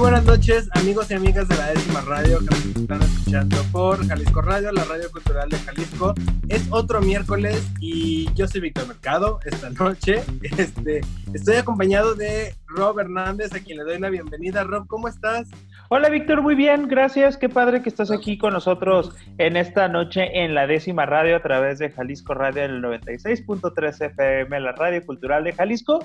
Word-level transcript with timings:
Buenas 0.00 0.24
noches, 0.24 0.68
amigos 0.72 1.10
y 1.10 1.14
amigas 1.14 1.46
de 1.46 1.56
la 1.56 1.66
décima 1.68 2.00
radio 2.00 2.38
que 2.38 2.46
nos 2.46 2.64
están 2.64 3.02
escuchando 3.02 3.56
por 3.70 4.06
Jalisco 4.08 4.40
Radio, 4.40 4.72
la 4.72 4.84
radio 4.84 5.10
cultural 5.12 5.50
de 5.50 5.58
Jalisco. 5.58 6.14
Es 6.48 6.66
otro 6.70 7.02
miércoles 7.02 7.62
y 7.80 8.32
yo 8.32 8.48
soy 8.48 8.62
Víctor 8.62 8.88
Mercado 8.88 9.40
esta 9.44 9.68
noche. 9.68 10.22
Este, 10.56 11.02
estoy 11.34 11.56
acompañado 11.56 12.14
de 12.14 12.54
Rob 12.66 12.98
Hernández, 12.98 13.52
a 13.52 13.60
quien 13.60 13.76
le 13.76 13.84
doy 13.84 13.98
la 13.98 14.08
bienvenida. 14.08 14.64
Rob, 14.64 14.86
¿cómo 14.86 15.06
estás? 15.06 15.48
Hola 15.92 16.08
Víctor, 16.08 16.40
muy 16.40 16.54
bien, 16.54 16.86
gracias. 16.86 17.36
Qué 17.36 17.48
padre 17.48 17.82
que 17.82 17.88
estás 17.88 18.12
aquí 18.12 18.38
con 18.38 18.52
nosotros 18.52 19.12
en 19.38 19.56
esta 19.56 19.88
noche 19.88 20.44
en 20.44 20.54
la 20.54 20.68
décima 20.68 21.04
radio 21.04 21.34
a 21.34 21.42
través 21.42 21.80
de 21.80 21.90
Jalisco 21.90 22.32
Radio 22.32 22.62
en 22.62 22.70
el 22.70 22.80
96.3 22.80 24.06
FM, 24.06 24.60
la 24.60 24.70
radio 24.70 25.04
cultural 25.04 25.42
de 25.42 25.52
Jalisco. 25.52 25.98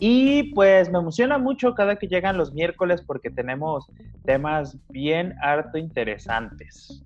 Y 0.00 0.52
pues 0.52 0.90
me 0.90 0.98
emociona 0.98 1.38
mucho 1.38 1.76
cada 1.76 1.94
que 1.94 2.08
llegan 2.08 2.36
los 2.36 2.52
miércoles 2.52 3.02
porque 3.06 3.30
tenemos 3.30 3.86
temas 4.24 4.76
bien 4.88 5.36
harto 5.40 5.78
interesantes. 5.78 7.04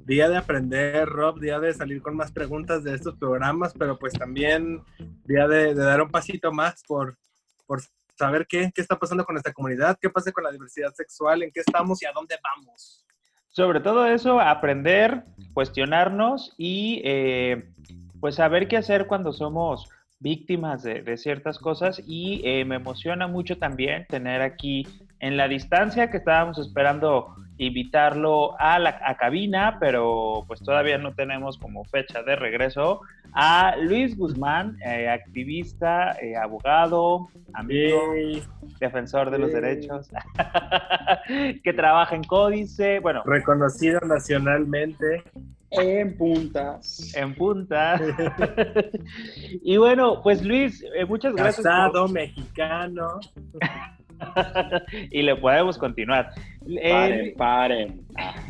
Día 0.00 0.28
de 0.28 0.36
aprender, 0.36 1.08
Rob, 1.08 1.40
día 1.40 1.58
de 1.60 1.72
salir 1.72 2.02
con 2.02 2.14
más 2.14 2.30
preguntas 2.30 2.84
de 2.84 2.94
estos 2.94 3.16
programas, 3.16 3.72
pero 3.72 3.98
pues 3.98 4.12
también 4.12 4.82
día 5.24 5.48
de, 5.48 5.72
dar 5.72 6.02
un 6.02 6.10
pasito 6.10 6.52
más 6.52 6.82
por, 6.86 7.16
por 7.64 7.80
saber 8.16 8.46
qué, 8.48 8.70
qué 8.74 8.80
está 8.80 8.98
pasando 8.98 9.24
con 9.24 9.34
nuestra 9.34 9.52
comunidad, 9.52 9.98
qué 10.00 10.10
pasa 10.10 10.32
con 10.32 10.44
la 10.44 10.52
diversidad 10.52 10.92
sexual, 10.94 11.42
en 11.42 11.50
qué 11.52 11.60
estamos 11.60 12.02
y 12.02 12.06
a 12.06 12.12
dónde 12.12 12.36
vamos. 12.42 13.04
Sobre 13.50 13.78
todo 13.78 14.06
eso, 14.06 14.40
aprender, 14.40 15.24
cuestionarnos 15.52 16.54
y 16.58 17.00
eh, 17.04 17.70
pues 18.20 18.34
saber 18.34 18.66
qué 18.66 18.76
hacer 18.76 19.06
cuando 19.06 19.32
somos 19.32 19.88
víctimas 20.18 20.82
de, 20.82 21.16
ciertas 21.16 21.58
cosas 21.58 22.02
y 22.04 22.40
eh, 22.44 22.64
me 22.64 22.76
emociona 22.76 23.28
mucho 23.28 23.58
también 23.58 24.06
tener 24.08 24.42
aquí 24.42 24.88
en 25.20 25.36
la 25.36 25.46
distancia 25.46 26.10
que 26.10 26.16
estábamos 26.16 26.58
esperando 26.58 27.36
invitarlo 27.58 28.58
a 28.60 28.78
la 28.78 29.16
cabina, 29.16 29.78
pero 29.78 30.44
pues 30.46 30.60
todavía 30.60 30.98
no 30.98 31.14
tenemos 31.14 31.58
como 31.58 31.84
fecha 31.84 32.22
de 32.22 32.36
regreso, 32.36 33.00
a 33.32 33.76
Luis 33.76 34.16
Guzmán, 34.16 34.76
eh, 34.84 35.08
activista, 35.08 36.16
eh, 36.20 36.36
abogado, 36.36 37.28
amigo, 37.52 38.14
defensor 38.78 39.30
de 39.30 39.38
los 39.38 39.52
derechos, 39.52 40.08
que 41.64 41.72
trabaja 41.72 42.14
en 42.14 42.24
Códice, 42.24 43.00
bueno. 43.00 43.22
Reconocido 43.24 44.00
nacionalmente. 44.00 45.24
En 45.70 46.16
puntas. 46.16 47.12
En 47.16 47.34
puntas. 47.34 48.00
y 49.62 49.76
bueno, 49.76 50.20
pues 50.22 50.44
Luis, 50.44 50.84
eh, 50.94 51.04
muchas 51.04 51.34
gracias. 51.34 51.66
Casado, 51.66 52.06
mexicano. 52.06 53.18
y 55.10 55.22
le 55.22 55.36
podemos 55.36 55.78
continuar. 55.78 56.30
Paren, 56.60 57.34
paren. 57.36 58.00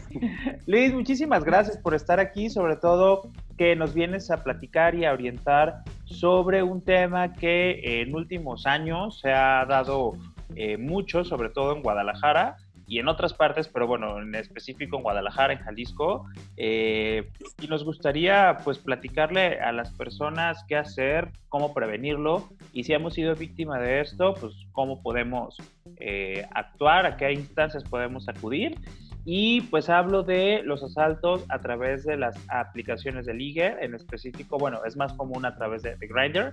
Luis, 0.66 0.92
muchísimas 0.92 1.44
gracias 1.44 1.78
por 1.78 1.94
estar 1.94 2.20
aquí, 2.20 2.50
sobre 2.50 2.76
todo 2.76 3.30
que 3.56 3.76
nos 3.76 3.94
vienes 3.94 4.30
a 4.30 4.42
platicar 4.42 4.94
y 4.94 5.04
a 5.04 5.12
orientar 5.12 5.82
sobre 6.04 6.62
un 6.62 6.82
tema 6.82 7.32
que 7.34 8.02
en 8.02 8.14
últimos 8.14 8.66
años 8.66 9.20
se 9.20 9.32
ha 9.32 9.64
dado 9.64 10.12
eh, 10.56 10.76
mucho, 10.76 11.24
sobre 11.24 11.48
todo 11.50 11.74
en 11.74 11.82
Guadalajara, 11.82 12.56
y 12.86 12.98
en 12.98 13.08
otras 13.08 13.32
partes, 13.32 13.68
pero 13.68 13.86
bueno, 13.86 14.20
en 14.20 14.34
específico 14.34 14.96
en 14.96 15.02
Guadalajara, 15.02 15.54
en 15.54 15.60
Jalisco. 15.60 16.26
Eh, 16.56 17.30
y 17.60 17.66
nos 17.66 17.84
gustaría 17.84 18.58
pues 18.62 18.78
platicarle 18.78 19.60
a 19.60 19.72
las 19.72 19.90
personas 19.92 20.64
qué 20.68 20.76
hacer, 20.76 21.30
cómo 21.48 21.72
prevenirlo 21.72 22.48
y 22.74 22.84
si 22.84 22.92
hemos 22.92 23.14
sido 23.14 23.34
víctima 23.34 23.78
de 23.78 24.00
esto, 24.00 24.34
pues 24.34 24.52
cómo 24.72 25.02
podemos 25.02 25.56
eh, 25.96 26.46
actuar, 26.54 27.06
a 27.06 27.16
qué 27.16 27.32
instancias 27.32 27.84
podemos 27.84 28.28
acudir. 28.28 28.78
Y 29.24 29.62
pues 29.62 29.88
hablo 29.88 30.22
de 30.22 30.60
los 30.64 30.82
asaltos 30.82 31.46
a 31.48 31.58
través 31.60 32.04
de 32.04 32.18
las 32.18 32.36
aplicaciones 32.48 33.24
de 33.24 33.32
Ligue, 33.32 33.74
en 33.80 33.94
específico, 33.94 34.58
bueno, 34.58 34.84
es 34.84 34.96
más 34.96 35.14
común 35.14 35.46
a 35.46 35.56
través 35.56 35.82
de, 35.82 35.96
de 35.96 36.06
Grindr, 36.06 36.52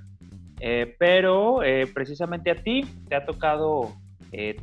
eh, 0.62 0.96
pero 0.98 1.60
precisamente 1.94 2.52
a 2.52 2.56
ti 2.56 2.86
te 3.10 3.16
ha 3.16 3.26
tocado 3.26 3.94
eh, 4.34 4.56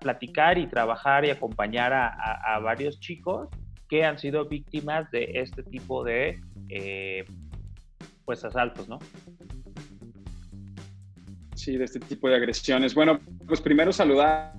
platicar 0.00 0.56
y 0.56 0.68
trabajar 0.68 1.24
y 1.24 1.30
acompañar 1.30 1.92
a, 1.92 2.60
varios 2.60 3.00
chicos 3.00 3.48
que 3.88 4.04
han 4.04 4.20
sido 4.20 4.44
víctimas 4.44 5.10
de 5.10 5.40
este 5.40 5.64
tipo 5.64 6.04
de 6.04 6.40
eh, 6.68 7.24
pues 8.24 8.44
asaltos, 8.44 8.88
¿no? 8.88 9.00
Sí, 11.56 11.76
de 11.76 11.84
este 11.84 11.98
tipo 11.98 12.28
de 12.28 12.36
agresiones. 12.36 12.94
Bueno, 12.94 13.18
pues 13.46 13.60
primero 13.60 13.92
saludar 13.92 14.54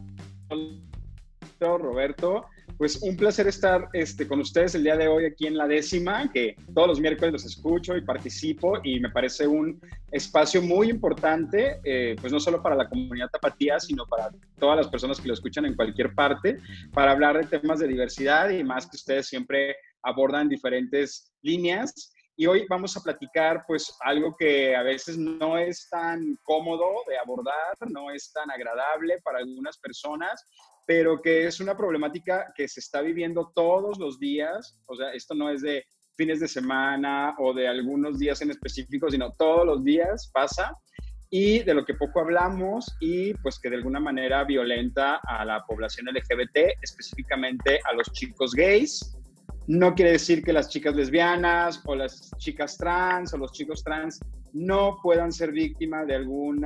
Roberto 1.59 2.45
pues 2.77 3.01
un 3.01 3.17
placer 3.17 3.47
estar 3.47 3.89
este, 3.93 4.27
con 4.27 4.39
ustedes 4.39 4.75
el 4.75 4.83
día 4.83 4.95
de 4.95 5.07
hoy 5.07 5.25
aquí 5.25 5.47
en 5.47 5.57
la 5.57 5.67
décima, 5.67 6.31
que 6.31 6.55
todos 6.73 6.87
los 6.87 6.99
miércoles 6.99 7.33
los 7.33 7.45
escucho 7.45 7.97
y 7.97 8.01
participo 8.01 8.79
y 8.83 8.99
me 8.99 9.09
parece 9.09 9.47
un 9.47 9.81
espacio 10.11 10.61
muy 10.61 10.89
importante, 10.89 11.79
eh, 11.83 12.15
pues 12.21 12.31
no 12.31 12.39
solo 12.39 12.61
para 12.61 12.75
la 12.75 12.87
comunidad 12.87 13.29
tapatía, 13.29 13.79
sino 13.79 14.05
para 14.05 14.29
todas 14.59 14.77
las 14.77 14.87
personas 14.89 15.19
que 15.19 15.27
lo 15.27 15.33
escuchan 15.33 15.65
en 15.65 15.75
cualquier 15.75 16.13
parte, 16.13 16.59
para 16.93 17.11
hablar 17.11 17.37
de 17.37 17.59
temas 17.59 17.79
de 17.79 17.87
diversidad 17.87 18.49
y 18.49 18.63
más 18.63 18.85
que 18.85 18.97
ustedes 18.97 19.27
siempre 19.27 19.75
abordan 20.03 20.47
diferentes 20.47 21.33
líneas. 21.41 22.13
Y 22.39 22.45
hoy 22.45 22.67
vamos 22.69 22.95
a 22.95 23.01
platicar 23.01 23.63
pues 23.65 23.91
algo 24.01 24.35
que 24.37 24.75
a 24.75 24.83
veces 24.83 25.17
no 25.17 25.57
es 25.57 25.89
tan 25.89 26.37
cómodo 26.43 27.03
de 27.07 27.17
abordar, 27.17 27.75
no 27.89 28.11
es 28.11 28.31
tan 28.31 28.51
agradable 28.51 29.19
para 29.23 29.39
algunas 29.39 29.79
personas, 29.79 30.45
pero 30.85 31.19
que 31.19 31.47
es 31.47 31.59
una 31.59 31.75
problemática 31.75 32.45
que 32.55 32.67
se 32.67 32.79
está 32.79 33.01
viviendo 33.01 33.51
todos 33.55 33.97
los 33.97 34.19
días. 34.19 34.79
O 34.85 34.95
sea, 34.95 35.13
esto 35.13 35.33
no 35.33 35.49
es 35.49 35.63
de 35.63 35.83
fines 36.15 36.39
de 36.39 36.47
semana 36.47 37.35
o 37.39 37.53
de 37.53 37.67
algunos 37.67 38.19
días 38.19 38.39
en 38.43 38.51
específico, 38.51 39.09
sino 39.09 39.31
todos 39.31 39.65
los 39.65 39.83
días 39.83 40.29
pasa 40.31 40.71
y 41.29 41.63
de 41.63 41.73
lo 41.73 41.85
que 41.85 41.95
poco 41.95 42.19
hablamos 42.19 42.95
y 42.99 43.33
pues 43.35 43.59
que 43.59 43.69
de 43.69 43.77
alguna 43.77 43.99
manera 43.99 44.43
violenta 44.43 45.19
a 45.27 45.43
la 45.43 45.65
población 45.65 46.07
LGBT, 46.07 46.77
específicamente 46.81 47.79
a 47.89 47.93
los 47.93 48.11
chicos 48.13 48.53
gays. 48.53 49.16
No 49.67 49.93
quiere 49.93 50.13
decir 50.13 50.43
que 50.43 50.53
las 50.53 50.69
chicas 50.69 50.95
lesbianas 50.95 51.81
o 51.85 51.95
las 51.95 52.31
chicas 52.37 52.77
trans 52.77 53.33
o 53.33 53.37
los 53.37 53.51
chicos 53.51 53.83
trans 53.83 54.19
no 54.53 54.97
puedan 55.03 55.31
ser 55.31 55.51
víctimas 55.51 56.07
de 56.07 56.15
algún 56.15 56.63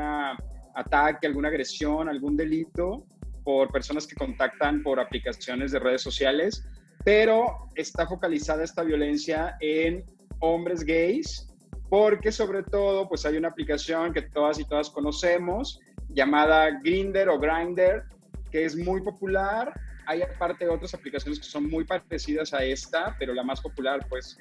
ataque, 0.75 1.25
alguna 1.25 1.47
agresión, 1.47 2.07
algún 2.07 2.37
delito, 2.37 3.05
por 3.43 3.71
personas 3.71 4.05
que 4.05 4.15
contactan 4.15 4.83
por 4.83 4.99
aplicaciones 4.99 5.71
de 5.71 5.79
redes 5.79 6.03
sociales, 6.03 6.63
pero 7.03 7.69
está 7.75 8.05
focalizada 8.05 8.63
esta 8.63 8.83
violencia 8.83 9.57
en 9.61 10.03
hombres 10.39 10.83
gays, 10.83 11.47
porque 11.89 12.31
sobre 12.31 12.61
todo 12.61 13.09
pues 13.09 13.25
hay 13.25 13.35
una 13.35 13.49
aplicación 13.49 14.13
que 14.13 14.21
todas 14.21 14.59
y 14.59 14.65
todas 14.65 14.91
conocemos 14.91 15.79
llamada 16.09 16.69
Grinder 16.83 17.29
o 17.29 17.39
Grinder, 17.39 18.03
que 18.51 18.65
es 18.65 18.75
muy 18.75 19.01
popular. 19.01 19.73
Hay 20.07 20.21
aparte 20.21 20.67
otras 20.67 20.93
aplicaciones 20.93 21.39
que 21.39 21.45
son 21.45 21.69
muy 21.69 21.83
parecidas 21.83 22.53
a 22.53 22.63
esta, 22.63 23.15
pero 23.19 23.33
la 23.33 23.43
más 23.43 23.61
popular 23.61 24.05
pues 24.09 24.37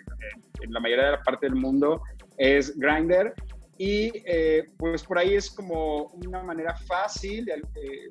en 0.61 0.73
la 0.73 0.81
mayoría 0.81 1.07
de 1.07 1.11
la 1.12 1.23
parte 1.23 1.47
del 1.47 1.57
mundo 1.57 2.03
es 2.37 2.77
Grinder. 2.79 3.35
Y 3.79 4.12
eh, 4.27 4.67
pues 4.77 5.03
por 5.03 5.19
ahí 5.19 5.35
es 5.35 5.51
como 5.51 6.05
una 6.25 6.43
manera 6.43 6.75
fácil 6.77 7.47
de, 7.47 7.55
eh, 7.55 8.09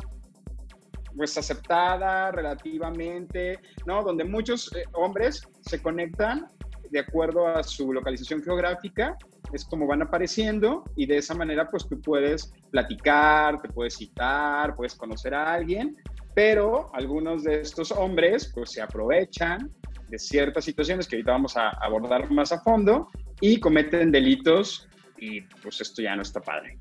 pues 1.16 1.38
aceptada 1.38 2.32
relativamente, 2.32 3.60
¿no? 3.86 4.04
Donde 4.04 4.24
muchos 4.24 4.74
eh, 4.76 4.84
hombres 4.94 5.48
se 5.62 5.82
conectan 5.82 6.48
de 6.90 7.00
acuerdo 7.00 7.48
a 7.48 7.62
su 7.62 7.94
localización 7.94 8.42
geográfica, 8.42 9.16
es 9.54 9.66
como 9.66 9.88
van 9.88 10.02
apareciendo 10.02 10.84
y 10.96 11.06
de 11.06 11.18
esa 11.18 11.36
manera 11.36 11.68
pues 11.68 11.88
tú 11.88 12.00
puedes 12.02 12.52
platicar, 12.72 13.62
te 13.62 13.70
puedes 13.70 13.96
citar, 13.96 14.76
puedes 14.76 14.96
conocer 14.96 15.34
a 15.34 15.54
alguien, 15.54 15.96
pero 16.34 16.90
algunos 16.94 17.44
de 17.44 17.62
estos 17.62 17.92
hombres 17.92 18.52
pues 18.54 18.72
se 18.72 18.82
aprovechan 18.82 19.72
de 20.08 20.20
ciertas 20.20 20.66
situaciones 20.66 21.08
que 21.08 21.18
ahorita 21.18 21.32
vamos 21.32 21.56
a 21.58 21.70
abordar 21.70 22.30
más 22.32 22.52
a 22.52 22.62
fondo 22.62 23.10
y 23.42 23.60
cometen 23.60 24.12
delitos 24.12 24.88
y 25.18 25.42
pues 25.42 25.82
esto 25.82 26.02
ya 26.02 26.16
no 26.16 26.22
está 26.22 26.42
padre. 26.42 26.78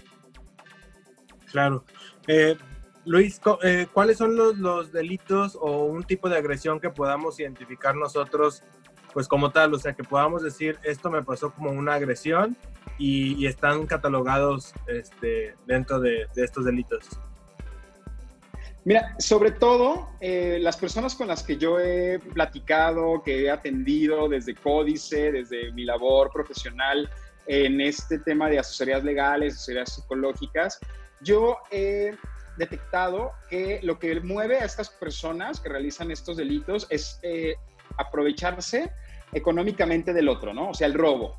Claro. 1.50 1.84
Eh, 2.26 2.56
Luis, 3.04 3.40
eh, 3.62 3.86
¿cuáles 3.92 4.18
son 4.18 4.36
los, 4.36 4.92
delitos 4.92 5.56
o 5.60 5.84
un 5.84 6.04
tipo 6.04 6.28
de 6.28 6.36
agresión 6.36 6.78
que 6.78 6.90
podamos 6.90 7.40
identificar 7.40 7.94
nosotros 7.94 8.62
pues 9.14 9.26
como 9.26 9.50
tal, 9.50 9.72
o 9.72 9.78
sea, 9.78 9.94
que 9.94 10.04
podamos 10.04 10.42
decir, 10.42 10.78
esto 10.82 11.10
me 11.10 11.22
pasó 11.22 11.50
como 11.50 11.70
una 11.70 11.94
agresión 11.94 12.56
y, 12.98 13.46
están 13.46 13.86
catalogados 13.86 14.74
este, 14.86 15.54
dentro 15.66 15.98
de, 15.98 16.26
estos 16.36 16.66
delitos. 16.66 17.08
Mira, 18.88 19.14
sobre 19.18 19.50
todo 19.50 20.08
eh, 20.18 20.56
las 20.62 20.78
personas 20.78 21.14
con 21.14 21.28
las 21.28 21.42
que 21.42 21.58
yo 21.58 21.78
he 21.78 22.18
platicado, 22.18 23.22
que 23.22 23.42
he 23.42 23.50
atendido 23.50 24.30
desde 24.30 24.54
Códice, 24.54 25.30
desde 25.30 25.70
mi 25.72 25.84
labor 25.84 26.30
profesional 26.32 27.06
en 27.46 27.82
este 27.82 28.18
tema 28.18 28.48
de 28.48 28.58
asesorías 28.58 29.04
legales, 29.04 29.56
asesorías 29.56 29.94
psicológicas, 29.94 30.80
yo 31.20 31.58
he 31.70 32.16
detectado 32.56 33.32
que 33.50 33.78
lo 33.82 33.98
que 33.98 34.20
mueve 34.20 34.56
a 34.56 34.64
estas 34.64 34.88
personas 34.88 35.60
que 35.60 35.68
realizan 35.68 36.10
estos 36.10 36.38
delitos 36.38 36.86
es 36.88 37.20
eh, 37.22 37.56
aprovecharse 37.98 38.90
económicamente 39.34 40.14
del 40.14 40.30
otro, 40.30 40.54
¿no? 40.54 40.70
O 40.70 40.74
sea, 40.74 40.86
el 40.86 40.94
robo. 40.94 41.38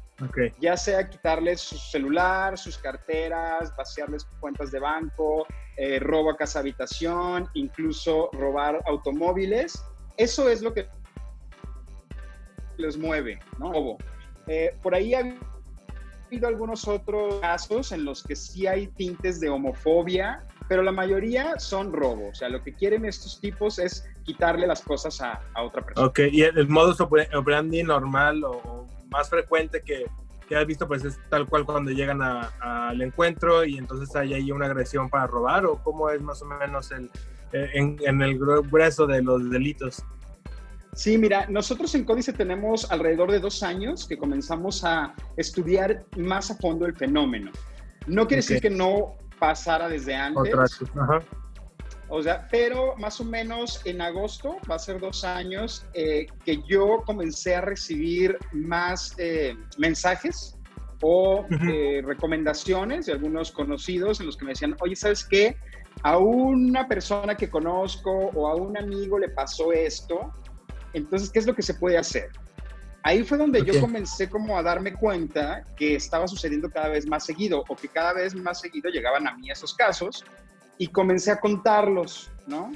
Ya 0.59 0.75
sea 0.75 1.07
quitarles 1.07 1.61
su 1.61 1.77
celular, 1.77 2.57
sus 2.57 2.77
carteras, 2.77 3.75
vaciarles 3.75 4.25
cuentas 4.39 4.71
de 4.71 4.79
banco, 4.79 5.47
eh, 5.77 5.99
robo 5.99 6.31
a 6.31 6.37
casa 6.37 6.59
habitación, 6.59 7.47
incluso 7.53 8.29
robar 8.33 8.81
automóviles. 8.85 9.83
Eso 10.17 10.49
es 10.49 10.61
lo 10.61 10.73
que 10.73 10.87
les 12.77 12.97
mueve, 12.97 13.39
¿no? 13.57 13.97
Eh, 14.47 14.75
por 14.81 14.95
ahí 14.95 15.13
ha 15.13 15.21
habido 16.25 16.47
algunos 16.47 16.87
otros 16.87 17.39
casos 17.39 17.91
en 17.91 18.03
los 18.03 18.23
que 18.23 18.35
sí 18.35 18.67
hay 18.67 18.87
tintes 18.87 19.39
de 19.39 19.49
homofobia, 19.49 20.45
pero 20.67 20.83
la 20.83 20.91
mayoría 20.91 21.59
son 21.59 21.91
robos. 21.91 22.29
O 22.31 22.35
sea, 22.35 22.49
lo 22.49 22.61
que 22.61 22.73
quieren 22.73 23.05
estos 23.05 23.39
tipos 23.39 23.79
es 23.79 24.07
quitarle 24.23 24.67
las 24.67 24.81
cosas 24.81 25.19
a, 25.21 25.41
otra 25.61 25.81
persona. 25.81 26.07
Ok, 26.07 26.19
y 26.31 26.43
el, 26.43 26.67
modus 26.67 27.01
operandi 27.01 27.83
normal 27.83 28.43
o, 28.43 28.78
más 29.09 29.29
frecuente 29.29 29.81
que, 29.81 30.05
que, 30.47 30.55
has 30.55 30.65
visto, 30.65 30.87
pues 30.87 31.03
es 31.03 31.19
tal 31.29 31.47
cual 31.47 31.65
cuando 31.65 31.91
llegan 31.91 32.21
al 32.21 33.01
encuentro 33.01 33.63
y 33.65 33.77
entonces 33.77 34.15
hay 34.15 34.33
ahí 34.33 34.51
una 34.51 34.65
agresión 34.65 35.09
para 35.09 35.27
robar, 35.27 35.65
o 35.65 35.81
cómo 35.83 36.09
es 36.09 36.21
más 36.21 36.41
o 36.41 36.45
menos 36.45 36.91
el, 36.91 37.09
eh, 37.51 37.69
en, 37.73 37.97
en 38.01 38.21
el 38.21 38.37
grueso 38.37 39.07
de 39.07 39.21
los 39.21 39.49
delitos. 39.49 40.03
Sí, 40.93 41.17
mira, 41.17 41.45
nosotros 41.47 41.93
en 41.95 42.03
Códice 42.03 42.33
tenemos 42.33 42.91
alrededor 42.91 43.31
de 43.31 43.39
dos 43.39 43.63
años 43.63 44.07
que 44.07 44.17
comenzamos 44.17 44.83
a 44.83 45.13
estudiar 45.37 46.03
más 46.17 46.51
a 46.51 46.55
fondo 46.55 46.85
el 46.85 46.95
fenómeno. 46.95 47.51
No 48.07 48.27
quiere 48.27 48.41
decir 48.41 48.59
que 48.59 48.69
no 48.69 49.15
pasara 49.39 49.87
desde 49.87 50.15
antes. 50.15 50.53
O 52.09 52.23
sea, 52.23 52.47
pero 52.49 52.95
más 52.97 53.19
o 53.21 53.23
menos 53.23 53.81
en 53.85 54.01
agosto, 54.01 54.57
va 54.69 54.75
a 54.75 54.79
ser 54.79 54.99
dos 54.99 55.23
años, 55.23 55.85
eh, 55.93 56.25
que 56.43 56.61
yo 56.67 57.03
comencé 57.05 57.55
a 57.55 57.61
recibir 57.61 58.37
más 58.51 59.13
eh, 59.19 59.55
mensajes 59.77 60.57
o 61.01 61.45
eh, 61.71 62.01
recomendaciones 62.03 63.05
de 63.05 63.13
algunos 63.13 63.51
conocidos 63.51 64.19
en 64.19 64.25
los 64.25 64.37
que 64.37 64.45
me 64.45 64.51
decían, 64.51 64.75
oye, 64.81 64.95
¿sabes 64.95 65.23
qué? 65.23 65.55
A 66.01 66.17
una 66.17 66.87
persona 66.87 67.37
que 67.37 67.47
conozco 67.47 68.11
o 68.11 68.47
a 68.47 68.55
un 68.55 68.75
amigo 68.75 69.19
le 69.19 69.29
pasó 69.29 69.71
esto, 69.71 70.33
entonces, 70.93 71.29
¿qué 71.29 71.39
es 71.39 71.45
lo 71.45 71.53
que 71.53 71.61
se 71.61 71.75
puede 71.75 71.97
hacer? 71.97 72.29
Ahí 73.03 73.23
fue 73.23 73.37
donde 73.37 73.63
yo 73.63 73.79
comencé 73.79 74.27
como 74.29 74.57
a 74.57 74.63
darme 74.63 74.93
cuenta 74.93 75.63
que 75.77 75.95
estaba 75.95 76.27
sucediendo 76.27 76.69
cada 76.69 76.89
vez 76.89 77.07
más 77.07 77.25
seguido 77.25 77.63
o 77.67 77.75
que 77.75 77.87
cada 77.87 78.13
vez 78.13 78.35
más 78.35 78.59
seguido 78.59 78.89
llegaban 78.89 79.27
a 79.27 79.37
mí 79.37 79.49
esos 79.49 79.73
casos 79.73 80.25
y 80.79 80.87
comencé 80.87 81.29
a 81.29 81.39
contarlos, 81.39 82.31
¿no? 82.47 82.71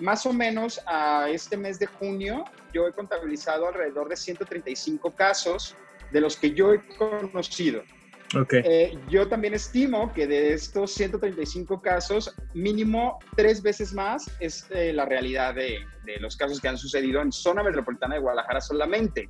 Más 0.00 0.26
o 0.26 0.32
menos 0.32 0.80
a 0.86 1.28
este 1.30 1.56
mes 1.56 1.78
de 1.78 1.86
junio 1.86 2.44
yo 2.72 2.88
he 2.88 2.92
contabilizado 2.92 3.68
alrededor 3.68 4.08
de 4.08 4.16
135 4.16 5.12
casos 5.12 5.76
de 6.10 6.20
los 6.20 6.36
que 6.36 6.52
yo 6.52 6.72
he 6.72 6.80
conocido. 6.96 7.84
Okay. 8.34 8.62
Eh, 8.64 8.98
yo 9.08 9.28
también 9.28 9.54
estimo 9.54 10.12
que 10.12 10.26
de 10.26 10.54
estos 10.54 10.92
135 10.94 11.80
casos, 11.80 12.34
mínimo 12.54 13.20
tres 13.36 13.62
veces 13.62 13.92
más 13.92 14.28
es 14.40 14.66
eh, 14.70 14.92
la 14.92 15.04
realidad 15.04 15.54
de, 15.54 15.86
de, 16.04 16.18
los 16.18 16.36
casos 16.36 16.60
que 16.60 16.66
han 16.66 16.78
sucedido 16.78 17.20
en 17.20 17.30
zona 17.30 17.62
metropolitana 17.62 18.16
de 18.16 18.22
Guadalajara 18.22 18.60
solamente. 18.60 19.28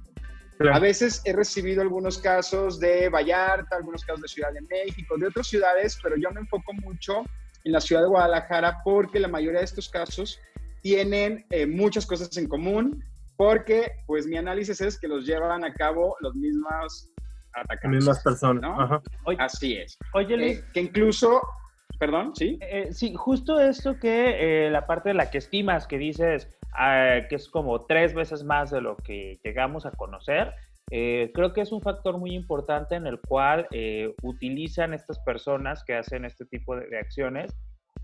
A 0.72 0.78
veces 0.78 1.20
he 1.24 1.32
recibido 1.32 1.82
algunos 1.82 2.18
casos 2.18 2.78
de 2.78 3.08
Vallarta, 3.08 3.76
algunos 3.76 4.04
casos 4.04 4.22
de 4.22 4.28
Ciudad 4.28 4.52
de 4.52 4.62
México, 4.62 5.18
de 5.18 5.26
otras 5.26 5.48
ciudades, 5.48 5.98
pero 6.00 6.16
yo 6.16 6.30
me 6.30 6.40
enfoco 6.40 6.72
mucho 6.74 7.24
en 7.64 7.72
la 7.72 7.80
ciudad 7.80 8.02
de 8.02 8.08
Guadalajara 8.08 8.80
porque 8.84 9.18
la 9.18 9.28
mayoría 9.28 9.58
de 9.58 9.64
estos 9.64 9.88
casos 9.88 10.38
tienen 10.82 11.46
eh, 11.50 11.66
muchas 11.66 12.04
cosas 12.04 12.36
en 12.36 12.46
común, 12.46 13.02
porque 13.36 13.90
pues 14.06 14.26
mi 14.26 14.36
análisis 14.36 14.82
es 14.82 15.00
que 15.00 15.08
los 15.08 15.24
llevan 15.24 15.64
a 15.64 15.72
cabo 15.72 16.14
los 16.20 16.34
mismos 16.34 17.08
atacantes. 17.54 17.90
Mismas 17.90 18.22
personas. 18.22 18.62
¿no? 18.62 19.02
Así 19.38 19.78
es. 19.78 19.96
Oye, 20.12 20.36
Luis. 20.36 20.58
Eh, 20.58 20.64
que 20.74 20.82
incluso, 20.82 21.40
perdón, 21.98 22.36
sí. 22.36 22.58
Eh, 22.60 22.90
sí, 22.92 23.14
justo 23.16 23.58
esto 23.58 23.98
que 23.98 24.68
la 24.70 24.86
parte 24.86 25.08
de 25.08 25.14
la 25.14 25.30
que 25.30 25.38
estimas, 25.38 25.86
que 25.86 25.96
dices, 25.96 26.48
ah, 26.74 27.20
que 27.30 27.36
es 27.36 27.48
como 27.48 27.86
tres 27.86 28.12
veces 28.12 28.44
más 28.44 28.70
de 28.70 28.82
lo 28.82 28.96
que 28.98 29.40
llegamos 29.42 29.86
a 29.86 29.90
conocer, 29.92 30.52
eh, 30.90 31.30
creo 31.34 31.52
que 31.52 31.62
es 31.62 31.72
un 31.72 31.80
factor 31.80 32.18
muy 32.18 32.34
importante 32.34 32.94
en 32.94 33.06
el 33.06 33.20
cual 33.20 33.66
eh, 33.72 34.14
utilizan 34.22 34.92
estas 34.92 35.18
personas 35.20 35.82
que 35.84 35.94
hacen 35.94 36.24
este 36.24 36.44
tipo 36.44 36.76
de, 36.76 36.98
acciones 36.98 37.54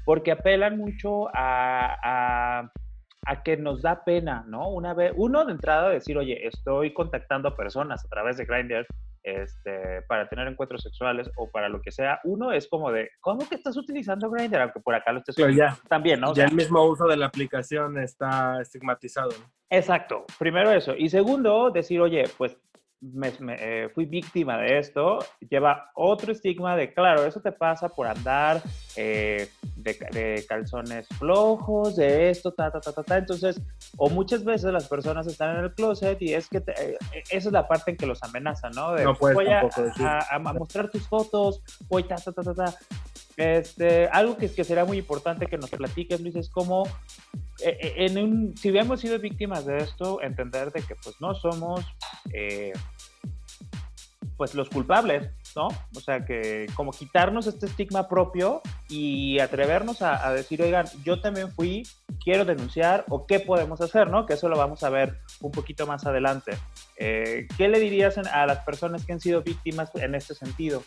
porque 0.05 0.32
apelan 0.32 0.79
mucho 0.79 1.29
a, 1.35 2.71
a, 3.27 3.43
que 3.44 3.56
nos 3.56 3.82
da 3.82 4.03
pena, 4.05 4.44
¿no? 4.49 4.69
Una 4.71 4.93
vez, 4.94 5.12
uno 5.15 5.44
de 5.44 5.53
entrada 5.53 5.91
decir, 5.91 6.19
oye, 6.19 6.47
estoy 6.47 6.93
contactando 6.93 7.49
a 7.49 7.56
personas 7.56 8.05
a 8.05 8.09
través 8.09 8.37
de 8.37 8.44
Grindr 8.44 8.87
este, 9.23 10.03
para 10.09 10.29
tener 10.29 10.49
encuentros 10.49 10.82
sexuales 10.82 11.31
o 11.37 11.50
para 11.50 11.69
lo 11.69 11.81
que 11.82 11.93
sea. 11.93 12.19
Uno 12.25 12.50
es 12.50 12.67
como 12.67 12.91
de, 12.91 13.11
¿cómo 13.21 13.47
que 13.49 13.55
estás 13.55 13.77
utilizando 13.77 14.31
Grindr? 14.31 14.61
Aunque 14.61 14.81
por 14.81 14.94
acá 14.94 15.12
lo 15.12 15.21
estés 15.21 15.37
ya, 15.55 15.77
también, 15.88 16.21
¿no? 16.21 16.35
ya 16.35 16.47
el 16.47 16.55
mismo 16.55 16.82
uso 16.85 17.06
de 17.06 17.17
la 17.17 17.27
aplicación 17.27 17.99
está 17.99 18.61
estigmatizado. 18.61 19.31
Exacto. 19.69 20.25
Primero 20.38 20.71
eso. 20.73 20.94
Y 20.97 21.09
segundo, 21.09 21.71
decir, 21.71 22.00
oye, 22.00 22.25
pues 22.37 22.56
me, 23.00 23.32
eh, 23.58 23.88
fui 23.94 24.05
víctima 24.05 24.58
de 24.58 24.79
esto, 24.79 25.19
lleva 25.49 25.91
otro 25.94 26.32
estigma 26.32 26.76
de, 26.76 26.93
claro, 26.93 27.25
eso 27.25 27.41
te 27.41 27.50
pasa 27.50 27.88
por 27.88 28.06
andar 28.06 28.62
eh, 28.97 29.49
de, 29.76 30.44
calzones 30.47 31.08
flojos, 31.19 31.97
de 31.97 32.31
esto, 32.31 32.52
ta, 32.52 32.70
ta, 32.70 32.81
ta, 32.81 32.93
ta, 32.93 33.02
ta. 33.02 33.19
Entonces, 33.19 33.61
o 33.97 34.11
muchas 34.11 34.44
veces 34.44 34.73
las 34.73 34.87
personas 34.88 35.26
están 35.26 35.56
en 35.56 35.64
el 35.64 35.75
closet 35.75 36.20
y 36.20 36.35
es 36.35 36.49
que 36.49 36.58
eh, 36.58 36.99
esa 37.31 37.49
es 37.49 37.52
la 37.52 37.67
parte 37.67 37.93
en 37.93 37.97
que 37.97 38.06
los 38.06 38.23
amenazan, 38.23 38.73
¿no? 38.73 38.93
De, 38.93 39.05
no 39.05 39.15
voy 39.15 39.46
a, 39.48 39.67
a, 40.31 40.39
mostrar 40.39 40.91
tus 40.91 41.06
fotos, 41.08 41.63
voy, 41.89 42.05
ta, 42.05 42.17
ta, 42.17 42.32
ta, 42.32 42.43
ta, 42.43 42.55
ta. 42.55 42.75
Este, 43.37 44.08
algo 44.08 44.37
que, 44.37 44.51
que 44.51 44.65
será 44.65 44.84
muy 44.84 44.99
importante 44.99 45.46
que 45.46 45.56
nos 45.56 45.70
platiques, 45.70 46.20
Luis, 46.20 46.37
es 46.37 46.51
cómo 46.51 46.84
eh, 47.63 47.77
eh, 47.81 47.94
en 48.06 48.19
un, 48.19 48.56
si 48.56 48.70
hubiéramos 48.70 49.01
sido 49.01 49.19
víctimas 49.19 49.67
de 49.67 49.79
esto, 49.79 50.22
entender 50.22 50.72
de 50.72 50.82
que 50.82 50.94
pues 50.94 51.20
no 51.20 51.34
somos 51.34 51.84
eh, 52.32 52.72
pues 54.37 54.55
los 54.55 54.70
culpables, 54.70 55.31
¿no? 55.55 55.69
O 55.94 56.01
sea, 56.01 56.25
que 56.25 56.67
como 56.75 56.93
quitarnos 56.93 57.46
este 57.46 57.67
estigma 57.67 58.08
propio 58.08 58.63
y 58.89 59.39
atrevernos 59.39 60.01
a, 60.01 60.32
decir, 60.32 60.63
oigan, 60.63 60.87
yo 61.05 61.20
también 61.20 61.53
fui, 61.53 61.87
quiero 62.25 62.46
denunciar 62.46 63.05
o 63.10 63.27
qué 63.27 63.41
podemos 63.41 63.82
hacer, 63.82 64.08
¿no? 64.08 64.25
Que 64.25 64.34
eso 64.34 64.49
lo 64.49 64.56
vamos 64.56 64.82
a 64.82 64.89
ver 64.89 65.19
un 65.43 65.51
poquito 65.51 65.87
más 65.87 66.06
adelante. 66.06 66.53
¿Qué 66.96 67.69
le 67.69 67.79
dirías 67.79 68.17
a 68.17 68.46
las 68.46 68.60
personas 68.60 69.05
que 69.05 69.13
han 69.13 69.20
sido 69.20 69.43
víctimas 69.43 69.91
en 69.94 70.15
este 70.15 70.34
sentido? 70.34 70.82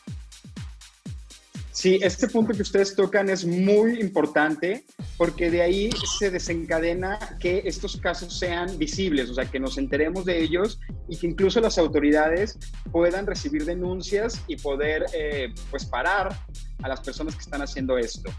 Sí, 1.74 2.00
este 2.04 2.28
punto 2.28 2.54
que 2.54 2.62
ustedes 2.62 2.96
tocan 2.96 3.30
es 3.30 3.46
muy 3.46 4.00
importante 4.00 4.86
porque 5.18 5.50
de 5.50 5.64
ahí 5.64 5.90
se 6.20 6.30
desencadena 6.30 7.18
que 7.40 7.64
estos 7.66 7.98
casos 7.98 8.38
sean 8.38 8.78
visibles, 8.78 9.32
o 9.32 9.34
sea, 9.34 9.46
que 9.50 9.60
nos 9.60 9.80
enteremos 9.80 10.24
de 10.24 10.44
ellos 10.44 10.80
y 11.10 11.18
que 11.18 11.26
incluso 11.26 11.60
las 11.62 11.80
autoridades 11.80 12.60
puedan 12.92 13.26
recibir 13.26 13.66
denuncias 13.66 14.40
y 14.48 14.56
poder, 14.58 15.08
eh, 15.16 15.52
pues, 15.72 15.84
parar 15.86 16.38
a 16.84 16.88
las 16.88 17.02
personas 17.02 17.34
que 17.34 17.42
están 17.42 17.64
haciendo 17.64 17.98
esto. 17.98 18.30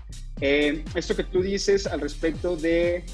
Eh, 0.41 0.85
esto 0.95 1.17
que 1.17 1.25
tú 1.25 1.43
dices 1.43 1.89
al 1.89 2.01
respecto 2.01 2.57
de 2.57 3.05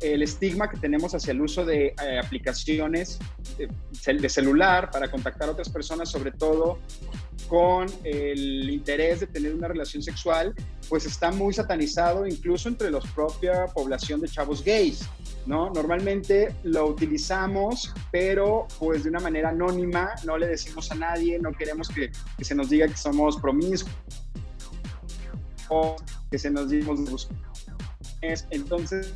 el 0.00 0.22
estigma 0.22 0.70
que 0.70 0.76
tenemos 0.76 1.14
hacia 1.14 1.32
el 1.32 1.40
uso 1.40 1.64
de 1.64 1.88
eh, 1.88 2.18
aplicaciones 2.22 3.18
de, 3.56 4.28
celular 4.28 4.90
para 4.90 5.10
contactar 5.10 5.48
a 5.48 5.52
otras 5.52 5.68
personas, 5.68 6.10
sobre 6.10 6.32
todo 6.32 6.78
con 7.48 7.86
el 8.04 8.68
interés 8.70 9.20
de 9.20 9.26
tener 9.26 9.54
una 9.54 9.68
relación 9.68 10.02
sexual, 10.02 10.54
pues 10.88 11.06
está 11.06 11.30
muy 11.30 11.54
satanizado 11.54 12.26
incluso 12.26 12.68
entre 12.68 12.90
la 12.90 13.00
propia 13.00 13.66
población 13.66 14.20
de 14.20 14.28
chavos 14.28 14.64
gays, 14.64 15.08
¿no? 15.46 15.70
Normalmente 15.70 16.54
lo 16.64 16.86
utilizamos, 16.86 17.94
pero 18.10 18.66
pues 18.78 19.04
de 19.04 19.10
una 19.10 19.20
manera 19.20 19.50
anónima, 19.50 20.10
no 20.24 20.36
le 20.36 20.46
decimos 20.46 20.90
a 20.90 20.94
nadie, 20.94 21.38
no 21.38 21.52
queremos 21.52 21.88
que, 21.88 22.10
que 22.36 22.44
se 22.44 22.54
nos 22.54 22.70
diga 22.70 22.86
que 22.88 22.96
somos 22.96 23.36
promiscuos 23.38 23.94
o 25.68 25.96
que 26.30 26.38
se 26.38 26.50
nos 26.50 26.70
diga 26.70 26.92
entonces 28.50 29.14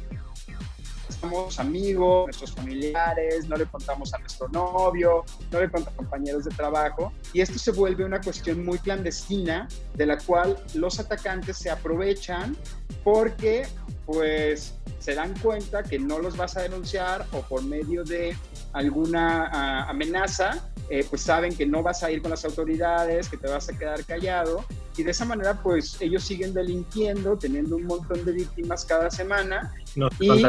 contamos 1.16 1.59
amigos, 1.59 2.26
nuestros 2.26 2.52
familiares, 2.52 3.49
no 3.49 3.57
le 3.57 3.66
contamos 3.66 4.12
a 4.14 4.19
nuestro 4.19 4.49
novio, 4.49 5.25
no 5.50 5.61
le 5.61 5.71
contamos 5.71 5.95
a 5.95 5.97
compañeros 5.97 6.45
de 6.45 6.50
trabajo. 6.50 7.12
Y 7.33 7.40
esto 7.40 7.59
se 7.59 7.71
vuelve 7.73 8.04
una 8.04 8.21
cuestión 8.21 8.64
muy 8.64 8.78
clandestina 8.78 9.69
de 9.95 10.07
la 10.07 10.19
cual 10.19 10.57
los 10.75 10.99
atacantes 11.00 11.57
se 11.57 11.71
aprovechan 11.71 12.57
porque 13.04 13.66
pues 14.07 14.75
se 14.99 15.14
dan 15.14 15.37
cuenta 15.40 15.83
que 15.83 15.99
no 15.99 16.19
los 16.19 16.37
vas 16.37 16.57
a 16.57 16.62
denunciar 16.62 17.26
o 17.33 17.40
por 17.42 17.64
medio 17.64 18.04
de 18.04 18.37
alguna 18.73 19.49
ah, 19.52 19.90
amenaza, 19.90 20.71
eh, 20.88 21.04
pues 21.09 21.23
saben 21.23 21.57
que 21.57 21.66
no 21.66 21.83
vas 21.83 22.02
a 22.02 22.11
ir 22.11 22.23
con 22.23 22.31
las 22.31 22.45
autoridades, 22.45 23.28
que 23.28 23.37
te 23.37 23.49
vas 23.49 23.69
a 23.69 23.76
quedar 23.76 24.04
callado 24.04 24.64
y 24.97 25.03
de 25.03 25.11
esa 25.11 25.25
manera 25.25 25.63
pues 25.63 25.97
ellos 26.01 26.25
siguen 26.25 26.53
delinquiendo, 26.53 27.37
teniendo 27.37 27.77
un 27.77 27.85
montón 27.85 28.25
de 28.25 28.33
víctimas 28.33 28.85
cada 28.85 29.11
semana. 29.11 29.73
Y 30.21 30.43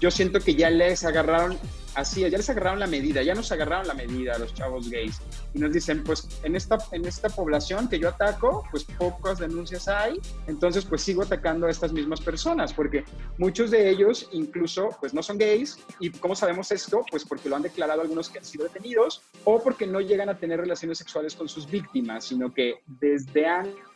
yo 0.00 0.10
siento 0.10 0.40
que 0.40 0.54
ya 0.54 0.70
les 0.70 1.04
agarraron 1.04 1.58
así, 1.94 2.20
ya 2.20 2.36
les 2.36 2.48
agarraron 2.48 2.78
la 2.78 2.86
medida, 2.86 3.22
ya 3.22 3.34
nos 3.34 3.50
agarraron 3.50 3.86
la 3.86 3.94
medida 3.94 4.34
a 4.34 4.38
los 4.38 4.54
chavos 4.54 4.88
gays. 4.88 5.20
Y 5.54 5.58
nos 5.58 5.72
dicen 5.72 6.04
pues 6.04 6.28
en 6.42 6.54
esta, 6.54 6.78
en 6.92 7.04
esta 7.04 7.28
población 7.28 7.88
que 7.88 7.98
yo 7.98 8.08
ataco 8.08 8.64
pues 8.70 8.84
pocas 8.84 9.38
denuncias 9.38 9.88
hay, 9.88 10.20
entonces 10.46 10.84
pues 10.84 11.02
sigo 11.02 11.22
atacando 11.22 11.66
a 11.66 11.70
estas 11.70 11.92
mismas 11.92 12.20
personas 12.20 12.72
porque 12.72 13.04
muchos 13.38 13.70
de 13.70 13.90
ellos 13.90 14.28
incluso 14.32 14.90
pues 15.00 15.12
no 15.12 15.22
son 15.22 15.38
gays. 15.38 15.78
Y 16.00 16.10
¿cómo 16.10 16.34
sabemos 16.34 16.70
esto? 16.70 17.04
Pues 17.10 17.24
porque 17.24 17.48
lo 17.48 17.56
han 17.56 17.62
declarado 17.62 18.00
algunos 18.00 18.28
que 18.28 18.38
han 18.38 18.44
sido 18.44 18.64
detenidos 18.64 19.22
o 19.44 19.62
porque 19.62 19.86
no 19.86 20.00
llegan 20.00 20.28
a 20.28 20.38
tener 20.38 20.60
relaciones 20.60 20.98
sexuales 20.98 21.34
con 21.34 21.48
sus 21.48 21.68
víctimas, 21.68 22.24
sino 22.24 22.52
que 22.52 22.82
desde 22.86 23.46
antes 23.46 23.87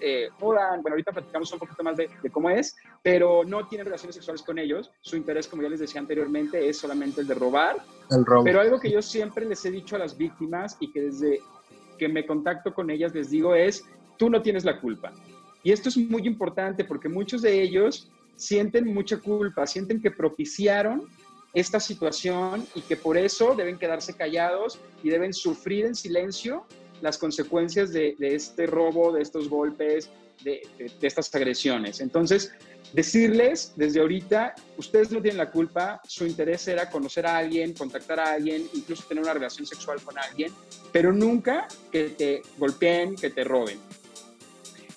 eh, 0.00 0.28
bueno, 0.38 0.60
ahorita 0.90 1.12
platicamos 1.12 1.52
un 1.52 1.58
poquito 1.58 1.82
más 1.82 1.96
de, 1.96 2.08
cómo 2.30 2.50
es, 2.50 2.76
pero 3.02 3.42
no 3.44 3.66
tienen 3.66 3.86
relaciones 3.86 4.16
sexuales 4.16 4.42
con 4.42 4.58
ellos. 4.58 4.90
Su 5.00 5.16
interés, 5.16 5.48
como 5.48 5.62
ya 5.62 5.68
les 5.68 5.80
decía 5.80 6.00
anteriormente, 6.00 6.68
es 6.68 6.78
solamente 6.78 7.22
el 7.22 7.26
de 7.26 7.34
robar. 7.34 7.76
El 8.10 8.24
robo. 8.24 8.44
Pero 8.44 8.60
algo 8.60 8.78
que 8.80 8.90
yo 8.90 9.02
siempre 9.02 9.46
les 9.46 9.64
he 9.64 9.70
dicho 9.70 9.96
a 9.96 9.98
las 9.98 10.16
víctimas 10.16 10.76
y 10.80 10.92
que 10.92 11.02
desde 11.02 11.40
que 11.98 12.08
me 12.08 12.26
contacto 12.26 12.72
con 12.72 12.90
ellas 12.90 13.14
les 13.14 13.30
digo 13.30 13.54
es, 13.54 13.84
tú 14.16 14.30
no 14.30 14.42
tienes 14.42 14.64
la 14.64 14.80
culpa. 14.80 15.12
Y 15.62 15.72
esto 15.72 15.88
es 15.88 15.96
muy 15.96 16.26
importante 16.26 16.84
porque 16.84 17.08
muchos 17.08 17.42
de 17.42 17.62
ellos 17.62 18.10
sienten 18.36 18.92
mucha 18.92 19.18
culpa, 19.18 19.66
sienten 19.66 20.00
que 20.00 20.10
propiciaron 20.10 21.06
esta 21.52 21.80
situación 21.80 22.66
y 22.74 22.80
que 22.82 22.96
por 22.96 23.16
eso 23.16 23.54
deben 23.54 23.78
quedarse 23.78 24.14
callados 24.14 24.78
y 25.02 25.10
deben 25.10 25.34
sufrir 25.34 25.84
en 25.84 25.94
silencio 25.94 26.64
las 27.00 27.18
consecuencias 27.18 27.92
de, 27.92 28.16
este 28.20 28.66
robo, 28.66 29.12
de 29.12 29.22
estos 29.22 29.48
golpes, 29.48 30.10
de, 30.42 30.62
estas 31.00 31.34
agresiones. 31.34 32.00
Entonces, 32.00 32.52
decirles 32.92 33.72
desde 33.76 34.00
ahorita, 34.00 34.54
ustedes 34.76 35.10
no 35.10 35.20
tienen 35.20 35.38
la 35.38 35.50
culpa, 35.50 36.00
su 36.06 36.26
interés 36.26 36.66
era 36.68 36.90
conocer 36.90 37.26
a 37.26 37.36
alguien, 37.36 37.74
contactar 37.74 38.20
a 38.20 38.32
alguien, 38.32 38.66
incluso 38.72 39.04
tener 39.08 39.22
una 39.22 39.34
relación 39.34 39.66
sexual 39.66 40.00
con 40.02 40.18
alguien, 40.18 40.52
pero 40.92 41.12
nunca 41.12 41.68
que 41.92 42.10
te 42.10 42.42
golpeen, 42.58 43.16
que 43.16 43.30
te 43.30 43.44
roben. 43.44 43.78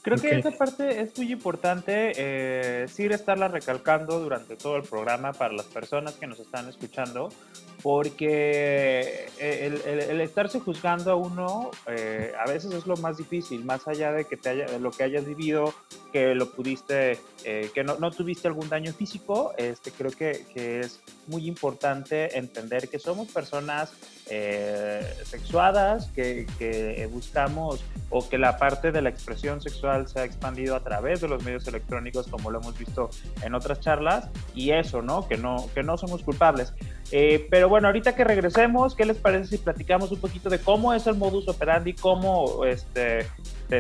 Creo 0.04 0.18
que 0.18 0.36
esta 0.36 0.52
parte 0.52 1.00
es 1.00 1.18
muy 1.18 1.32
importante, 1.32 2.12
eh, 2.18 2.88
sí 2.90 3.06
estarla 3.06 3.48
recalcando 3.48 4.20
durante 4.20 4.58
todo 4.58 4.76
el 4.76 4.84
programa 4.84 5.32
para 5.32 5.54
las 5.54 5.66
personas 5.68 6.16
que 6.16 6.28
nos 6.28 6.42
están 6.42 6.68
escuchando, 6.68 7.30
porque 7.84 9.28
el, 9.40 9.82
el, 9.86 10.22
estarse 10.22 10.62
juzgando 10.62 11.12
a 11.12 11.16
uno 11.16 11.70
eh, 11.86 12.32
a 12.40 12.50
veces 12.50 12.74
es 12.74 12.88
lo 12.88 12.96
más 12.96 13.18
difícil, 13.18 13.66
más 13.66 13.86
allá 13.90 14.14
de 14.14 14.24
que 14.24 14.38
te 14.38 14.50
haya, 14.50 14.80
lo 14.80 14.90
que 14.92 15.04
hayas 15.04 15.26
vivido, 15.26 15.74
que 16.14 16.34
lo 16.34 16.50
pudiste, 16.50 17.20
eh, 17.44 17.70
que 17.74 17.84
no, 17.84 17.98
no, 18.00 18.10
tuviste 18.12 18.48
algún 18.48 18.70
daño 18.70 18.94
físico, 18.94 19.54
este, 19.58 19.92
creo 19.92 20.12
que, 20.12 20.46
que 20.54 20.80
es 20.80 21.02
muy 21.28 21.46
importante 21.46 22.38
entender 22.38 22.88
que 22.88 23.00
somos 23.00 23.28
personas 23.30 23.92
eh, 24.30 25.06
sexuadas, 25.26 26.08
que, 26.16 26.48
que, 26.58 27.08
buscamos 27.12 27.84
o 28.10 28.28
que 28.28 28.38
la 28.38 28.58
parte 28.58 28.92
de 28.92 29.02
la 29.02 29.10
expresión 29.10 29.60
sexual 29.60 30.08
se 30.08 30.22
ha 30.22 30.24
expandido 30.24 30.76
a 30.76 30.84
través 30.84 31.20
de 31.20 31.28
los 31.28 31.44
medios 31.44 31.68
electrónicos, 31.68 32.28
como 32.28 32.50
lo 32.50 32.60
hemos 32.60 32.78
visto 32.78 33.10
en 33.42 33.54
otras 33.54 33.82
charlas, 33.82 34.30
y 34.56 34.72
eso, 34.72 35.02
¿no? 35.02 35.28
Que 35.28 35.38
no, 35.38 35.68
que 35.74 35.84
no 35.84 35.98
somos 35.98 36.24
culpables. 36.24 36.74
Eh, 37.12 37.48
pero 37.50 37.70
bueno, 37.74 37.88
ahorita 37.88 38.14
que 38.14 38.24
regresemos, 38.24 38.94
¿qué 38.94 39.04
les 39.04 39.18
parece 39.18 39.48
si 39.48 39.58
platicamos 39.58 40.12
un 40.12 40.20
poquito 40.20 40.48
de 40.48 40.60
cómo 40.60 40.94
es 40.94 41.08
el 41.08 41.16
modus 41.16 41.48
operandi, 41.48 41.94
cómo 41.94 42.66
este, 42.66 43.26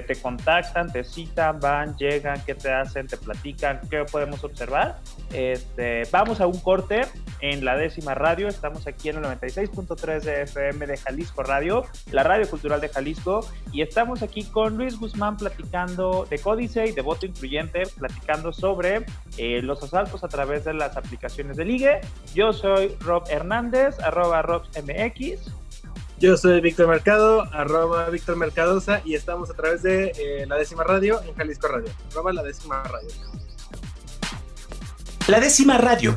te, 0.01 0.15
contactan, 0.15 0.91
te 0.91 1.03
citan, 1.03 1.59
van, 1.59 1.95
llegan, 1.97 2.41
qué 2.45 2.55
te 2.55 2.71
hacen, 2.71 3.07
te 3.07 3.17
platican, 3.17 3.81
qué 3.89 4.03
podemos 4.11 4.43
observar? 4.43 4.99
Este, 5.31 6.03
vamos 6.11 6.41
a 6.41 6.47
un 6.47 6.59
corte 6.59 7.01
en 7.41 7.65
la 7.65 7.75
décima 7.75 8.15
radio, 8.15 8.47
estamos 8.47 8.87
aquí 8.87 9.09
en 9.09 9.17
el 9.17 9.23
96.3 9.23 10.21
de 10.21 10.41
FM 10.43 10.87
de 10.87 10.97
Jalisco 10.97 11.43
Radio, 11.43 11.85
la 12.11 12.23
radio 12.23 12.49
cultural 12.49 12.79
de 12.81 12.89
Jalisco, 12.89 13.47
y 13.71 13.81
estamos 13.81 14.21
aquí 14.21 14.43
con 14.43 14.77
Luis 14.77 14.97
Guzmán 14.97 15.37
platicando 15.37 16.25
de 16.29 16.39
Códice 16.39 16.85
y 16.85 16.91
de 16.91 17.01
voto 17.01 17.25
incluyente, 17.25 17.83
platicando 17.97 18.53
sobre 18.53 19.05
eh, 19.37 19.61
los 19.61 19.83
asaltos 19.83 20.23
a 20.23 20.27
través 20.27 20.65
de 20.65 20.73
las 20.73 20.95
aplicaciones 20.97 21.57
de 21.57 21.65
ligue. 21.65 22.01
Yo 22.33 22.53
soy 22.53 22.95
Rob 22.99 23.23
Hernández, 23.29 23.99
arroba 23.99 24.41
RobMX. 24.41 25.62
Yo 26.23 26.37
soy 26.37 26.61
Víctor 26.61 26.87
Mercado, 26.87 27.41
arroba 27.51 28.09
Víctor 28.09 28.37
Mercadosa, 28.37 29.01
y 29.03 29.13
estamos 29.13 29.49
a 29.49 29.55
través 29.55 29.83
de 29.83 30.13
eh, 30.17 30.45
la 30.47 30.55
décima 30.55 30.85
radio 30.85 31.21
en 31.21 31.35
Jalisco 31.35 31.67
Radio, 31.67 31.91
arroba 32.11 32.31
la 32.31 32.41
décima 32.41 32.81
radio. 32.81 33.09
La 35.27 35.41
décima 35.41 35.77
radio. 35.77 36.15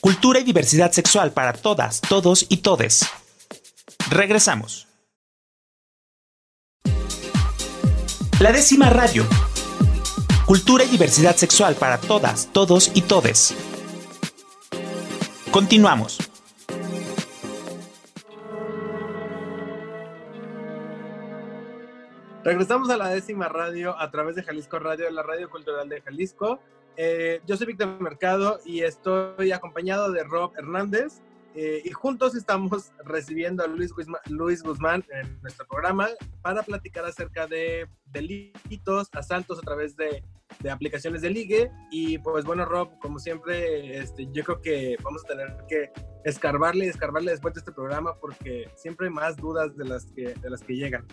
Cultura 0.00 0.40
y 0.40 0.44
diversidad 0.44 0.92
sexual 0.92 1.30
para 1.32 1.52
todas, 1.52 2.00
todos 2.00 2.46
y 2.48 2.56
todes. 2.62 3.06
Regresamos. 4.08 4.88
La 8.40 8.50
décima 8.50 8.88
radio. 8.88 9.26
Cultura 10.46 10.84
y 10.84 10.88
diversidad 10.88 11.36
sexual 11.36 11.74
para 11.74 11.98
todas, 11.98 12.48
todos 12.50 12.90
y 12.94 13.02
todes. 13.02 13.54
Continuamos. 15.50 16.31
Regresamos 22.44 22.90
a 22.90 22.96
la 22.96 23.08
décima 23.08 23.48
radio 23.48 23.96
a 23.96 24.10
través 24.10 24.34
de 24.34 24.42
Jalisco 24.42 24.80
Radio, 24.80 25.08
la 25.12 25.22
radio 25.22 25.48
cultural 25.48 25.88
de 25.88 26.00
Jalisco. 26.00 26.58
Eh, 26.96 27.40
yo 27.46 27.56
soy 27.56 27.68
Víctor 27.68 28.00
Mercado 28.00 28.58
y 28.64 28.80
estoy 28.80 29.52
acompañado 29.52 30.10
de 30.10 30.24
Rob 30.24 30.52
Hernández. 30.56 31.22
Eh, 31.54 31.82
y 31.84 31.90
juntos 31.90 32.34
estamos 32.34 32.90
recibiendo 33.04 33.62
a 33.62 33.68
Luis 33.68 33.92
Guzmán, 33.92 34.20
Luis 34.28 34.60
Guzmán 34.64 35.04
en 35.12 35.40
nuestro 35.40 35.66
programa 35.68 36.08
para 36.40 36.64
platicar 36.64 37.04
acerca 37.04 37.46
de 37.46 37.86
delitos, 38.06 39.08
asaltos 39.12 39.58
a 39.60 39.62
través 39.62 39.94
de, 39.96 40.24
de, 40.58 40.70
aplicaciones 40.70 41.22
de 41.22 41.30
ligue. 41.30 41.70
Y 41.92 42.18
pues 42.18 42.44
bueno, 42.44 42.64
Rob, 42.64 42.98
como 42.98 43.20
siempre, 43.20 43.98
este, 43.98 44.26
yo 44.32 44.42
creo 44.42 44.60
que 44.60 44.96
vamos 45.04 45.22
a 45.24 45.28
tener 45.28 45.56
que 45.68 45.92
escarbarle 46.24 46.86
y 46.86 46.88
escarbarle 46.88 47.30
después 47.30 47.54
de 47.54 47.60
este 47.60 47.70
programa 47.70 48.16
porque 48.16 48.68
siempre 48.74 49.06
hay 49.06 49.12
más 49.12 49.36
dudas 49.36 49.76
de 49.76 49.84
las 49.84 50.06
que, 50.06 50.34
de 50.34 50.50
las 50.50 50.60
que 50.62 50.74
llegan. 50.74 51.06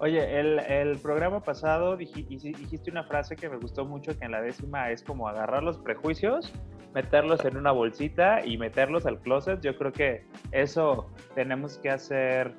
Oye, 0.00 0.40
el, 0.40 0.58
el 0.58 0.98
programa 0.98 1.40
pasado 1.40 1.96
dijiste 1.96 2.90
una 2.90 3.04
frase 3.04 3.36
que 3.36 3.48
me 3.48 3.56
gustó 3.58 3.84
mucho, 3.84 4.18
que 4.18 4.24
en 4.24 4.32
la 4.32 4.40
décima 4.40 4.90
es 4.90 5.02
como 5.02 5.28
agarrar 5.28 5.62
los 5.62 5.78
prejuicios 5.78 6.52
meterlos 6.94 7.44
en 7.44 7.56
una 7.56 7.72
bolsita 7.72 8.44
y 8.44 8.58
meterlos 8.58 9.06
al 9.06 9.20
closet. 9.20 9.60
Yo 9.60 9.76
creo 9.76 9.92
que 9.92 10.24
eso 10.52 11.08
tenemos 11.34 11.78
que 11.78 11.90
hacer 11.90 12.52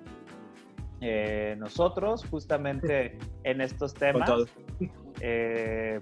eh, 1.01 1.55
nosotros 1.57 2.25
justamente 2.29 3.17
en 3.43 3.61
estos 3.61 3.93
temas. 3.93 4.29
Eh, 5.19 5.99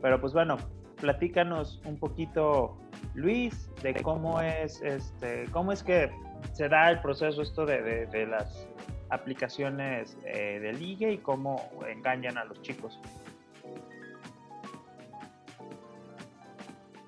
pero 0.00 0.20
pues 0.20 0.32
bueno, 0.32 0.56
platícanos 1.00 1.80
un 1.84 1.98
poquito, 1.98 2.76
Luis, 3.14 3.70
de 3.82 3.94
cómo 3.94 4.40
es, 4.40 4.82
este, 4.82 5.46
cómo 5.52 5.72
es 5.72 5.82
que 5.82 6.10
se 6.52 6.68
da 6.68 6.90
el 6.90 7.00
proceso 7.00 7.42
esto 7.42 7.64
de, 7.66 8.06
de, 8.06 8.26
las 8.26 8.68
aplicaciones 9.10 10.16
eh, 10.24 10.60
de 10.60 10.72
ligue 10.72 11.12
y 11.12 11.18
cómo 11.18 11.70
engañan 11.88 12.38
a 12.38 12.44
los 12.44 12.60
chicos. 12.62 12.98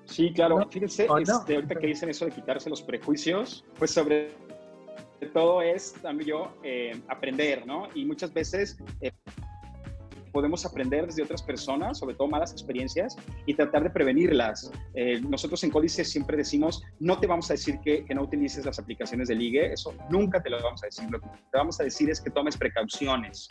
Sí, 0.05 0.33
claro. 0.33 0.67
Fíjense, 0.69 1.07
este, 1.19 1.55
ahorita 1.55 1.75
que 1.75 1.87
dicen 1.87 2.09
eso 2.09 2.25
de 2.25 2.31
quitarse 2.31 2.69
los 2.69 2.81
prejuicios, 2.81 3.63
pues 3.79 3.91
sobre 3.91 4.31
todo 5.33 5.61
es 5.61 5.93
también 6.01 6.29
yo 6.29 6.57
eh, 6.63 6.99
aprender, 7.07 7.65
¿no? 7.65 7.87
Y 7.95 8.03
muchas 8.05 8.33
veces 8.33 8.77
eh, 8.99 9.11
podemos 10.31 10.65
aprender 10.65 11.05
desde 11.05 11.23
otras 11.23 11.41
personas, 11.41 11.99
sobre 11.99 12.15
todo 12.15 12.27
malas 12.27 12.51
experiencias, 12.51 13.17
y 13.45 13.53
tratar 13.53 13.83
de 13.83 13.89
prevenirlas. 13.89 14.71
Eh, 14.93 15.21
nosotros 15.21 15.63
en 15.63 15.71
Códice 15.71 16.03
siempre 16.03 16.37
decimos, 16.37 16.83
no 16.99 17.19
te 17.19 17.27
vamos 17.27 17.49
a 17.49 17.53
decir 17.53 17.79
que, 17.83 18.05
que, 18.05 18.15
no 18.15 18.23
utilices 18.23 18.65
las 18.65 18.79
aplicaciones 18.79 19.27
de 19.27 19.35
ligue, 19.35 19.73
eso 19.73 19.93
nunca 20.09 20.41
te 20.41 20.49
lo 20.49 20.61
vamos 20.61 20.83
a 20.83 20.87
decir. 20.87 21.09
Lo 21.09 21.19
que 21.19 21.27
te 21.27 21.57
vamos 21.57 21.79
a 21.79 21.83
decir 21.83 22.09
es 22.09 22.21
que 22.21 22.29
tomes 22.29 22.57
precauciones. 22.57 23.49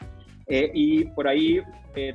y 0.49 1.05
por 1.15 1.29
ahí 1.29 1.61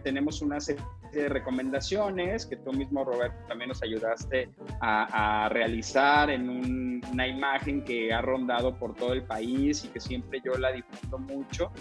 tenemos 0.03 0.41
una 0.41 0.59
serie 0.59 0.83
de 1.15 1.29
recomendaciones 1.29 2.45
que 2.45 2.57
tú 2.57 2.73
mismo, 2.73 3.03
Roberto, 3.03 3.37
también 3.47 3.69
nos 3.69 3.81
ayudaste 3.81 4.49
a, 4.81 5.49
realizar 5.49 6.29
en 6.29 7.01
una 7.11 7.27
imagen 7.27 7.83
que 7.83 8.13
ha 8.13 8.21
rondado 8.21 8.77
por 8.77 8.93
todo 8.95 9.13
el 9.13 9.23
país 9.23 9.85
y 9.85 9.87
que 9.87 9.99
siempre 9.99 10.41
yo 10.43 10.57
la 10.57 10.71
difundo 10.71 11.17
mucho 11.17 11.71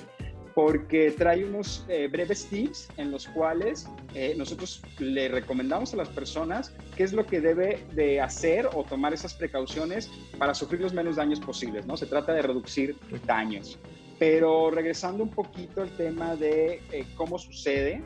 porque 0.55 1.11
trae 1.11 1.45
unos 1.45 1.85
eh, 1.89 2.09
breves 2.11 2.47
tips 2.47 2.89
en 2.97 3.11
los 3.11 3.27
cuales 3.29 3.89
eh, 4.15 4.35
nosotros 4.39 4.83
le 4.99 5.29
recomendamos 5.29 5.93
a 5.95 5.97
las 5.97 6.09
personas 6.09 6.73
qué 6.97 7.03
es 7.03 7.13
lo 7.13 7.27
que 7.27 7.41
debe 7.41 7.85
de 7.93 8.21
hacer 8.21 8.69
o 8.73 8.85
tomar 8.85 9.13
esas 9.13 9.35
precauciones 9.35 10.11
para 10.39 10.55
sufrir 10.55 10.81
los 10.81 10.95
menos 10.95 11.17
daños 11.17 11.41
posibles, 11.41 11.87
¿no? 11.87 11.97
Se 11.97 12.07
trata 12.07 12.33
de 12.33 12.43
reducir 12.43 12.97
daños. 13.27 13.79
Pero 14.21 14.71
regresando 14.71 15.25
un 15.25 15.31
poquito 15.31 15.83
al 15.83 15.91
tema 15.97 16.37
de 16.37 16.81
eh, 16.93 17.05
cómo 17.17 17.37
sucede, 17.37 18.01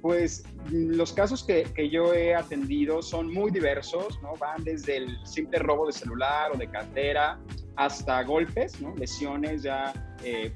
pues 0.00 0.44
los 0.70 1.12
casos 1.12 1.44
que, 1.44 1.64
que, 1.74 1.90
yo 1.90 2.14
he 2.14 2.34
atendido 2.34 3.02
son 3.02 3.30
muy 3.30 3.50
diversos, 3.50 4.18
¿no? 4.22 4.32
Van 4.36 4.64
desde 4.64 4.96
el 4.96 5.26
simple 5.26 5.58
robo 5.58 5.86
de 5.86 5.92
celular 5.92 6.50
o 6.54 6.56
de 6.56 6.66
cartera 6.66 7.38
hasta 7.76 8.22
golpes, 8.22 8.80
¿no? 8.80 8.96
Lesiones 8.96 9.62
ya 9.62 9.92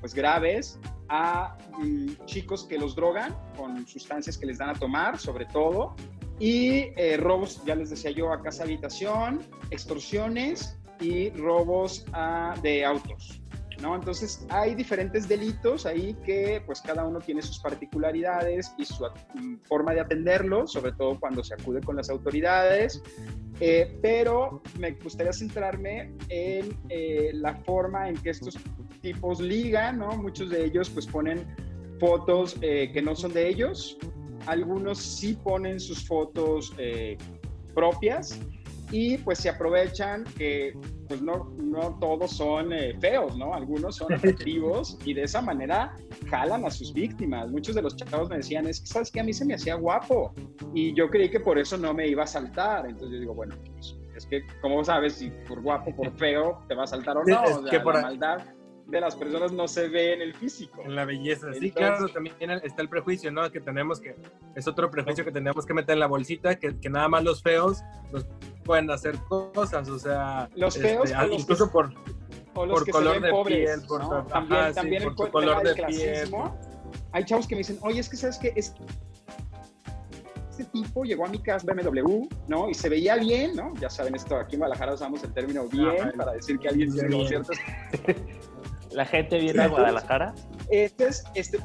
pues 0.01 0.15
graves 0.15 0.79
a 1.09 1.57
mm, 1.79 2.25
chicos 2.27 2.65
que 2.65 2.79
los 2.79 2.95
drogan 2.95 3.37
con 3.57 3.87
sustancias 3.87 4.39
que 4.39 4.47
les 4.47 4.59
dan 4.59 4.71
a 4.71 4.75
tomar, 4.75 5.19
sobre 5.19 5.47
todo, 5.47 5.95
y 6.39 6.93
eh, 6.97 7.17
robos, 7.17 7.63
ya 7.65 7.75
les 7.75 7.91
decía 7.91 8.11
yo, 8.11 8.33
a 8.33 8.43
casa 8.43 8.65
habitación, 8.65 9.41
extorsiones 9.71 10.77
y 11.01 11.31
robos 11.31 12.05
a, 12.13 12.55
de 12.63 12.85
autos. 12.85 13.41
¿No? 13.81 13.95
Entonces 13.95 14.47
hay 14.51 14.75
diferentes 14.75 15.29
delitos 15.29 15.85
ahí 15.85 16.15
que 16.25 16.63
pues 16.65 16.81
cada 16.81 17.05
uno 17.05 17.19
tiene 17.19 17.43
sus 17.43 17.59
particularidades 17.59 18.73
y 18.79 18.85
su 18.85 19.05
mm, 19.05 19.57
forma 19.65 19.93
de 19.95 20.01
atenderlo, 20.01 20.67
sobre 20.67 20.93
todo 20.93 21.19
cuando 21.19 21.43
se 21.43 21.55
acude 21.55 21.81
con 21.81 21.97
las 21.97 22.09
autoridades, 22.09 23.03
eh, 23.61 23.99
pero 24.01 24.63
me 24.79 24.93
gustaría 24.93 25.33
centrarme 25.33 26.15
en 26.29 26.77
eh, 26.89 27.31
la 27.35 27.55
forma 27.57 28.09
en 28.09 28.17
que 28.17 28.31
estos 28.31 28.57
tipos 29.01 29.41
ligan, 29.41 29.99
¿no? 29.99 30.17
Muchos 30.17 30.51
de 30.51 30.65
ellos 30.65 30.89
pues 30.91 31.07
ponen 31.07 31.45
fotos 31.99 32.57
eh, 32.63 32.91
que 32.93 33.03
no 33.03 33.15
son 33.15 33.33
de 33.33 33.49
ellos, 33.49 33.99
algunos 34.47 34.99
sí 34.99 35.39
ponen 35.43 35.81
sus 35.81 36.07
fotos 36.07 36.73
eh, 36.79 37.17
propias 37.75 38.39
y 38.95 39.19
pues 39.19 39.41
se 39.41 39.49
aprovechan 39.49 40.23
que 40.39 40.73
pues 41.09 41.21
no, 41.21 41.53
no 41.59 41.99
todos 41.99 42.31
son 42.31 42.73
eh, 42.73 42.97
feos, 43.01 43.37
¿no? 43.37 43.53
Algunos 43.53 43.97
son 43.97 44.13
atractivos 44.13 44.97
y 45.05 45.15
de 45.15 45.25
esa 45.25 45.43
manera 45.43 45.97
jalan 46.31 46.65
a 46.65 46.71
sus 46.71 46.95
víctimas. 46.95 47.51
Muchos 47.51 47.75
de 47.75 47.83
los 47.83 47.97
chavos 47.97 48.31
me 48.31 48.37
decían, 48.37 48.69
es 48.69 48.79
que 48.79 48.87
sabes 48.87 49.11
que 49.11 49.19
a 49.19 49.25
mí 49.25 49.33
se 49.33 49.45
me 49.47 49.55
hacía 49.55 49.75
guapo 49.75 50.33
y 50.73 50.95
yo 50.95 51.11
creí 51.11 51.29
que 51.29 51.41
por 51.41 51.59
eso 51.59 51.77
no 51.77 51.93
me 51.93 52.07
iba 52.07 52.23
a 52.23 52.29
saltar. 52.29 52.87
Entonces 52.87 53.15
yo 53.15 53.19
digo, 53.19 53.35
bueno, 53.35 53.57
pues, 53.73 53.97
es 54.15 54.27
que, 54.27 54.47
¿cómo 54.63 54.85
sabes 54.85 55.15
si 55.15 55.29
por 55.49 55.61
guapo, 55.61 55.93
por 55.97 56.17
feo 56.17 56.63
te 56.69 56.77
va 56.77 56.85
a 56.85 56.87
saltar 56.87 57.17
o 57.17 57.25
no? 57.25 57.43
o 57.43 57.67
sea, 57.69 57.83
por... 57.83 57.97
la 57.97 58.03
maldad 58.03 58.45
de 58.87 59.01
las 59.01 59.17
personas 59.17 59.51
no 59.51 59.67
se 59.67 59.89
ve 59.89 60.13
en 60.13 60.23
el 60.23 60.35
físico. 60.35 60.83
En 60.85 60.95
la 60.95 61.05
belleza, 61.05 61.53
sí, 61.55 61.73
claro, 61.73 62.07
también 62.09 62.37
está 62.63 62.83
el 62.83 62.89
prejuicio, 62.89 63.33
¿no? 63.33 63.51
Que 63.51 63.61
tenemos 63.61 63.99
que, 63.99 64.15
es 64.55 64.69
otro 64.69 64.89
prejuicio 64.91 65.25
que 65.25 65.33
tenemos 65.33 65.67
que 65.67 65.75
meter 65.75 65.95
en 65.95 66.01
la 66.01 66.07
bolsita, 66.07 66.61
que, 66.61 66.79
que 66.79 66.91
nada 66.91 67.09
más 67.09 67.25
los 67.25 67.43
feos 67.43 67.83
nos 68.13 68.27
pueden 68.65 68.91
hacer 68.91 69.17
cosas, 69.29 69.89
o 69.89 69.99
sea, 69.99 70.49
los 70.55 70.77
feos, 70.77 71.11
este, 71.11 71.35
incluso 71.35 71.71
por, 71.71 71.93
por 72.53 72.91
color 72.91 73.21
de 73.21 73.33
piel, 73.47 73.83
por, 73.87 74.27
también, 74.27 74.75
también 74.75 75.03
el 75.03 75.15
color 75.15 75.63
de 75.63 75.75
piel. 75.87 76.31
Hay 77.13 77.25
chavos 77.25 77.47
que 77.47 77.55
me 77.55 77.61
dicen, 77.61 77.79
oye, 77.83 78.01
es 78.01 78.09
que 78.09 78.17
sabes 78.17 78.39
que 78.39 78.53
es 78.57 78.75
este 80.51 80.65
tipo 80.67 81.03
llegó 81.03 81.27
a 81.27 81.29
mi 81.29 81.41
casa 81.41 81.67
BMW, 81.67 82.29
¿no? 82.47 82.71
Y 82.71 82.75
se 82.75 82.89
veía 82.89 83.17
bien, 83.17 83.57
¿no? 83.57 83.75
Ya 83.81 83.91
saben 83.91 84.15
esto, 84.15 84.37
aquí 84.37 84.55
en 84.55 84.61
Guadalajara 84.61 84.95
usamos 84.95 85.25
el 85.25 85.33
término 85.33 85.67
bien 85.67 86.13
para 86.17 86.33
decir 86.33 86.59
que 86.61 86.69
alguien 86.69 86.93
tiene 86.93 87.27
ciertos 87.27 87.57
la 88.93 89.05
gente 89.05 89.39
viene 89.39 89.63
a 89.63 89.69
Guadalajara. 89.69 90.35
Este 90.71 91.09
es, 91.09 91.25
este, 91.35 91.59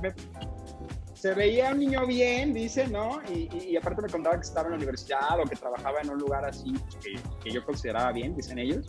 se 1.19 1.34
veía 1.34 1.71
un 1.71 1.79
niño 1.79 2.08
bien, 2.08 2.53
dice, 2.53 2.88
¿no? 2.88 3.21
Y, 3.29 3.75
aparte 3.75 4.03
me 4.03 4.08
contaba 4.08 4.38
que 4.38 4.47
estaba 4.47 4.67
en 4.67 4.71
la 4.71 4.77
universidad 4.77 5.38
o 5.38 5.43
que 5.43 5.58
trabajaba 5.58 5.99
en 5.99 6.12
un 6.12 6.17
lugar 6.17 6.45
así 6.45 6.73
que, 7.43 7.51
yo 7.51 7.65
consideraba 7.65 8.13
bien, 8.13 8.38
dicen 8.38 8.58
ellos. 8.58 8.86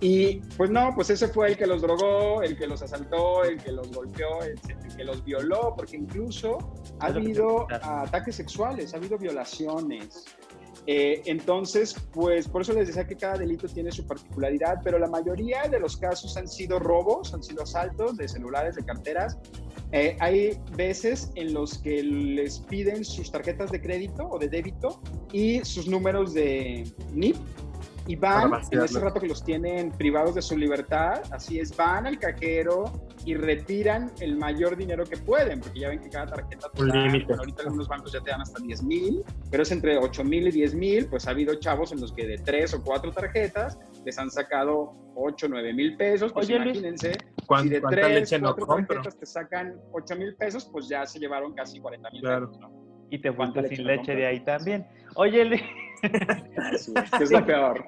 Y 0.00 0.36
pues 0.56 0.70
no, 0.70 0.92
pues 0.94 1.10
ese 1.10 1.28
fue 1.28 1.48
el 1.48 1.56
que 1.58 1.66
los 1.66 1.82
drogó, 1.82 2.42
el 2.42 2.56
que 2.56 2.66
los 2.66 2.80
asaltó, 2.80 3.44
el 3.44 3.62
que 3.62 3.72
los 3.72 3.92
golpeó, 3.92 4.42
el, 4.42 4.58
que 4.96 5.04
los 5.04 5.22
violó, 5.22 5.74
porque 5.76 5.96
incluso 5.96 6.56
ha 7.00 7.08
habido 7.08 7.66
ataques 7.70 8.36
sexuales, 8.36 8.94
ha 8.94 8.96
habido 8.96 9.18
violaciones. 9.18 10.24
Eh, 10.86 11.22
entonces, 11.24 11.96
pues 12.12 12.46
por 12.46 12.62
eso 12.62 12.72
les 12.72 12.86
decía 12.88 13.06
que 13.06 13.16
cada 13.16 13.36
delito 13.38 13.66
tiene 13.66 13.90
su 13.90 14.06
particularidad, 14.06 14.80
pero 14.84 14.98
la 14.98 15.08
mayoría 15.08 15.64
de 15.68 15.80
los 15.80 15.96
casos 15.96 16.36
han 16.36 16.46
sido 16.46 16.78
robos, 16.78 17.34
han 17.34 17.42
sido 17.42 17.64
asaltos 17.64 18.16
de 18.16 18.28
celulares, 18.28 18.76
de 18.76 18.84
carteras. 18.84 19.36
Eh, 19.92 20.16
hay 20.20 20.60
veces 20.76 21.30
en 21.34 21.54
los 21.54 21.78
que 21.78 22.02
les 22.02 22.60
piden 22.60 23.04
sus 23.04 23.30
tarjetas 23.30 23.70
de 23.70 23.80
crédito 23.80 24.28
o 24.28 24.38
de 24.38 24.48
débito 24.48 25.00
y 25.32 25.64
sus 25.64 25.88
números 25.88 26.34
de 26.34 26.92
NIP 27.12 27.36
y 28.08 28.14
van, 28.14 28.52
en 28.70 28.82
ese 28.82 29.00
rato 29.00 29.20
que 29.20 29.26
los 29.26 29.42
tienen 29.44 29.90
privados 29.90 30.36
de 30.36 30.42
su 30.42 30.56
libertad, 30.56 31.22
así 31.32 31.58
es, 31.58 31.76
van 31.76 32.06
al 32.06 32.18
cajero 32.18 32.84
y 33.26 33.34
retiran 33.34 34.12
el 34.20 34.36
mayor 34.36 34.76
dinero 34.76 35.04
que 35.04 35.16
pueden, 35.16 35.58
porque 35.60 35.80
ya 35.80 35.88
ven 35.88 36.00
que 36.00 36.08
cada 36.08 36.26
tarjeta 36.26 36.70
te 36.72 36.86
da, 36.86 37.36
ahorita 37.38 37.64
algunos 37.64 37.88
bancos 37.88 38.12
ya 38.12 38.20
te 38.20 38.30
dan 38.30 38.40
hasta 38.40 38.62
10 38.62 38.84
mil, 38.84 39.24
pero 39.50 39.64
es 39.64 39.72
entre 39.72 39.98
8 39.98 40.22
mil 40.22 40.46
y 40.46 40.52
10 40.52 40.74
mil, 40.76 41.06
pues 41.06 41.26
ha 41.26 41.32
habido 41.32 41.56
chavos 41.56 41.90
en 41.90 42.00
los 42.00 42.12
que 42.12 42.24
de 42.24 42.38
3 42.38 42.74
o 42.74 42.84
4 42.84 43.10
tarjetas 43.10 43.78
les 44.04 44.16
han 44.16 44.30
sacado 44.30 44.92
8, 45.16 45.48
9 45.50 45.74
mil 45.74 45.96
pesos, 45.96 46.32
pues 46.32 46.48
imagínense, 46.48 47.14
si 47.62 47.68
de 47.68 47.80
3, 47.80 48.30
4 48.40 48.66
tarjetas 48.66 49.18
te 49.18 49.26
sacan 49.26 49.74
8 49.90 50.16
mil 50.16 50.36
pesos, 50.36 50.64
pues 50.70 50.88
ya 50.88 51.04
se 51.04 51.18
llevaron 51.18 51.52
casi 51.52 51.80
40 51.80 52.10
mil 52.12 52.22
pesos, 52.22 52.60
¿no? 52.60 52.70
Y 53.10 53.18
te 53.18 53.32
fuiste 53.32 53.68
sin 53.68 53.86
leche 53.88 54.14
de 54.14 54.26
ahí 54.26 54.40
también. 54.44 54.86
Oye, 55.16 55.44
Luis. 55.44 55.62
Es 56.02 57.30
lo 57.30 57.44
peor. 57.44 57.84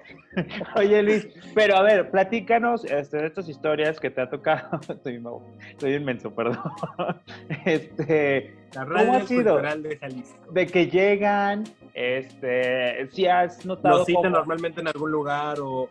Oye, 0.76 1.02
Luis, 1.02 1.28
pero 1.54 1.76
a 1.76 1.82
ver, 1.82 2.10
platícanos 2.10 2.84
este, 2.84 3.18
de 3.18 3.26
estas 3.26 3.48
historias 3.48 3.98
que 3.98 4.10
te 4.10 4.20
ha 4.20 4.30
tocado. 4.30 4.80
Estoy, 4.88 5.22
estoy 5.70 5.94
inmenso, 5.94 6.34
perdón. 6.34 6.58
Este, 7.64 8.54
¿Cómo 8.74 9.14
ha 9.14 9.26
sido? 9.26 9.60
De, 9.60 10.24
de, 10.52 10.66
que 10.66 10.86
llegan, 10.86 11.64
este, 11.94 13.08
si 13.10 13.26
has 13.26 13.64
notado. 13.64 13.98
Lo 13.98 14.04
citan 14.04 14.32
normalmente 14.32 14.80
en 14.80 14.88
algún 14.88 15.10
lugar 15.10 15.58
o, 15.60 15.88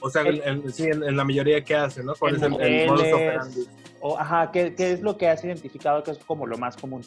o, 0.00 0.10
sea, 0.10 0.22
en, 0.22 0.70
sí, 0.72 0.84
en, 0.84 1.16
la 1.16 1.24
mayoría 1.24 1.62
que 1.62 1.74
hacen, 1.74 2.06
¿no? 2.06 2.14
¿Cuál 2.18 2.36
es 2.36 2.42
el, 2.42 2.60
el 2.60 2.90
O, 4.00 4.18
ajá, 4.18 4.50
¿qué, 4.50 4.74
¿qué 4.74 4.92
es 4.92 5.02
lo 5.02 5.16
que 5.16 5.28
has 5.28 5.44
identificado 5.44 6.02
que 6.02 6.10
es 6.12 6.18
como 6.18 6.46
lo 6.46 6.58
más 6.58 6.76
común? 6.76 7.02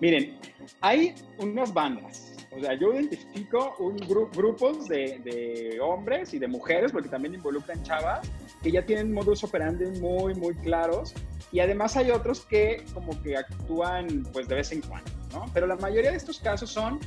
Miren, 0.00 0.38
hay 0.80 1.14
unas 1.38 1.72
bandas. 1.72 2.39
O 2.52 2.58
sea, 2.58 2.74
yo 2.74 2.92
identifico 2.92 3.76
un 3.78 3.96
grupos 3.96 4.88
de, 4.88 5.78
hombres 5.80 6.34
y 6.34 6.38
de 6.38 6.48
mujeres, 6.48 6.90
porque 6.90 7.08
también 7.08 7.34
involucran 7.34 7.82
chavas, 7.84 8.28
que 8.60 8.72
ya 8.72 8.84
tienen 8.84 9.12
modus 9.12 9.44
operandi 9.44 9.86
muy, 10.00 10.34
muy 10.34 10.54
claros. 10.56 11.14
Y 11.52 11.60
además 11.60 11.96
hay 11.96 12.10
otros 12.10 12.44
que 12.46 12.84
como 12.92 13.20
que 13.22 13.36
actúan 13.36 14.24
pues 14.32 14.48
de 14.48 14.56
vez 14.56 14.72
en 14.72 14.80
cuando, 14.82 15.10
¿no? 15.32 15.46
Pero 15.54 15.66
la 15.68 15.76
mayoría 15.76 16.10
de 16.10 16.16
estos 16.16 16.40
casos 16.40 16.70
son 16.70 16.98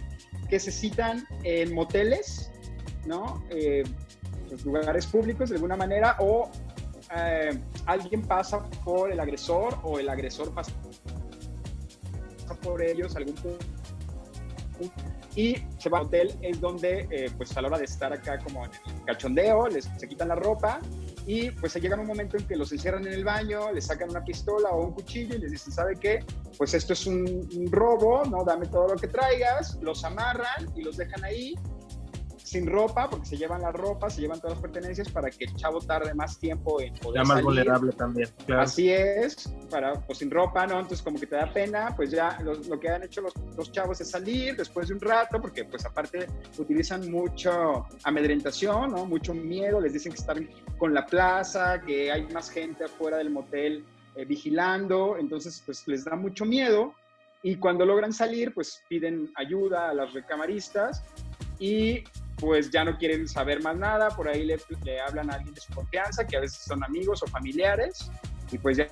que 0.50 0.60
se 0.60 0.72
citan 0.72 1.28
en 1.44 1.74
moteles, 1.74 2.52
¿no? 3.06 3.44
Eh, 3.50 3.84
pues, 4.48 4.64
lugares 4.64 5.06
públicos 5.08 5.50
de 5.50 5.56
alguna 5.56 5.76
manera, 5.76 6.16
o 6.20 6.50
eh, 7.16 7.60
alguien 7.86 8.22
pasa 8.22 8.64
por 8.86 9.12
el 9.12 9.20
agresor 9.20 9.78
o 9.84 10.00
el 10.00 10.08
agresor 10.08 10.54
pasa 10.54 10.72
por 12.62 12.82
ellos 12.82 13.16
algún 13.16 13.36
punto 13.36 13.66
y 15.36 15.58
se 15.78 15.90
va 15.90 16.00
al 16.00 16.06
hotel, 16.06 16.36
es 16.42 16.60
donde, 16.62 17.08
eh, 17.10 17.32
pues 17.38 17.56
a 17.58 17.62
la 17.62 17.70
hora 17.70 17.78
de 17.78 17.86
estar 17.86 18.14
acá 18.14 18.40
como 18.40 18.66
en 18.66 18.72
cachondeo, 19.06 19.68
les, 19.68 19.90
se 19.98 20.08
quitan 20.08 20.28
la 20.28 20.36
ropa 20.36 20.80
y 21.26 21.52
pues 21.52 21.72
se 21.72 21.80
llega 21.80 22.00
un 22.00 22.06
momento 22.06 22.38
en 22.38 22.46
que 22.46 22.56
los 22.56 22.72
encierran 22.72 23.08
en 23.08 23.14
el 23.14 23.24
baño, 23.24 23.72
les 23.72 23.86
sacan 23.86 24.10
una 24.10 24.24
pistola 24.24 24.70
o 24.70 24.88
un 24.88 24.94
cuchillo 24.94 25.36
y 25.36 25.40
les 25.40 25.52
dicen, 25.52 25.74
¿sabe 25.74 25.96
qué? 26.00 26.20
Pues 26.58 26.74
esto 26.74 26.94
es 26.94 27.08
un, 27.08 27.48
un 27.56 27.72
robo, 27.72 28.24
¿no? 28.26 28.44
Dame 28.44 28.68
todo 28.68 28.90
lo 28.90 28.96
que 28.96 29.08
traigas, 29.08 29.78
los 29.82 30.04
amarran 30.04 30.72
y 30.76 30.84
los 30.84 30.98
dejan 30.98 31.24
ahí 31.24 31.56
sin 32.54 32.68
ropa, 32.68 33.10
porque 33.10 33.26
se 33.26 33.38
llevan 33.38 33.62
la 33.62 33.72
ropa, 33.72 34.10
se 34.10 34.22
llevan 34.22 34.40
todas 34.40 34.58
las 34.58 34.62
pertenencias 34.62 35.10
para 35.10 35.30
que 35.30 35.46
el 35.46 35.56
chavo 35.56 35.80
tarde 35.82 36.14
más 36.14 36.40
tiempo 36.40 36.80
en 36.80 36.94
poder 36.94 37.22
Ya 37.22 37.28
más 37.28 37.42
vulnerable 37.42 37.92
también, 37.94 38.30
claro. 38.46 38.62
Así 38.62 38.92
es, 38.92 39.52
para, 39.70 39.94
pues 39.94 40.20
sin 40.20 40.30
ropa, 40.30 40.66
¿no? 40.68 40.76
Entonces 40.80 41.02
como 41.02 41.20
que 41.20 41.28
te 41.28 41.36
da 41.36 41.52
pena, 41.52 41.94
pues 41.96 42.12
ya 42.12 42.40
lo, 42.42 42.80
que 42.80 42.90
han 42.90 43.04
hecho 43.04 43.22
los, 43.22 43.34
los, 43.58 43.72
chavos 43.72 44.00
es 44.02 44.10
salir 44.10 44.56
después 44.56 44.88
de 44.88 44.94
un 44.94 45.02
rato, 45.02 45.42
porque 45.42 45.66
pues 45.66 45.84
aparte 45.86 46.28
utilizan 46.58 47.10
mucho 47.12 47.88
amedrentación, 48.04 48.92
¿no? 48.92 49.06
Mucho 49.06 49.34
miedo, 49.34 49.82
les 49.82 49.94
dicen 49.94 50.12
que 50.12 50.20
están 50.20 50.50
con 50.78 50.94
la 50.94 51.06
plaza, 51.06 51.82
que 51.82 52.12
hay 52.12 52.28
más 52.28 52.50
gente 52.50 52.84
afuera 52.86 53.18
del 53.18 53.32
motel 53.32 53.84
eh, 54.16 54.26
vigilando, 54.26 55.18
entonces 55.18 55.64
pues 55.66 55.88
les 55.88 56.06
da 56.06 56.16
mucho 56.16 56.46
miedo 56.46 56.94
y 57.42 57.58
cuando 57.58 57.86
logran 57.86 58.14
salir, 58.14 58.54
pues 58.54 58.82
piden 58.88 59.32
ayuda 59.36 59.90
a 59.90 59.94
las 59.94 60.14
recamaristas 60.14 61.04
y 61.60 62.04
pues 62.38 62.72
ya 62.72 62.84
no 62.84 62.98
quieren 62.98 63.28
saber 63.28 63.62
más 63.62 63.76
nada, 63.78 64.10
por 64.10 64.28
ahí 64.28 64.46
le, 64.46 64.60
le 64.84 65.00
hablan 65.02 65.30
a 65.32 65.36
alguien 65.36 65.54
de 65.54 65.62
su 65.62 65.74
confianza, 65.74 66.26
que 66.26 66.38
a 66.38 66.42
veces 66.42 66.60
son 66.60 66.84
amigos 66.84 67.22
o 67.24 67.28
familiares, 67.28 68.10
y 68.52 68.58
pues 68.58 68.78
ya 68.78 68.88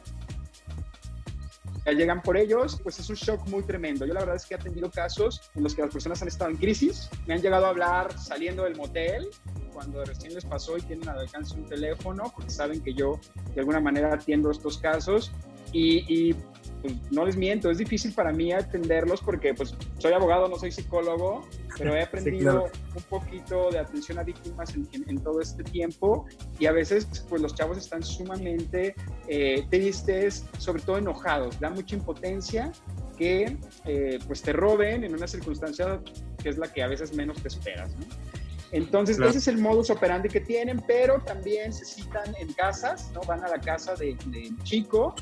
llegan 1.86 2.22
por 2.22 2.38
ellos, 2.38 2.80
pues 2.84 3.00
es 3.00 3.10
un 3.10 3.16
shock 3.16 3.48
muy 3.48 3.64
tremendo. 3.64 4.06
Yo 4.06 4.14
la 4.14 4.20
verdad 4.20 4.36
es 4.36 4.46
que 4.46 4.54
he 4.54 4.58
atendido 4.58 4.92
casos 4.92 5.50
en 5.56 5.64
los 5.64 5.74
que 5.74 5.82
las 5.82 5.92
personas 5.92 6.22
han 6.22 6.28
estado 6.28 6.52
en 6.52 6.58
crisis, 6.58 7.10
me 7.26 7.34
han 7.34 7.42
llegado 7.42 7.66
a 7.66 7.70
hablar 7.70 8.18
saliendo 8.20 8.64
del 8.64 8.76
motel, 8.76 9.30
cuando 9.74 10.04
recién 10.04 10.34
les 10.34 10.46
pasó 10.46 10.78
y 10.78 10.82
tienen 10.82 11.08
al 11.10 11.20
alcance 11.20 11.56
un 11.56 11.66
teléfono, 11.66 12.32
porque 12.36 12.52
saben 12.52 12.82
que 12.82 12.94
yo 12.94 13.20
de 13.54 13.62
alguna 13.62 13.80
manera 13.80 14.14
atiendo 14.14 14.52
estos 14.52 14.78
casos 14.78 15.32
y, 15.74 16.36
pues, 16.82 16.94
no 17.12 17.26
les 17.26 17.36
miento, 17.36 17.70
es 17.70 17.78
difícil 17.78 18.14
para 18.14 18.32
mí 18.32 18.52
atenderlos 18.52 19.22
porque 19.22 19.54
pues 19.54 19.76
soy 19.98 20.14
abogado, 20.14 20.48
no 20.48 20.58
soy 20.58 20.72
psicólogo, 20.72 21.48
pero 21.78 21.96
he 21.96 22.02
aprendido 22.04 22.70
un 22.96 23.04
poquito 23.04 23.70
de 23.70 23.80
atención 23.80 24.20
a 24.20 24.24
víctimas 24.24 24.74
en, 24.76 25.18
todo 25.22 25.42
este 25.42 25.64
tiempo 25.64 26.26
y 26.60 26.66
a 26.66 26.72
veces 26.72 27.08
pues 27.30 27.42
los 27.42 27.54
chavos 27.56 27.78
están 27.78 28.04
sumamente 28.04 28.96
eh, 29.28 29.66
tristes, 29.70 30.46
sobre 30.58 30.82
todo 30.82 30.98
enojados, 30.98 31.60
da 31.60 31.70
mucha 31.70 31.96
impotencia 31.96 32.72
que 33.18 33.58
eh, 33.86 34.20
pues 34.26 34.42
te 34.42 34.54
roben 34.54 35.04
en 35.04 35.14
una 35.14 35.28
circunstancia 35.28 36.02
que 36.42 36.50
es 36.50 36.58
la 36.58 36.72
que 36.72 36.82
a 36.82 36.88
veces 36.88 37.14
menos 37.14 37.42
te 37.42 37.50
esperas. 37.50 37.96
¿no? 37.96 38.31
Entonces, 38.72 39.20
ese 39.20 39.38
es 39.38 39.48
el 39.48 39.58
modus 39.58 39.90
operandi 39.90 40.30
que 40.30 40.40
tienen, 40.40 40.82
pero 40.88 41.20
también 41.20 41.74
se 41.74 41.84
citan 41.84 42.34
en 42.40 42.54
casas, 42.54 43.12
¿no? 43.14 43.22
Van 43.22 43.44
a 43.44 43.50
la 43.50 43.60
casa 43.60 43.96
del 43.96 44.18
de 44.32 44.52
chico 44.64 45.14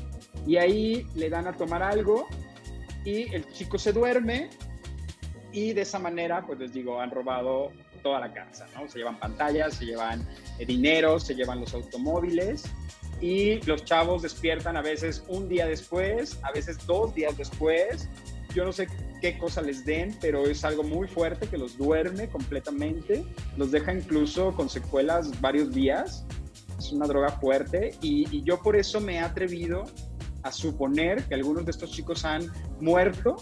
y 0.46 0.56
ahí 0.56 1.06
le 1.14 1.28
dan 1.28 1.48
a 1.48 1.52
tomar 1.52 1.82
algo 1.82 2.28
y 3.04 3.34
el 3.34 3.50
chico 3.52 3.78
se 3.78 3.92
duerme 3.92 4.50
y 5.52 5.72
de 5.72 5.82
esa 5.82 5.98
manera, 5.98 6.46
pues 6.46 6.60
les 6.60 6.72
digo, 6.72 7.00
han 7.00 7.10
robado 7.10 7.72
toda 8.02 8.20
la 8.20 8.32
casa, 8.32 8.66
¿no? 8.74 8.88
Se 8.88 8.98
llevan 8.98 9.18
pantallas, 9.18 9.74
se 9.74 9.84
llevan 9.84 10.26
eh, 10.58 10.66
dinero, 10.66 11.18
se 11.18 11.34
llevan 11.34 11.60
los 11.60 11.74
automóviles 11.74 12.64
y 13.20 13.60
los 13.62 13.84
chavos 13.84 14.22
despiertan 14.22 14.76
a 14.76 14.82
veces 14.82 15.24
un 15.28 15.48
día 15.48 15.66
después, 15.66 16.38
a 16.42 16.52
veces 16.52 16.86
dos 16.86 17.14
días 17.14 17.36
después. 17.36 18.08
Yo 18.54 18.64
no 18.64 18.72
sé 18.72 18.88
qué 19.20 19.38
cosa 19.38 19.62
les 19.62 19.84
den, 19.84 20.16
pero 20.20 20.46
es 20.46 20.64
algo 20.64 20.82
muy 20.82 21.08
fuerte 21.08 21.46
que 21.46 21.58
los 21.58 21.76
duerme 21.76 22.28
completamente, 22.28 23.24
los 23.56 23.70
deja 23.70 23.92
incluso 23.92 24.54
con 24.54 24.68
secuelas 24.68 25.40
varios 25.40 25.72
días. 25.72 26.24
Es 26.78 26.92
una 26.92 27.06
droga 27.06 27.28
fuerte 27.28 27.92
y, 28.00 28.26
y 28.34 28.42
yo 28.42 28.60
por 28.62 28.76
eso 28.76 29.00
me 29.00 29.16
he 29.16 29.20
atrevido 29.20 29.84
a 30.42 30.50
suponer 30.50 31.24
que 31.24 31.34
algunos 31.34 31.64
de 31.66 31.70
estos 31.70 31.90
chicos 31.90 32.24
han 32.24 32.50
muerto 32.80 33.36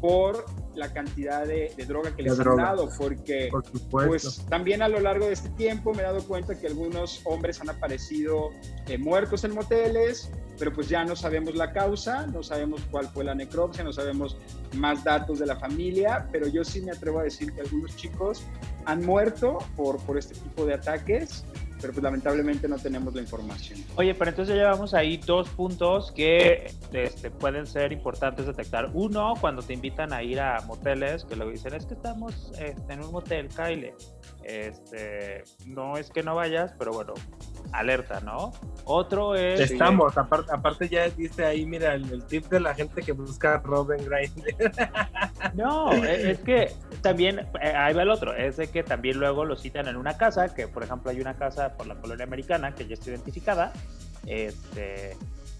por 0.00 0.44
la 0.74 0.92
cantidad 0.92 1.46
de, 1.46 1.72
droga 1.86 2.14
que 2.14 2.22
les 2.22 2.38
han 2.38 2.56
dado, 2.56 2.88
porque 2.96 3.50
pues 3.90 4.44
también 4.48 4.80
a 4.82 4.88
lo 4.88 5.00
largo 5.00 5.26
de 5.26 5.32
este 5.32 5.50
tiempo 5.50 5.92
me 5.92 6.02
he 6.02 6.04
dado 6.04 6.22
cuenta 6.22 6.58
que 6.58 6.68
algunos 6.68 7.20
hombres 7.24 7.60
han 7.60 7.70
aparecido 7.70 8.50
eh, 8.86 8.96
muertos 8.96 9.42
en 9.44 9.54
moteles, 9.54 10.30
pero 10.58 10.72
pues 10.72 10.88
ya 10.88 11.04
no 11.04 11.14
sabemos 11.16 11.54
la 11.54 11.72
causa, 11.72 12.26
no 12.26 12.42
sabemos 12.42 12.80
cuál 12.90 13.06
fue 13.08 13.24
la 13.24 13.34
necropsia, 13.34 13.84
no 13.84 13.92
sabemos 13.92 14.36
más 14.74 15.04
datos 15.04 15.38
de 15.38 15.46
la 15.46 15.56
familia, 15.56 16.28
pero 16.32 16.48
yo 16.48 16.64
sí 16.64 16.80
me 16.80 16.92
atrevo 16.92 17.20
a 17.20 17.22
decir 17.24 17.52
que 17.52 17.60
algunos 17.60 17.96
chicos 17.96 18.42
han 18.84 19.04
muerto 19.04 19.58
por, 19.76 19.98
por 20.04 20.18
este 20.18 20.34
tipo 20.34 20.64
de 20.64 20.74
ataques 20.74 21.44
pero 21.80 21.92
pues 21.92 22.02
lamentablemente 22.02 22.68
no 22.68 22.76
tenemos 22.76 23.14
la 23.14 23.20
información. 23.20 23.78
Oye, 23.96 24.14
pero 24.14 24.30
entonces 24.30 24.54
ya 24.54 24.62
llevamos 24.62 24.94
ahí 24.94 25.16
dos 25.18 25.48
puntos 25.48 26.12
que 26.12 26.72
este, 26.92 27.30
pueden 27.30 27.66
ser 27.66 27.92
importantes 27.92 28.46
detectar. 28.46 28.90
Uno, 28.94 29.34
cuando 29.40 29.62
te 29.62 29.74
invitan 29.74 30.12
a 30.12 30.22
ir 30.22 30.40
a 30.40 30.60
moteles, 30.62 31.24
que 31.24 31.36
luego 31.36 31.52
dicen, 31.52 31.74
es 31.74 31.86
que 31.86 31.94
estamos 31.94 32.52
este, 32.58 32.92
en 32.92 33.00
un 33.00 33.12
motel, 33.12 33.48
Kyle. 33.48 33.92
Este, 34.48 35.44
no 35.66 35.98
es 35.98 36.08
que 36.08 36.22
no 36.22 36.34
vayas, 36.34 36.72
pero 36.78 36.90
bueno, 36.90 37.12
alerta, 37.72 38.20
¿no? 38.20 38.52
Otro 38.84 39.34
es... 39.34 39.60
Estamos, 39.60 40.16
aparte, 40.16 40.50
aparte 40.50 40.88
ya 40.88 41.06
diste 41.10 41.44
ahí, 41.44 41.66
mira, 41.66 41.92
el, 41.92 42.24
tip 42.24 42.46
de 42.46 42.58
la 42.58 42.74
gente 42.74 43.02
que 43.02 43.12
busca 43.12 43.58
Robin 43.58 44.02
Grindr. 44.04 44.72
No, 45.54 45.92
e, 45.92 46.30
es 46.30 46.38
que 46.40 46.72
también, 47.02 47.40
eh, 47.60 47.72
ahí 47.76 47.92
va 47.94 48.02
el 48.02 48.10
otro, 48.10 48.34
es 48.34 48.56
de 48.56 48.68
que 48.68 48.82
también 48.82 49.18
luego 49.18 49.44
lo 49.44 49.54
citan 49.54 49.86
en 49.86 49.96
una 49.96 50.16
casa, 50.16 50.54
que 50.54 50.66
por 50.66 50.82
ejemplo 50.82 51.10
hay 51.10 51.20
una 51.20 51.36
casa 51.36 51.76
por 51.76 51.86
la 51.86 51.94
colonia 51.96 52.24
americana 52.24 52.74
que 52.74 52.86
ya 52.86 52.94
está 52.94 53.10
identificada, 53.10 53.72
este, 54.26 55.16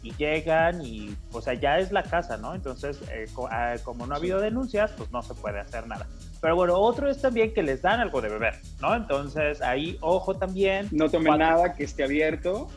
y 0.08 0.14
llegan 0.16 0.84
y, 0.84 1.14
o 1.32 1.40
sea, 1.42 1.54
ya 1.54 1.78
es 1.78 1.92
la 1.92 2.02
casa, 2.02 2.36
¿no? 2.36 2.54
Entonces, 2.54 3.00
eh, 3.12 3.26
ah, 3.50 3.74
como 3.84 4.06
no 4.06 4.14
ha 4.14 4.16
habido 4.16 4.40
denuncias, 4.40 4.92
pues 4.96 5.10
no 5.12 5.22
se 5.22 5.34
puede 5.34 5.60
hacer 5.60 5.86
nada. 5.86 6.06
Pero 6.40 6.56
bueno, 6.56 6.78
otro 6.78 7.10
es 7.10 7.20
también 7.20 7.52
que 7.52 7.62
les 7.62 7.82
dan 7.82 8.00
algo 8.00 8.20
de 8.22 8.28
beber, 8.28 8.54
¿no? 8.80 8.94
Entonces, 8.94 9.60
ahí, 9.60 9.98
ojo 10.00 10.34
también. 10.36 10.88
No 10.92 11.10
tomen 11.10 11.38
nada 11.38 11.74
que 11.74 11.84
esté 11.84 12.04
abierto. 12.04 12.68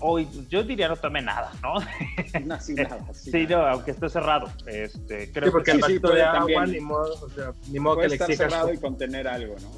Hoy, 0.00 0.28
yo 0.48 0.62
diría 0.62 0.88
no 0.88 0.96
tome 0.96 1.20
nada, 1.20 1.52
¿no? 1.62 1.74
No, 2.46 2.60
sin 2.60 2.76
nada. 2.76 3.00
sí, 3.12 3.46
no, 3.46 3.66
aunque 3.66 3.90
esté 3.90 4.08
cerrado. 4.08 4.48
Este, 4.66 5.30
creo 5.32 5.52
porque 5.52 5.72
que 5.72 5.78
el 5.78 6.00
de 6.00 6.22
agua, 6.22 6.66
ni 6.66 6.80
modo, 6.80 7.12
o 7.20 7.28
sea, 7.28 7.52
ni 7.70 7.80
modo 7.80 7.98
que 7.98 8.08
le 8.08 8.14
estar 8.14 8.34
cerrado 8.34 8.72
y 8.72 8.78
contener 8.78 9.28
algo, 9.28 9.56
¿no? 9.60 9.70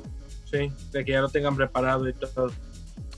Sí, 0.44 0.70
de 0.92 1.05
que 1.05 1.12
ya 1.12 1.20
lo 1.20 1.29
tengan 1.29 1.57
preparado 1.57 2.09
y 2.09 2.12
todo. 2.12 2.51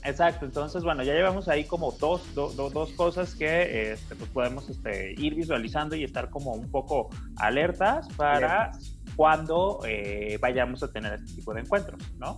Exacto, 0.05 0.45
entonces 0.45 0.83
bueno, 0.83 1.01
ya 1.03 1.13
llevamos 1.13 1.47
ahí 1.47 1.63
como 1.63 1.91
dos, 1.93 2.35
dos 2.35 2.91
cosas 2.91 3.35
que 3.35 3.93
este, 3.93 4.15
pues 4.15 4.29
podemos 4.31 4.69
este, 4.69 5.13
ir 5.13 5.35
visualizando 5.35 5.95
y 5.95 6.03
estar 6.03 6.29
como 6.29 6.51
un 6.51 6.69
poco 6.69 7.09
alertas 7.37 8.07
para 8.17 8.71
cuando 9.15 9.79
eh, 9.87 10.37
vayamos 10.41 10.83
a 10.83 10.91
tener 10.91 11.13
este 11.13 11.35
tipo 11.35 11.53
de 11.53 11.61
encuentros, 11.61 12.01
¿no? 12.17 12.35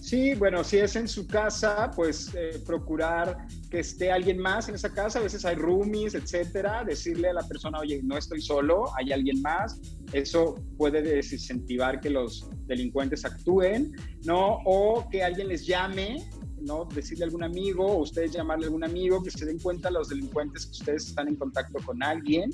Sí, 0.00 0.34
bueno, 0.34 0.64
si 0.64 0.78
es 0.78 0.96
en 0.96 1.06
su 1.06 1.26
casa, 1.26 1.90
pues 1.94 2.34
eh, 2.34 2.62
procurar 2.66 3.36
que 3.70 3.80
esté 3.80 4.10
alguien 4.10 4.38
más 4.38 4.68
en 4.68 4.74
esa 4.74 4.92
casa. 4.92 5.20
A 5.20 5.22
veces 5.22 5.44
hay 5.44 5.56
roomies, 5.56 6.14
etcétera. 6.14 6.84
Decirle 6.84 7.28
a 7.28 7.34
la 7.34 7.46
persona, 7.46 7.78
oye, 7.78 8.00
no 8.02 8.16
estoy 8.16 8.42
solo, 8.42 8.86
hay 8.96 9.12
alguien 9.12 9.40
más. 9.42 9.80
Eso 10.12 10.56
puede 10.76 11.02
desincentivar 11.02 12.00
que 12.00 12.10
los 12.10 12.50
delincuentes 12.66 13.24
actúen, 13.24 13.92
¿no? 14.24 14.58
O 14.64 15.08
que 15.08 15.22
alguien 15.22 15.48
les 15.48 15.66
llame 15.66 16.28
¿no? 16.62 16.84
Decirle 16.84 17.24
a 17.24 17.26
algún 17.26 17.42
amigo 17.42 17.86
o 17.86 18.02
ustedes 18.02 18.32
llamarle 18.32 18.66
a 18.66 18.68
algún 18.68 18.84
amigo 18.84 19.22
que 19.22 19.30
se 19.30 19.44
den 19.44 19.58
cuenta 19.58 19.90
los 19.90 20.08
delincuentes 20.08 20.66
que 20.66 20.72
ustedes 20.72 21.06
están 21.08 21.28
en 21.28 21.36
contacto 21.36 21.78
con 21.84 22.02
alguien, 22.02 22.50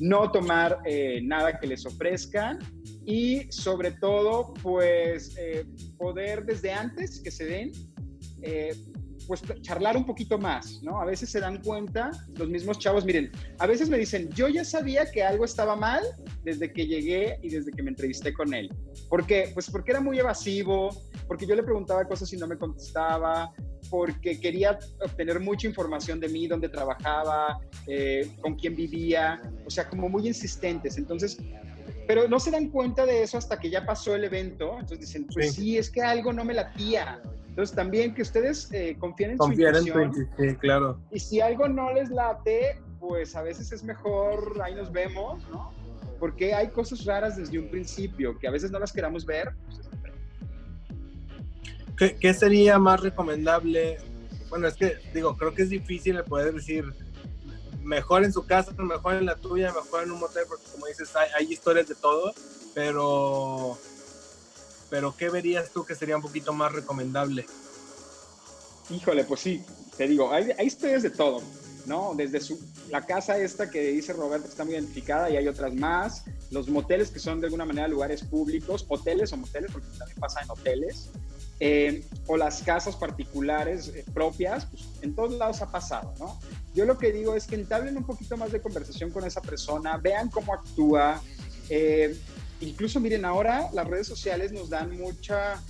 no 0.00 0.30
tomar 0.30 0.78
eh, 0.84 1.20
nada 1.22 1.58
que 1.58 1.66
les 1.66 1.84
ofrezcan 1.86 2.58
y 3.04 3.50
sobre 3.50 3.92
todo, 3.92 4.54
pues 4.62 5.36
eh, 5.38 5.66
poder 5.98 6.44
desde 6.44 6.72
antes 6.72 7.20
que 7.20 7.30
se 7.30 7.44
den, 7.44 7.72
eh, 8.42 8.74
pues 9.26 9.42
charlar 9.62 9.96
un 9.96 10.06
poquito 10.06 10.38
más, 10.38 10.80
¿no? 10.82 11.00
A 11.00 11.04
veces 11.04 11.30
se 11.30 11.40
dan 11.40 11.62
cuenta 11.62 12.10
los 12.36 12.48
mismos 12.48 12.78
chavos, 12.78 13.04
miren, 13.04 13.30
a 13.58 13.66
veces 13.66 13.88
me 13.88 13.98
dicen, 13.98 14.28
yo 14.30 14.48
ya 14.48 14.64
sabía 14.64 15.10
que 15.10 15.22
algo 15.22 15.44
estaba 15.44 15.76
mal 15.76 16.02
desde 16.44 16.72
que 16.72 16.86
llegué 16.86 17.38
y 17.42 17.50
desde 17.50 17.72
que 17.72 17.82
me 17.82 17.90
entrevisté 17.90 18.32
con 18.32 18.54
él. 18.54 18.72
¿Por 19.08 19.26
qué? 19.26 19.50
Pues 19.54 19.70
porque 19.70 19.92
era 19.92 20.00
muy 20.00 20.18
evasivo, 20.18 20.90
porque 21.26 21.46
yo 21.46 21.54
le 21.54 21.62
preguntaba 21.62 22.04
cosas 22.06 22.32
y 22.32 22.36
no 22.36 22.46
me 22.46 22.56
contestaba, 22.56 23.52
porque 23.90 24.40
quería 24.40 24.78
obtener 25.04 25.40
mucha 25.40 25.66
información 25.66 26.18
de 26.20 26.28
mí, 26.28 26.46
dónde 26.46 26.68
trabajaba, 26.68 27.60
eh, 27.86 28.30
con 28.40 28.54
quién 28.54 28.74
vivía, 28.74 29.42
o 29.66 29.70
sea, 29.70 29.88
como 29.88 30.08
muy 30.08 30.26
insistentes. 30.26 30.96
Entonces, 30.96 31.38
pero 32.06 32.28
no 32.28 32.40
se 32.40 32.50
dan 32.50 32.68
cuenta 32.68 33.06
de 33.06 33.22
eso 33.22 33.38
hasta 33.38 33.58
que 33.58 33.70
ya 33.70 33.84
pasó 33.84 34.14
el 34.14 34.24
evento. 34.24 34.72
Entonces 34.80 35.00
dicen, 35.00 35.26
pues 35.32 35.54
sí, 35.54 35.78
es 35.78 35.90
que 35.90 36.02
algo 36.02 36.32
no 36.32 36.44
me 36.44 36.54
latía. 36.54 37.20
Entonces 37.52 37.76
también 37.76 38.14
que 38.14 38.22
ustedes 38.22 38.72
eh, 38.72 38.96
confíen 38.98 39.32
en 39.32 39.36
su 39.36 39.52
intuición. 39.52 40.30
sí, 40.38 40.56
claro. 40.56 40.98
Y 41.10 41.20
si 41.20 41.42
algo 41.42 41.68
no 41.68 41.92
les 41.92 42.08
late, 42.08 42.80
pues 42.98 43.36
a 43.36 43.42
veces 43.42 43.70
es 43.72 43.84
mejor, 43.84 44.58
ahí 44.64 44.74
nos 44.74 44.90
vemos, 44.90 45.46
¿no? 45.50 45.70
Porque 46.18 46.54
hay 46.54 46.68
cosas 46.68 47.04
raras 47.04 47.36
desde 47.36 47.58
un 47.58 47.68
principio 47.68 48.38
que 48.38 48.48
a 48.48 48.50
veces 48.50 48.70
no 48.70 48.78
las 48.78 48.90
queramos 48.90 49.26
ver. 49.26 49.52
¿Qué, 51.98 52.16
¿Qué, 52.16 52.32
sería 52.32 52.78
más 52.78 53.02
recomendable? 53.02 53.98
Bueno, 54.48 54.66
es 54.66 54.74
que 54.74 54.94
digo, 55.12 55.36
creo 55.36 55.52
que 55.52 55.60
es 55.60 55.68
difícil 55.68 56.24
poder 56.24 56.54
decir 56.54 56.86
mejor 57.82 58.24
en 58.24 58.32
su 58.32 58.46
casa, 58.46 58.72
mejor 58.78 59.16
en 59.16 59.26
la 59.26 59.36
tuya, 59.36 59.74
mejor 59.74 60.04
en 60.04 60.12
un 60.12 60.20
motel, 60.20 60.44
porque 60.48 60.64
como 60.72 60.86
dices, 60.86 61.14
hay, 61.16 61.28
hay 61.38 61.52
historias 61.52 61.86
de 61.86 61.96
todo, 61.96 62.32
pero 62.74 63.76
pero 64.92 65.16
¿qué 65.16 65.30
verías 65.30 65.70
tú 65.70 65.86
que 65.86 65.94
sería 65.94 66.16
un 66.16 66.22
poquito 66.22 66.52
más 66.52 66.70
recomendable? 66.70 67.46
Híjole, 68.90 69.24
pues 69.24 69.40
sí, 69.40 69.64
te 69.96 70.06
digo, 70.06 70.30
hay, 70.30 70.50
hay 70.58 70.66
historias 70.66 71.02
de 71.02 71.08
todo, 71.08 71.40
¿no? 71.86 72.12
Desde 72.14 72.40
su, 72.40 72.60
la 72.90 73.06
casa 73.06 73.38
esta 73.38 73.70
que 73.70 73.80
dice 73.84 74.12
Roberto 74.12 74.48
está 74.48 74.66
muy 74.66 74.74
identificada 74.74 75.30
y 75.30 75.38
hay 75.38 75.48
otras 75.48 75.72
más, 75.72 76.24
los 76.50 76.68
moteles 76.68 77.10
que 77.10 77.20
son 77.20 77.40
de 77.40 77.46
alguna 77.46 77.64
manera 77.64 77.88
lugares 77.88 78.22
públicos, 78.22 78.84
hoteles 78.86 79.32
o 79.32 79.38
moteles, 79.38 79.72
porque 79.72 79.88
también 79.96 80.18
pasa 80.20 80.42
en 80.42 80.50
hoteles, 80.50 81.08
eh, 81.58 82.04
o 82.26 82.36
las 82.36 82.62
casas 82.62 82.94
particulares 82.94 83.88
eh, 83.94 84.04
propias, 84.12 84.66
pues 84.66 84.82
en 85.00 85.14
todos 85.14 85.32
lados 85.38 85.62
ha 85.62 85.72
pasado, 85.72 86.12
¿no? 86.18 86.38
Yo 86.74 86.84
lo 86.84 86.98
que 86.98 87.12
digo 87.12 87.34
es 87.34 87.46
que 87.46 87.54
entablen 87.54 87.96
un 87.96 88.04
poquito 88.04 88.36
más 88.36 88.52
de 88.52 88.60
conversación 88.60 89.10
con 89.10 89.24
esa 89.24 89.40
persona, 89.40 89.96
vean 89.96 90.28
cómo 90.28 90.52
actúa. 90.52 91.22
Eh, 91.70 92.14
incluso 92.62 93.00
miren, 93.00 93.24
ahora 93.24 93.68
las 93.72 93.86
redes 93.86 94.06
sociales 94.06 94.52
nos 94.52 94.70
dan 94.70 94.96
mucha 94.96 95.62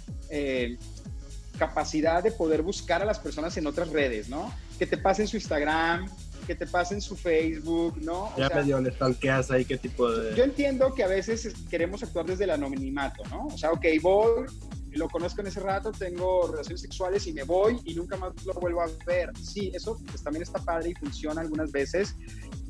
capacidad 1.59 2.23
de 2.23 2.33
poder 2.33 2.63
buscar 2.63 3.03
a 3.03 3.05
las 3.05 3.19
personas 3.19 3.57
en 3.57 3.67
otras 3.67 3.91
redes, 3.91 4.29
¿no? 4.29 4.53
Que 4.79 4.87
te 4.87 4.97
pasen 4.97 5.29
su 5.29 5.37
Instagram, 5.37 6.09
que 6.47 6.55
te 6.55 6.67
pasen 6.67 7.01
su 7.01 7.17
Facebook, 7.17 7.99
¿no? 8.03 8.33
O 8.35 8.39
ya 8.39 8.49
medio 8.49 8.81
le 8.81 8.91
stalkeas 8.91 9.51
ahí 9.51 9.65
qué 9.65 9.79
tipo 9.79 10.11
de... 10.11 10.35
Yo 10.35 10.45
entiendo 10.45 10.95
que 10.95 11.05
a 11.05 11.09
veces 11.09 11.55
queremos 11.71 12.03
actuar 12.03 12.27
desde 12.27 12.45
el 12.45 12.51
anonimato, 12.51 13.23
¿no? 13.31 13.47
O 13.47 13.59
sea, 13.59 13.71
ok, 13.71 13.85
voy, 14.01 14.47
lo 14.91 15.09
conozco 15.09 15.41
en 15.41 15.47
ese 15.47 15.61
rato, 15.61 15.93
tengo 15.93 16.49
relaciones 16.49 16.81
sexuales 16.81 17.27
y 17.27 17.33
me 17.33 17.45
voy 17.45 17.81
y 17.85 17.95
nunca 17.95 18.17
más 18.17 18.33
lo 18.45 18.55
vuelvo 18.55 18.83
a 18.83 18.89
ver. 19.07 19.31
Sí, 19.41 19.71
eso 19.75 20.01
pues, 20.07 20.23
también 20.23 20.43
está 20.43 20.59
padre 20.59 20.91
y 20.91 20.95
funciona 20.95 21.41
algunas 21.41 21.71
veces, 21.71 22.17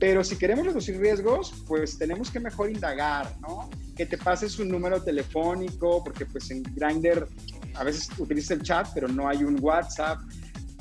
pero 0.02 0.24
si 0.24 0.34
queremos 0.34 0.66
reducir 0.66 0.98
riesgos, 0.98 1.54
pues 1.68 1.96
tenemos 1.96 2.28
que 2.28 2.40
mejor 2.40 2.68
indagar, 2.68 3.36
¿no? 3.40 3.70
Que 3.96 4.04
te 4.04 4.18
pases 4.18 4.58
un 4.58 4.68
número 4.68 5.00
telefónico, 5.00 6.02
porque 6.02 6.26
pues 6.26 6.50
en 6.50 6.64
Grindr 6.74 7.28
a 7.76 7.84
veces 7.84 8.08
utilizas 8.18 8.50
el 8.50 8.62
chat, 8.64 8.88
pero 8.94 9.06
no 9.06 9.28
hay 9.28 9.44
un 9.44 9.62
WhatsApp. 9.62 10.18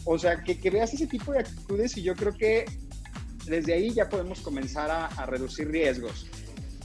O 0.06 0.18
sea, 0.18 0.42
que, 0.42 0.60
que, 0.60 0.72
veas 0.72 0.92
ese 0.96 1.06
tipo 1.06 1.32
de 1.34 1.42
actitudes 1.42 1.96
y 1.98 2.02
yo 2.02 2.16
creo 2.16 2.36
que 2.36 2.66
desde 3.46 3.76
ahí 3.76 3.94
ya 3.94 4.10
podemos 4.10 4.42
comenzar 4.42 4.90
a, 4.90 5.06
a, 5.06 5.28
reducir 5.28 5.70
riesgos. 5.70 6.26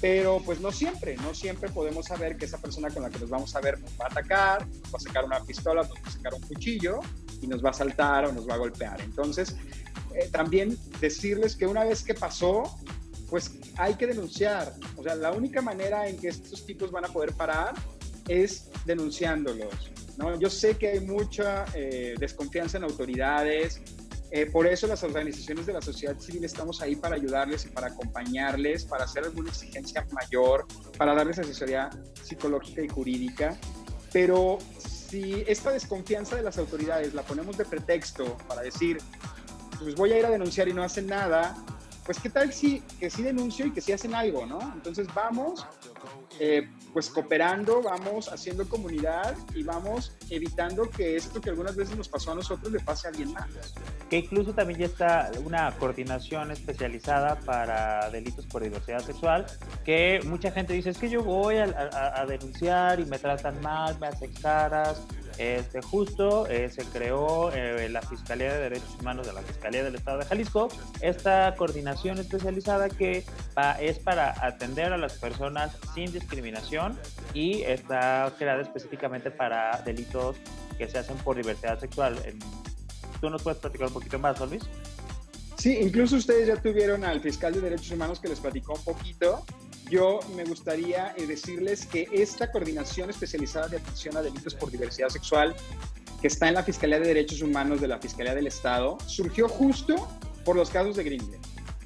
Pero 0.03 0.43
pues 0.45 0.61
no 0.61 0.73
siempre, 0.73 1.17
no 1.17 1.33
siempre 1.33 1.71
podemos 1.71 2.05
saber 2.05 2.37
que 2.37 2.45
esa 2.45 2.59
persona 2.59 2.91
con 2.91 3.03
la 3.03 3.09
que 3.09 3.19
nos 3.19 3.31
vamos 3.31 3.57
a 3.57 3.63
ver 3.63 3.81
nos 3.81 3.93
va 3.93 4.05
a 4.05 4.09
atacar, 4.09 4.67
nos 4.67 4.93
va 4.93 4.99
a 4.99 5.01
sacar 5.01 5.25
una 5.25 5.41
pistola, 5.41 5.85
nos 5.85 5.93
va 5.93 6.09
a 6.09 6.11
sacar 6.11 6.35
un 6.35 6.43
cuchillo 6.43 7.01
y 7.41 7.47
nos 7.47 7.65
va 7.65 7.71
a 7.71 7.73
saltar 7.73 8.27
o 8.27 8.33
nos 8.33 8.47
va 8.47 8.57
a 8.57 8.59
golpear. 8.59 9.01
Entonces, 9.01 9.57
eh, 10.17 10.29
también 10.33 10.79
decirles 11.01 11.57
que 11.57 11.67
una 11.67 11.85
vez 11.85 12.03
que 12.03 12.15
pasó, 12.15 12.63
pues 13.29 13.53
hay 13.77 13.95
que 13.95 14.07
denunciar. 14.07 14.73
O 14.97 15.03
sea, 15.03 15.15
la 15.15 15.33
única 15.33 15.61
manera 15.61 16.09
en 16.09 16.17
que 16.17 16.29
estos 16.29 16.65
tipos 16.65 16.91
van 16.91 17.05
a 17.05 17.09
poder 17.09 17.33
parar 17.35 17.75
es 18.29 18.71
denunciándolos. 18.87 19.93
¿no? 20.17 20.39
Yo 20.39 20.49
sé 20.49 20.77
que 20.77 20.89
hay 20.89 21.01
mucha 21.01 21.67
eh, 21.75 22.15
desconfianza 22.19 22.79
en 22.79 22.85
autoridades, 22.85 23.83
eh, 24.31 24.47
por 24.47 24.67
eso 24.67 24.87
las 24.87 25.05
organizaciones 25.05 25.67
de 25.67 25.73
la 25.73 25.81
sociedad 25.81 26.19
civil 26.19 26.45
estamos 26.45 26.83
ahí 26.83 26.97
para 26.97 27.15
ayudarles 27.15 27.65
y 27.65 27.69
para 27.69 27.89
acompañarles, 27.89 28.85
para 28.85 29.05
hacer 29.05 29.25
alguna 29.25 29.51
exigencia 29.51 30.05
mayor, 30.13 30.67
para 30.99 31.15
darles 31.15 31.39
asesoría 31.39 31.91
psicológica 32.23 32.83
y 32.83 32.89
jurídica. 32.89 33.57
Pero 34.13 34.59
si 34.79 35.45
esta 35.47 35.71
desconfianza 35.71 36.37
de 36.37 36.43
las 36.43 36.59
autoridades 36.59 37.15
la 37.15 37.23
ponemos 37.23 37.57
de 37.57 37.65
pretexto 37.65 38.37
para 38.49 38.63
decir, 38.63 38.99
pues 39.79 39.95
voy 39.95 40.13
a 40.13 40.19
ir 40.19 40.27
a 40.27 40.31
denunciar 40.31 40.69
y 40.69 40.73
no 40.73 40.83
hacen 40.83 41.07
nada, 41.07 41.57
pues 42.07 42.21
qué 42.21 42.31
tal 42.31 42.53
si 42.53 42.81
que 43.01 43.11
sí 43.11 43.23
denuncio 43.23 43.67
y 43.67 43.73
que 43.73 43.81
sí 43.81 43.93
hacen 43.93 44.15
algo, 44.15 44.47
¿no? 44.47 44.61
Entonces 44.75 45.09
vamos, 45.13 45.67
eh, 46.39 46.69
pues 46.93 47.11
cooperando, 47.11 47.83
vamos 47.83 48.33
haciendo 48.33 48.67
comunidad 48.69 49.37
y 49.55 49.65
vamos 49.65 50.13
evitando 50.31 50.89
que 50.89 51.17
esto 51.17 51.41
que 51.41 51.51
algunas 51.51 51.75
veces 51.75 51.97
nos 51.97 52.09
pasó 52.09 52.31
a 52.33 52.37
nosotros 52.37 52.73
le 52.73 52.79
pase 52.79 53.09
a 53.09 53.11
alguien 53.11 53.33
más. 53.33 53.49
Que 54.09 54.19
incluso 54.19 54.55
también 54.55 54.79
ya 54.79 54.87
está 54.87 55.33
una 55.45 55.77
coordinación 55.79 56.53
especializada 56.53 57.41
para 57.41 58.09
delitos 58.11 58.47
por 58.47 58.63
diversidad 58.63 59.01
sexual, 59.01 59.45
que 59.85 60.21
mucha 60.25 60.53
gente 60.53 60.75
dice, 60.75 60.91
es 60.91 60.99
que 60.99 61.11
yo 61.11 61.25
voy 61.25 61.57
a, 61.57 61.65
a, 61.65 62.21
a 62.21 62.27
denunciar 62.27 63.01
y 63.01 63.05
me 63.05 63.19
tratan 63.19 63.61
mal, 63.61 63.99
me 63.99 64.07
hacen 64.07 64.33
caras, 64.35 65.03
este, 65.39 65.83
justo 65.83 66.47
eh, 66.47 66.71
se 66.71 66.85
creó 66.85 67.53
eh, 67.53 67.89
la 67.89 68.03
Fiscalía 68.03 68.53
de 68.55 68.61
Derechos 68.61 68.97
Humanos 69.01 69.27
de 69.27 69.33
la 69.33 69.43
Fiscalía 69.43 69.85
del 69.85 69.95
Estado 69.95 70.19
de 70.19 70.25
Jalisco, 70.25 70.69
esta 71.01 71.55
coordinación 71.57 72.19
especializada 72.19 72.89
que 72.89 73.25
es 73.81 73.99
para 73.99 74.35
atender 74.45 74.93
a 74.93 74.99
las 74.99 75.15
personas 75.15 75.77
sin 75.95 76.13
discriminación 76.13 76.99
y 77.35 77.63
está 77.63 78.33
creada 78.39 78.63
específicamente 78.63 79.31
para 79.31 79.83
delitos 79.83 80.37
que 80.79 80.89
se 80.89 80.99
hacen 80.99 81.17
por 81.19 81.37
diversidad 81.37 81.79
sexual. 81.79 82.17
¿Tú 83.21 83.31
nos 83.31 83.43
puedes 83.43 83.61
platicar 83.61 83.89
un 83.89 83.95
poquito 83.95 84.19
más, 84.19 84.39
Luis? 84.41 84.63
Sí, 85.57 85.79
incluso 85.81 86.17
ustedes 86.17 86.49
ya 86.49 86.57
tuvieron 86.57 87.05
al 87.05 87.21
fiscal 87.21 87.53
de 87.53 87.61
Derechos 87.61 87.91
Humanos 87.91 88.21
que 88.21 88.29
les 88.29 88.41
platicó 88.41 88.75
un 88.75 88.85
poquito 88.85 89.45
yo 89.89 90.21
me 90.35 90.45
gustaría 90.45 91.15
eh, 91.17 91.27
decirles 91.27 91.87
que 91.87 92.09
esta 92.13 92.51
coordinación 92.51 93.11
especializada 93.11 93.69
de 93.69 93.77
atención 93.79 94.17
a 94.17 94.23
delitos 94.23 94.55
por 94.55 94.71
diversidad 94.71 95.09
sexual, 95.09 95.55
que 96.21 96.29
está 96.29 96.49
en 96.49 96.55
la 96.55 96.63
Fiscalía 96.63 96.99
de 96.99 97.07
Derechos 97.07 97.43
Humanos 97.43 97.81
de 97.81 97.89
la 97.89 97.99
Fiscalía 97.99 98.35
del 98.35 98.47
Estado, 98.47 98.99
surgió 99.07 99.49
justo 99.49 100.09
por 100.45 100.57
los 100.57 100.71
casos 100.71 100.97
de 100.97 101.05
Grindr, 101.05 101.39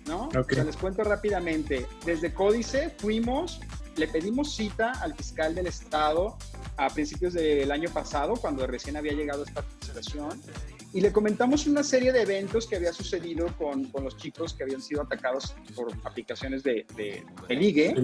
¿no? 0.07 0.29
O 0.29 0.45
sea, 0.45 0.65
les 0.65 0.77
cuento 0.77 1.05
rápidamente. 1.05 1.87
Desde 2.05 2.33
Códice 2.33 2.91
fuimos, 2.99 3.61
le 3.97 4.09
pedimos 4.09 4.55
cita 4.55 4.93
al 5.03 5.15
fiscal 5.15 5.55
del 5.55 5.67
Estado 5.67 6.39
a 6.77 6.89
principios 6.89 7.35
del 7.35 7.71
año 7.71 7.91
pasado, 7.91 8.35
cuando 8.37 8.67
recién 8.67 8.97
había 8.97 9.13
llegado 9.13 9.45
esta 9.45 9.63
situación, 9.81 10.41
y 10.93 11.01
le 11.01 11.13
comentamos 11.13 11.67
una 11.67 11.83
serie 11.83 12.13
de 12.13 12.23
eventos 12.23 12.67
que 12.67 12.77
había 12.77 12.93
sucedido 12.93 13.47
con, 13.57 13.85
con 13.87 14.05
los 14.05 14.17
chicos 14.17 14.55
que 14.55 14.65
habían 14.65 14.83
sido 14.83 15.03
atacados 15.03 15.55
por 15.75 15.93
aplicaciones 16.05 16.63
de, 16.63 16.85
de, 16.97 17.25
de 17.49 17.55
ligue. 17.55 17.95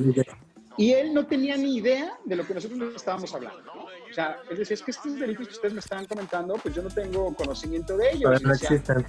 Y 0.79 0.93
él 0.93 1.15
no 1.15 1.27
tenía 1.27 1.57
ni 1.57 1.77
idea 1.77 2.13
de 2.25 2.37
lo 2.37 2.47
que 2.47 2.55
nosotros 2.55 2.95
estábamos 2.95 3.35
hablando. 3.35 3.63
¿no? 3.63 3.85
O 3.85 4.15
sea, 4.15 4.39
es 4.51 4.59
decir, 4.59 4.75
es 4.75 4.83
que 4.83 4.91
estos 4.91 5.19
delitos 5.19 5.49
que 5.49 5.55
ustedes 5.55 5.75
me 5.75 5.81
están 5.81 6.05
comentando, 6.07 6.55
pues 6.63 6.75
yo 6.75 6.83
no 6.83 6.91
tengo 6.91 7.35
conocimiento 7.35 7.97
de 7.97 8.13
ellos. 8.13 8.43
no 8.43 8.53
existen 8.53 9.05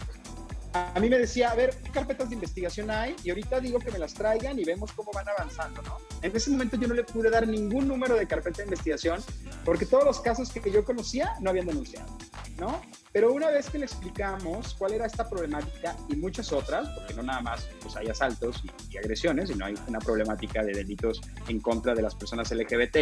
a 0.93 0.99
mí 0.99 1.09
me 1.09 1.17
decía, 1.17 1.49
a 1.49 1.55
ver, 1.55 1.75
¿qué 1.83 1.91
carpetas 1.91 2.29
de 2.29 2.35
investigación 2.35 2.89
hay? 2.89 3.15
Y 3.23 3.29
ahorita 3.29 3.59
digo 3.59 3.79
que 3.79 3.91
me 3.91 3.99
las 3.99 4.13
traigan 4.13 4.59
y 4.59 4.63
vemos 4.63 4.91
cómo 4.93 5.11
van 5.13 5.27
avanzando, 5.29 5.81
¿no? 5.81 5.97
En 6.21 6.35
ese 6.35 6.49
momento 6.49 6.77
yo 6.77 6.87
no 6.87 6.93
le 6.93 7.03
pude 7.03 7.29
dar 7.29 7.47
ningún 7.47 7.87
número 7.87 8.15
de 8.15 8.27
carpeta 8.27 8.57
de 8.57 8.63
investigación 8.63 9.21
porque 9.63 9.85
todos 9.85 10.03
los 10.03 10.19
casos 10.19 10.51
que 10.51 10.71
yo 10.71 10.83
conocía 10.83 11.33
no 11.41 11.49
habían 11.49 11.67
denunciado, 11.67 12.17
¿no? 12.57 12.81
Pero 13.11 13.33
una 13.33 13.49
vez 13.49 13.69
que 13.69 13.79
le 13.79 13.85
explicamos 13.85 14.75
cuál 14.75 14.93
era 14.93 15.05
esta 15.05 15.29
problemática 15.29 15.95
y 16.09 16.15
muchas 16.15 16.51
otras, 16.51 16.87
porque 16.89 17.13
no 17.13 17.23
nada 17.23 17.41
más 17.41 17.67
pues, 17.81 17.95
hay 17.95 18.07
asaltos 18.07 18.63
y, 18.63 18.93
y 18.93 18.97
agresiones, 18.97 19.49
sino 19.49 19.65
hay 19.65 19.75
una 19.87 19.99
problemática 19.99 20.63
de 20.63 20.73
delitos 20.73 21.21
en 21.47 21.59
contra 21.59 21.95
de 21.95 22.01
las 22.01 22.15
personas 22.15 22.51
LGBT, 22.51 22.97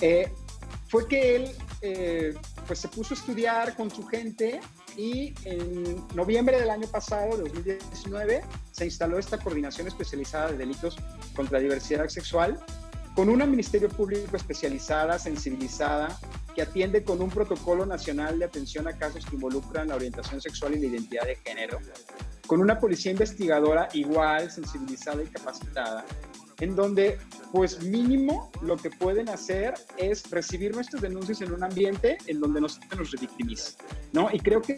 eh, 0.00 0.32
fue 0.88 1.06
que 1.06 1.36
él 1.36 1.50
eh, 1.82 2.34
pues 2.66 2.80
se 2.80 2.88
puso 2.88 3.14
a 3.14 3.16
estudiar 3.16 3.76
con 3.76 3.90
su 3.90 4.04
gente 4.06 4.60
y 4.96 5.34
en 5.44 6.04
noviembre 6.14 6.60
del 6.60 6.70
año 6.70 6.86
pasado, 6.88 7.36
2019, 7.36 8.42
se 8.72 8.84
instaló 8.84 9.18
esta 9.18 9.38
coordinación 9.38 9.86
especializada 9.86 10.50
de 10.50 10.58
delitos 10.58 10.96
contra 11.34 11.58
la 11.58 11.62
diversidad 11.62 12.08
sexual 12.08 12.58
con 13.14 13.28
una 13.28 13.44
Ministerio 13.44 13.88
Público 13.88 14.36
especializada, 14.36 15.18
sensibilizada, 15.18 16.16
que 16.54 16.62
atiende 16.62 17.04
con 17.04 17.20
un 17.20 17.28
protocolo 17.28 17.84
nacional 17.86 18.38
de 18.38 18.44
atención 18.44 18.88
a 18.88 18.96
casos 18.96 19.26
que 19.26 19.34
involucran 19.34 19.88
la 19.88 19.96
orientación 19.96 20.40
sexual 20.40 20.76
y 20.76 20.80
la 20.80 20.86
identidad 20.86 21.26
de 21.26 21.36
género, 21.36 21.78
con 22.46 22.60
una 22.60 22.78
policía 22.78 23.12
investigadora 23.12 23.88
igual, 23.92 24.50
sensibilizada 24.50 25.22
y 25.22 25.26
capacitada, 25.26 26.04
en 26.60 26.76
donde 26.76 27.18
pues 27.52 27.82
mínimo 27.82 28.50
lo 28.62 28.76
que 28.76 28.90
pueden 28.90 29.28
hacer 29.28 29.74
es 29.96 30.30
recibir 30.30 30.74
nuestras 30.74 31.02
denuncias 31.02 31.40
en 31.40 31.52
un 31.52 31.64
ambiente 31.64 32.18
en 32.26 32.40
donde 32.40 32.60
no 32.60 32.68
se 32.68 32.80
nos 32.96 33.10
revictimice, 33.10 33.76
¿no? 34.12 34.28
Y 34.32 34.38
creo 34.38 34.62
que 34.62 34.76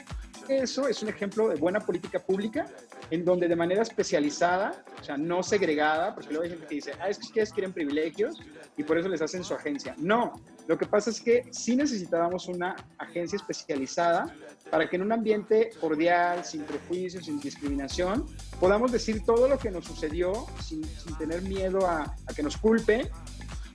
eso 0.48 0.88
es 0.88 1.02
un 1.02 1.08
ejemplo 1.08 1.48
de 1.48 1.56
buena 1.56 1.80
política 1.80 2.18
pública, 2.18 2.66
en 3.10 3.24
donde 3.24 3.48
de 3.48 3.56
manera 3.56 3.82
especializada, 3.82 4.84
o 5.00 5.04
sea, 5.04 5.16
no 5.16 5.42
segregada, 5.42 6.14
porque 6.14 6.30
luego 6.30 6.44
hay 6.44 6.50
gente 6.50 6.66
que 6.66 6.74
dice, 6.76 6.92
ah, 7.00 7.08
es 7.08 7.18
que 7.18 7.26
ustedes 7.26 7.52
quieren 7.52 7.72
privilegios 7.72 8.40
y 8.76 8.82
por 8.82 8.98
eso 8.98 9.08
les 9.08 9.22
hacen 9.22 9.44
su 9.44 9.54
agencia. 9.54 9.94
No, 9.98 10.40
lo 10.68 10.78
que 10.78 10.86
pasa 10.86 11.10
es 11.10 11.20
que 11.20 11.46
sí 11.50 11.76
necesitábamos 11.76 12.46
una 12.48 12.76
agencia 12.98 13.36
especializada 13.36 14.34
para 14.70 14.88
que 14.88 14.96
en 14.96 15.02
un 15.02 15.12
ambiente 15.12 15.70
cordial, 15.80 16.44
sin 16.44 16.62
prejuicios, 16.62 17.26
sin 17.26 17.40
discriminación, 17.40 18.26
podamos 18.60 18.92
decir 18.92 19.24
todo 19.24 19.48
lo 19.48 19.58
que 19.58 19.70
nos 19.70 19.84
sucedió 19.84 20.46
sin, 20.60 20.84
sin 20.84 21.16
tener 21.18 21.42
miedo 21.42 21.86
a, 21.86 22.14
a 22.26 22.34
que 22.34 22.42
nos 22.42 22.56
culpen 22.56 23.08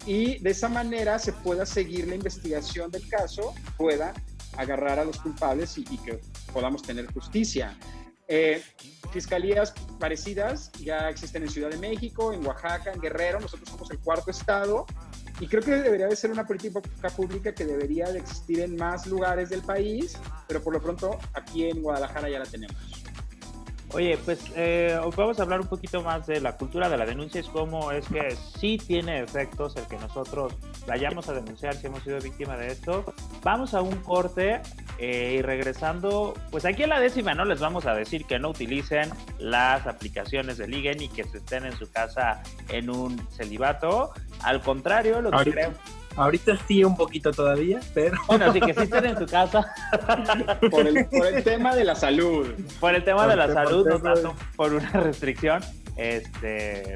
y 0.05 0.39
de 0.39 0.51
esa 0.51 0.69
manera 0.69 1.19
se 1.19 1.33
pueda 1.33 1.65
seguir 1.65 2.07
la 2.07 2.15
investigación 2.15 2.89
del 2.89 3.07
caso, 3.09 3.53
pueda 3.77 4.13
agarrar 4.55 4.99
a 4.99 5.05
los 5.05 5.19
culpables 5.19 5.77
y, 5.77 5.81
y 5.91 5.97
que 5.97 6.21
podamos 6.53 6.81
tener 6.81 7.05
justicia. 7.13 7.77
Eh, 8.29 8.61
fiscalías 9.11 9.73
parecidas 9.99 10.71
ya 10.73 11.09
existen 11.09 11.43
en 11.43 11.49
Ciudad 11.49 11.69
de 11.69 11.77
México, 11.77 12.33
en 12.33 12.45
Oaxaca, 12.45 12.91
en 12.91 12.99
Guerrero, 12.99 13.39
nosotros 13.39 13.69
somos 13.69 13.89
el 13.91 13.99
cuarto 13.99 14.31
estado 14.31 14.85
y 15.39 15.47
creo 15.47 15.61
que 15.61 15.71
debería 15.71 16.07
de 16.07 16.15
ser 16.15 16.31
una 16.31 16.45
política 16.45 16.81
pública 17.15 17.53
que 17.53 17.65
debería 17.65 18.11
de 18.11 18.19
existir 18.19 18.59
en 18.61 18.75
más 18.75 19.05
lugares 19.05 19.49
del 19.49 19.61
país, 19.61 20.17
pero 20.47 20.61
por 20.63 20.73
lo 20.73 20.81
pronto 20.81 21.19
aquí 21.33 21.69
en 21.69 21.81
Guadalajara 21.81 22.29
ya 22.29 22.39
la 22.39 22.45
tenemos. 22.45 22.75
Oye, 23.93 24.17
pues 24.17 24.51
eh, 24.55 24.99
vamos 25.15 25.39
a 25.39 25.43
hablar 25.43 25.61
un 25.61 25.67
poquito 25.67 26.01
más 26.01 26.27
de 26.27 26.41
la 26.41 26.57
cultura 26.57 26.89
de 26.89 26.97
la 26.97 27.05
denuncia, 27.05 27.39
es 27.39 27.47
cómo 27.47 27.91
es 27.91 28.05
que 28.09 28.35
sí 28.59 28.77
tiene 28.77 29.21
efectos 29.21 29.77
el 29.77 29.87
que 29.87 29.97
nosotros 29.97 30.53
vayamos 30.85 31.29
a 31.29 31.33
denunciar 31.33 31.73
si 31.75 31.87
hemos 31.87 32.03
sido 32.03 32.19
víctima 32.19 32.57
de 32.57 32.67
esto. 32.67 33.05
Vamos 33.43 33.73
a 33.73 33.81
un 33.81 33.95
corte 33.97 34.61
eh, 34.99 35.37
y 35.39 35.41
regresando, 35.41 36.33
pues 36.51 36.65
aquí 36.65 36.83
en 36.83 36.89
la 36.89 36.99
décima 36.99 37.33
no 37.33 37.45
les 37.45 37.61
vamos 37.61 37.85
a 37.85 37.93
decir 37.93 38.25
que 38.25 38.39
no 38.39 38.49
utilicen 38.49 39.09
las 39.39 39.87
aplicaciones 39.87 40.57
de 40.57 40.67
ligue 40.67 40.93
ni 40.95 41.07
que 41.07 41.23
se 41.23 41.37
estén 41.37 41.65
en 41.65 41.77
su 41.77 41.89
casa 41.89 42.43
en 42.67 42.89
un 42.89 43.17
celibato. 43.29 44.11
Al 44.43 44.61
contrario, 44.61 45.21
lo 45.21 45.31
que 45.31 45.51
creo 45.51 45.71
Ahorita 46.17 46.57
sí 46.67 46.83
un 46.83 46.97
poquito 46.97 47.31
todavía, 47.31 47.79
pero... 47.93 48.17
Bueno, 48.27 48.51
sí 48.51 48.59
que 48.59 48.73
sí 48.73 48.81
estén 48.81 49.05
en 49.05 49.17
su 49.17 49.25
casa. 49.27 49.71
por, 50.71 50.87
el, 50.87 51.43
tema 51.43 51.75
de 51.75 51.83
la 51.83 51.95
salud. 51.95 52.47
Por 52.79 52.95
el 52.95 53.03
tema 53.03 53.27
de 53.27 53.35
la 53.35 53.53
salud, 53.53 53.87
no 53.87 54.01
tanto 54.01 54.35
por 54.55 54.73
una 54.73 54.89
restricción. 54.89 55.63
Este, 55.95 56.95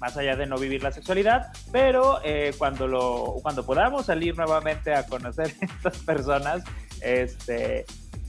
más 0.00 0.16
allá 0.16 0.36
de 0.36 0.46
no 0.46 0.58
vivir 0.58 0.82
la 0.82 0.92
sexualidad, 0.92 1.48
pero 1.72 2.20
eh, 2.24 2.54
cuando, 2.56 2.86
lo, 2.86 3.36
cuando 3.42 3.64
podamos 3.64 4.06
salir 4.06 4.36
nuevamente 4.36 4.94
a 4.94 5.06
conocer 5.06 5.54
a 5.62 5.64
estas 5.64 5.98
personas, 5.98 6.62
este, 7.00 7.84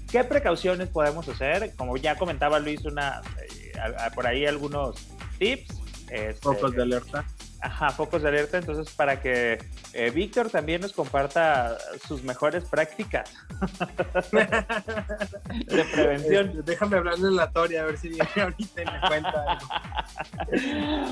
¿qué 0.10 0.24
precauciones 0.24 0.88
podemos 0.90 1.28
hacer? 1.28 1.74
Como 1.76 1.98
ya 1.98 2.16
comentaba 2.16 2.60
Luis, 2.60 2.86
una, 2.86 3.22
eh, 3.42 3.72
por 4.16 4.28
ahí 4.28 4.46
algunos 4.46 4.96
tips. 5.38 5.80
Este, 6.12 6.42
Focos 6.42 6.74
de 6.74 6.82
alerta. 6.82 7.26
Ajá, 7.62 7.90
focos 7.90 8.22
de 8.22 8.30
alerta, 8.30 8.58
entonces 8.58 8.90
para 8.96 9.20
que 9.20 9.60
eh, 9.94 10.12
Víctor 10.12 10.50
también 10.50 10.80
nos 10.80 10.94
comparta 10.94 11.78
sus 12.08 12.24
mejores 12.24 12.64
prácticas 12.64 13.34
de 14.32 15.84
prevención. 15.94 16.48
Este, 16.50 16.62
déjame 16.64 16.98
hablar 16.98 17.16
en 17.16 17.36
la 17.36 17.52
toria, 17.52 17.82
a 17.82 17.86
ver 17.86 17.98
si 17.98 18.08
viene 18.10 18.30
ahorita 18.42 18.82
y 18.82 18.86
me 18.86 19.02
cuenta. 19.08 19.58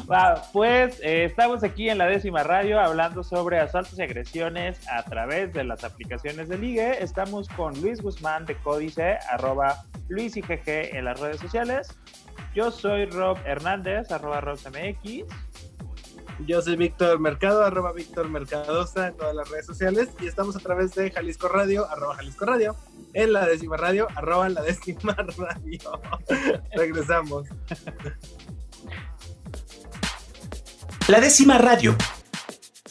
pues 0.53 1.01
eh, 1.01 1.25
estamos 1.25 1.65
aquí 1.65 1.89
en 1.89 1.97
la 1.97 2.05
décima 2.05 2.43
radio 2.43 2.79
hablando 2.79 3.23
sobre 3.23 3.59
asaltos 3.59 3.99
y 3.99 4.03
agresiones 4.03 4.79
a 4.89 5.03
través 5.03 5.51
de 5.51 5.65
las 5.65 5.83
aplicaciones 5.83 6.47
de 6.47 6.57
ligue. 6.57 7.03
Estamos 7.03 7.49
con 7.49 7.79
Luis 7.81 8.01
Guzmán 8.01 8.45
de 8.45 8.55
Códice, 8.55 9.17
arroba 9.29 9.83
Luis 10.07 10.37
IGG 10.37 10.95
en 10.95 11.03
las 11.03 11.19
redes 11.19 11.41
sociales. 11.41 11.89
Yo 12.55 12.71
soy 12.71 13.05
Rob 13.05 13.37
Hernández, 13.45 14.11
arroba 14.11 14.41
RobMX. 14.41 15.25
Yo 16.45 16.61
soy 16.61 16.75
Víctor 16.75 17.19
Mercado, 17.19 17.63
arroba 17.63 17.91
Víctor 17.93 18.29
Mercadosa 18.29 19.07
en 19.07 19.17
todas 19.17 19.35
las 19.35 19.49
redes 19.49 19.65
sociales 19.65 20.09
y 20.19 20.27
estamos 20.27 20.55
a 20.55 20.59
través 20.59 20.93
de 20.93 21.09
Jalisco 21.09 21.47
Radio, 21.47 21.89
arroba 21.89 22.15
Jalisco 22.15 22.45
Radio, 22.45 22.75
en 23.13 23.33
la 23.33 23.45
décima 23.45 23.75
radio, 23.77 24.07
arroba 24.15 24.47
la 24.49 24.61
décima 24.61 25.13
radio. 25.37 26.01
Regresamos. 26.75 27.47
La 31.07 31.19
décima 31.19 31.57
radio. 31.57 31.95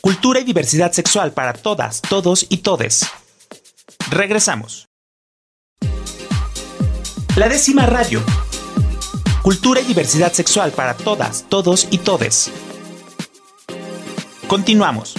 Cultura 0.01 0.41
y 0.41 0.45
diversidad 0.45 0.93
sexual 0.93 1.33
para 1.33 1.53
todas, 1.53 2.03
todos 2.03 2.47
y 2.49 2.59
todes. 2.59 3.07
Regresamos. 4.11 4.89
La 7.37 7.49
décima 7.49 7.87
radio. 7.87 8.23
Cultura 9.47 9.81
y 9.81 9.85
diversidad 9.85 10.33
sexual 10.33 10.73
para 10.73 10.97
todas, 10.97 11.49
todos 11.49 11.87
y 11.93 11.99
todes. 11.99 12.51
Continuamos. 14.49 15.15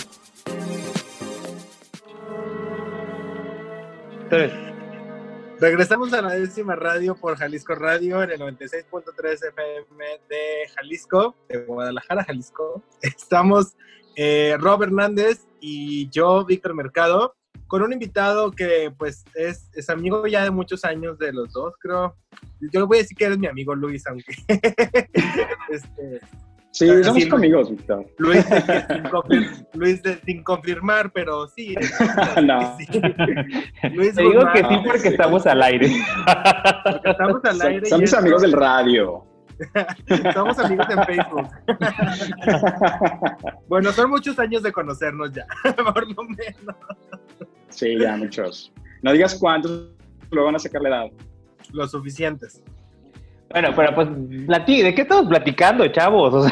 Regresamos 5.61 6.11
a 6.11 6.21
la 6.21 6.33
décima 6.33 6.75
radio 6.75 7.15
por 7.15 7.37
Jalisco 7.37 7.73
Radio 7.75 8.21
en 8.21 8.31
el 8.31 8.39
96.3 8.41 9.47
FM 9.47 10.05
de 10.27 10.67
Jalisco, 10.75 11.37
de 11.47 11.59
Guadalajara, 11.59 12.25
Jalisco. 12.25 12.83
Estamos 13.01 13.77
eh, 14.17 14.57
Rob 14.59 14.83
Hernández 14.83 15.47
y 15.61 16.09
yo, 16.09 16.43
Víctor 16.43 16.73
Mercado, 16.73 17.36
con 17.67 17.81
un 17.81 17.93
invitado 17.93 18.51
que 18.51 18.91
pues 18.97 19.23
es, 19.35 19.69
es, 19.73 19.89
amigo 19.89 20.25
ya 20.27 20.43
de 20.43 20.51
muchos 20.51 20.83
años 20.85 21.17
de 21.19 21.33
los 21.33 21.51
dos, 21.51 21.73
creo. 21.79 22.15
Yo 22.59 22.79
le 22.79 22.85
voy 22.85 22.97
a 22.97 23.01
decir 23.01 23.17
que 23.17 23.25
eres 23.25 23.37
mi 23.37 23.47
amigo 23.47 23.75
Luis, 23.75 24.05
aunque 24.07 24.33
este, 25.69 26.21
Sí, 26.77 27.03
somos 27.03 27.33
amigos, 27.33 27.71
Víctor. 27.71 28.05
Luis, 28.19 28.45
Luis 29.73 30.01
sin 30.25 30.43
confirmar, 30.43 31.11
pero 31.11 31.47
sí. 31.47 31.73
no. 32.43 32.77
Luis 33.95 34.13
Te 34.13 34.21
digo 34.21 34.41
que 34.53 34.59
sí 34.59 34.75
porque 34.85 35.07
estamos 35.07 35.47
al 35.47 35.63
aire. 35.63 35.89
Porque 36.83 37.09
estamos 37.09 37.45
al 37.45 37.61
aire. 37.63 37.85
Somos 37.87 38.13
amigos 38.13 38.41
del 38.43 38.51
radio. 38.51 39.25
Somos 40.35 40.59
amigos 40.59 40.85
en 40.91 41.03
Facebook. 41.05 41.47
bueno, 43.67 43.91
son 43.91 44.11
muchos 44.11 44.37
años 44.37 44.61
de 44.61 44.71
conocernos 44.71 45.31
ya, 45.33 45.47
por 45.93 46.07
lo 46.07 46.23
menos. 46.25 46.75
Sí, 47.77 47.95
ya 47.95 48.17
muchos. 48.17 48.71
No 49.03 49.13
digas 49.13 49.35
cuántos, 49.35 49.91
lo 50.31 50.45
van 50.45 50.55
a 50.55 50.59
sacar 50.59 50.81
la 50.81 50.89
edad. 50.89 51.11
Los 51.71 51.91
suficientes. 51.91 52.63
Bueno, 53.51 53.69
pero 53.75 53.93
pues, 53.93 54.07
¿de 54.09 54.95
qué 54.95 55.01
estamos 55.03 55.27
platicando, 55.27 55.87
chavos? 55.89 56.51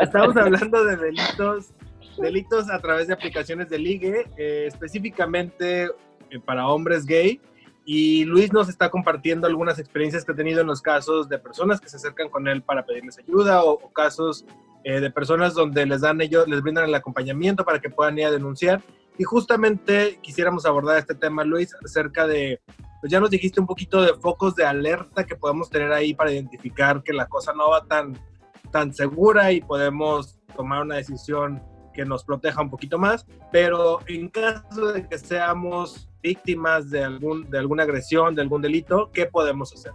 estamos 0.00 0.34
hablando 0.34 0.84
de 0.86 0.96
delitos, 0.96 1.74
delitos 2.16 2.70
a 2.70 2.78
través 2.78 3.08
de 3.08 3.12
aplicaciones 3.12 3.68
de 3.68 3.78
ligue, 3.78 4.24
eh, 4.38 4.64
específicamente 4.66 5.84
eh, 5.84 6.40
para 6.42 6.66
hombres 6.66 7.04
gay. 7.04 7.38
Y 7.84 8.24
Luis 8.24 8.54
nos 8.54 8.70
está 8.70 8.88
compartiendo 8.88 9.46
algunas 9.46 9.78
experiencias 9.78 10.24
que 10.24 10.32
ha 10.32 10.36
tenido 10.36 10.62
en 10.62 10.68
los 10.68 10.80
casos 10.80 11.28
de 11.28 11.38
personas 11.38 11.82
que 11.82 11.90
se 11.90 11.96
acercan 11.96 12.30
con 12.30 12.48
él 12.48 12.62
para 12.62 12.86
pedirles 12.86 13.18
ayuda 13.18 13.62
o, 13.62 13.78
casos 13.92 14.46
eh, 14.84 15.00
de 15.00 15.10
personas 15.10 15.52
donde 15.52 15.84
les 15.84 16.00
dan 16.00 16.18
ellos, 16.22 16.48
les 16.48 16.62
brindan 16.62 16.86
el 16.86 16.94
acompañamiento 16.94 17.62
para 17.62 17.78
que 17.78 17.90
puedan 17.90 18.18
ir 18.18 18.24
a 18.24 18.30
denunciar. 18.30 18.82
Y 19.20 19.24
justamente 19.24 20.18
quisiéramos 20.22 20.64
abordar 20.64 20.96
este 20.96 21.14
tema, 21.14 21.44
Luis, 21.44 21.76
acerca 21.84 22.26
de 22.26 22.58
pues 23.02 23.12
ya 23.12 23.20
nos 23.20 23.28
dijiste 23.28 23.60
un 23.60 23.66
poquito 23.66 24.00
de 24.00 24.14
focos 24.14 24.54
de 24.54 24.64
alerta 24.64 25.26
que 25.26 25.36
podemos 25.36 25.68
tener 25.68 25.92
ahí 25.92 26.14
para 26.14 26.32
identificar 26.32 27.02
que 27.02 27.12
la 27.12 27.26
cosa 27.26 27.52
no 27.52 27.68
va 27.68 27.84
tan, 27.84 28.18
tan 28.70 28.94
segura 28.94 29.52
y 29.52 29.60
podemos 29.60 30.38
tomar 30.56 30.80
una 30.80 30.96
decisión 30.96 31.62
que 31.92 32.06
nos 32.06 32.24
proteja 32.24 32.62
un 32.62 32.70
poquito 32.70 32.96
más, 32.96 33.26
pero 33.52 33.98
en 34.06 34.30
caso 34.30 34.90
de 34.90 35.06
que 35.06 35.18
seamos 35.18 36.08
víctimas 36.22 36.88
de, 36.88 37.04
algún, 37.04 37.50
de 37.50 37.58
alguna 37.58 37.82
agresión, 37.82 38.34
de 38.34 38.40
algún 38.40 38.62
delito, 38.62 39.10
¿qué 39.12 39.26
podemos 39.26 39.70
hacer? 39.74 39.92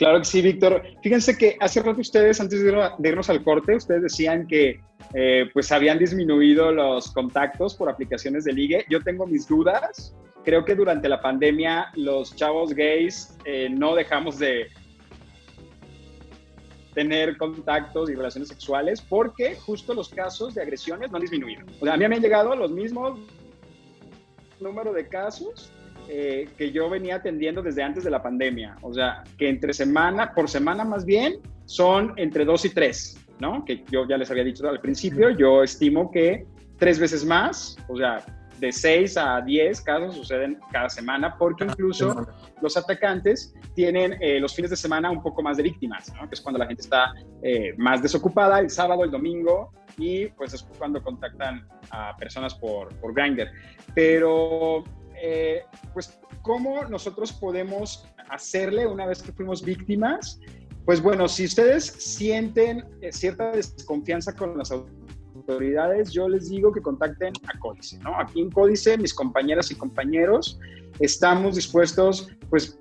Claro 0.00 0.18
que 0.18 0.24
sí, 0.24 0.42
Víctor. 0.42 0.82
Fíjense 1.00 1.38
que 1.38 1.56
hace 1.60 1.80
rato 1.80 2.00
ustedes, 2.00 2.40
antes 2.40 2.60
de 2.64 3.08
irnos 3.08 3.30
al 3.30 3.44
corte, 3.44 3.76
ustedes 3.76 4.02
decían 4.02 4.48
que 4.48 4.80
eh, 5.14 5.48
pues 5.52 5.70
habían 5.70 5.98
disminuido 5.98 6.72
los 6.72 7.12
contactos 7.12 7.76
por 7.76 7.88
aplicaciones 7.88 8.44
de 8.44 8.52
ligue. 8.52 8.84
Yo 8.88 9.00
tengo 9.02 9.26
mis 9.26 9.46
dudas 9.46 10.12
creo 10.44 10.64
que 10.64 10.74
durante 10.74 11.08
la 11.08 11.20
pandemia 11.20 11.90
los 11.94 12.34
chavos 12.34 12.72
gays 12.72 13.36
eh, 13.44 13.68
no 13.70 13.94
dejamos 13.94 14.38
de 14.38 14.68
tener 16.94 17.36
contactos 17.36 18.10
y 18.10 18.14
relaciones 18.14 18.48
sexuales 18.48 19.00
porque 19.00 19.54
justo 19.54 19.94
los 19.94 20.08
casos 20.08 20.54
de 20.54 20.62
agresiones 20.62 21.10
no 21.10 21.16
han 21.16 21.22
disminuido. 21.22 21.64
O 21.80 21.84
sea, 21.84 21.94
a 21.94 21.96
mí 21.96 22.08
me 22.08 22.16
han 22.16 22.22
llegado 22.22 22.54
los 22.56 22.70
mismos 22.70 23.18
número 24.58 24.92
de 24.92 25.08
casos 25.08 25.72
eh, 26.12 26.48
que 26.58 26.72
yo 26.72 26.90
venía 26.90 27.14
atendiendo 27.16 27.62
desde 27.62 27.84
antes 27.84 28.02
de 28.02 28.10
la 28.10 28.20
pandemia. 28.20 28.74
O 28.82 28.92
sea, 28.92 29.22
que 29.38 29.48
entre 29.48 29.72
semana, 29.72 30.32
por 30.34 30.50
semana 30.50 30.84
más 30.84 31.04
bien, 31.04 31.38
son 31.66 32.14
entre 32.16 32.44
dos 32.44 32.64
y 32.64 32.70
tres, 32.70 33.16
¿no? 33.38 33.64
Que 33.64 33.84
yo 33.92 34.08
ya 34.08 34.16
les 34.16 34.28
había 34.28 34.42
dicho 34.42 34.68
al 34.68 34.80
principio, 34.80 35.30
yo 35.30 35.62
estimo 35.62 36.10
que 36.10 36.46
tres 36.78 36.98
veces 36.98 37.24
más, 37.24 37.76
o 37.88 37.96
sea, 37.96 38.24
de 38.58 38.72
6 38.72 39.16
a 39.18 39.40
10 39.40 39.80
casos 39.82 40.16
suceden 40.16 40.58
cada 40.72 40.88
semana, 40.88 41.36
porque 41.38 41.62
incluso 41.62 42.26
los 42.60 42.76
atacantes 42.76 43.54
tienen 43.76 44.16
eh, 44.20 44.40
los 44.40 44.52
fines 44.52 44.70
de 44.70 44.76
semana 44.76 45.12
un 45.12 45.22
poco 45.22 45.42
más 45.42 45.58
de 45.58 45.62
víctimas, 45.62 46.10
que 46.10 46.34
es 46.34 46.40
cuando 46.40 46.58
la 46.58 46.66
gente 46.66 46.82
está 46.82 47.12
eh, 47.42 47.72
más 47.78 48.02
desocupada, 48.02 48.58
el 48.58 48.68
sábado, 48.68 49.04
el 49.04 49.12
domingo, 49.12 49.72
y 49.96 50.26
pues 50.26 50.54
es 50.54 50.62
cuando 50.76 51.00
contactan 51.02 51.66
a 51.90 52.16
personas 52.16 52.54
por, 52.54 52.94
por 52.96 53.14
Grindr. 53.14 53.48
Pero, 53.94 54.84
eh, 55.20 55.64
pues, 55.92 56.18
¿cómo 56.42 56.82
nosotros 56.84 57.32
podemos 57.32 58.06
hacerle 58.28 58.86
una 58.86 59.06
vez 59.06 59.22
que 59.22 59.32
fuimos 59.32 59.64
víctimas? 59.64 60.40
Pues 60.84 61.02
bueno, 61.02 61.28
si 61.28 61.44
ustedes 61.44 61.84
sienten 61.84 62.84
cierta 63.10 63.52
desconfianza 63.52 64.34
con 64.34 64.56
las 64.56 64.72
autoridades, 64.72 66.10
yo 66.12 66.28
les 66.28 66.48
digo 66.48 66.72
que 66.72 66.80
contacten 66.80 67.32
a 67.46 67.58
Códice, 67.58 67.98
¿no? 67.98 68.18
Aquí 68.18 68.40
en 68.40 68.50
Códice, 68.50 68.96
mis 68.96 69.14
compañeras 69.14 69.70
y 69.70 69.74
compañeros, 69.74 70.58
estamos 70.98 71.56
dispuestos, 71.56 72.28
pues, 72.48 72.78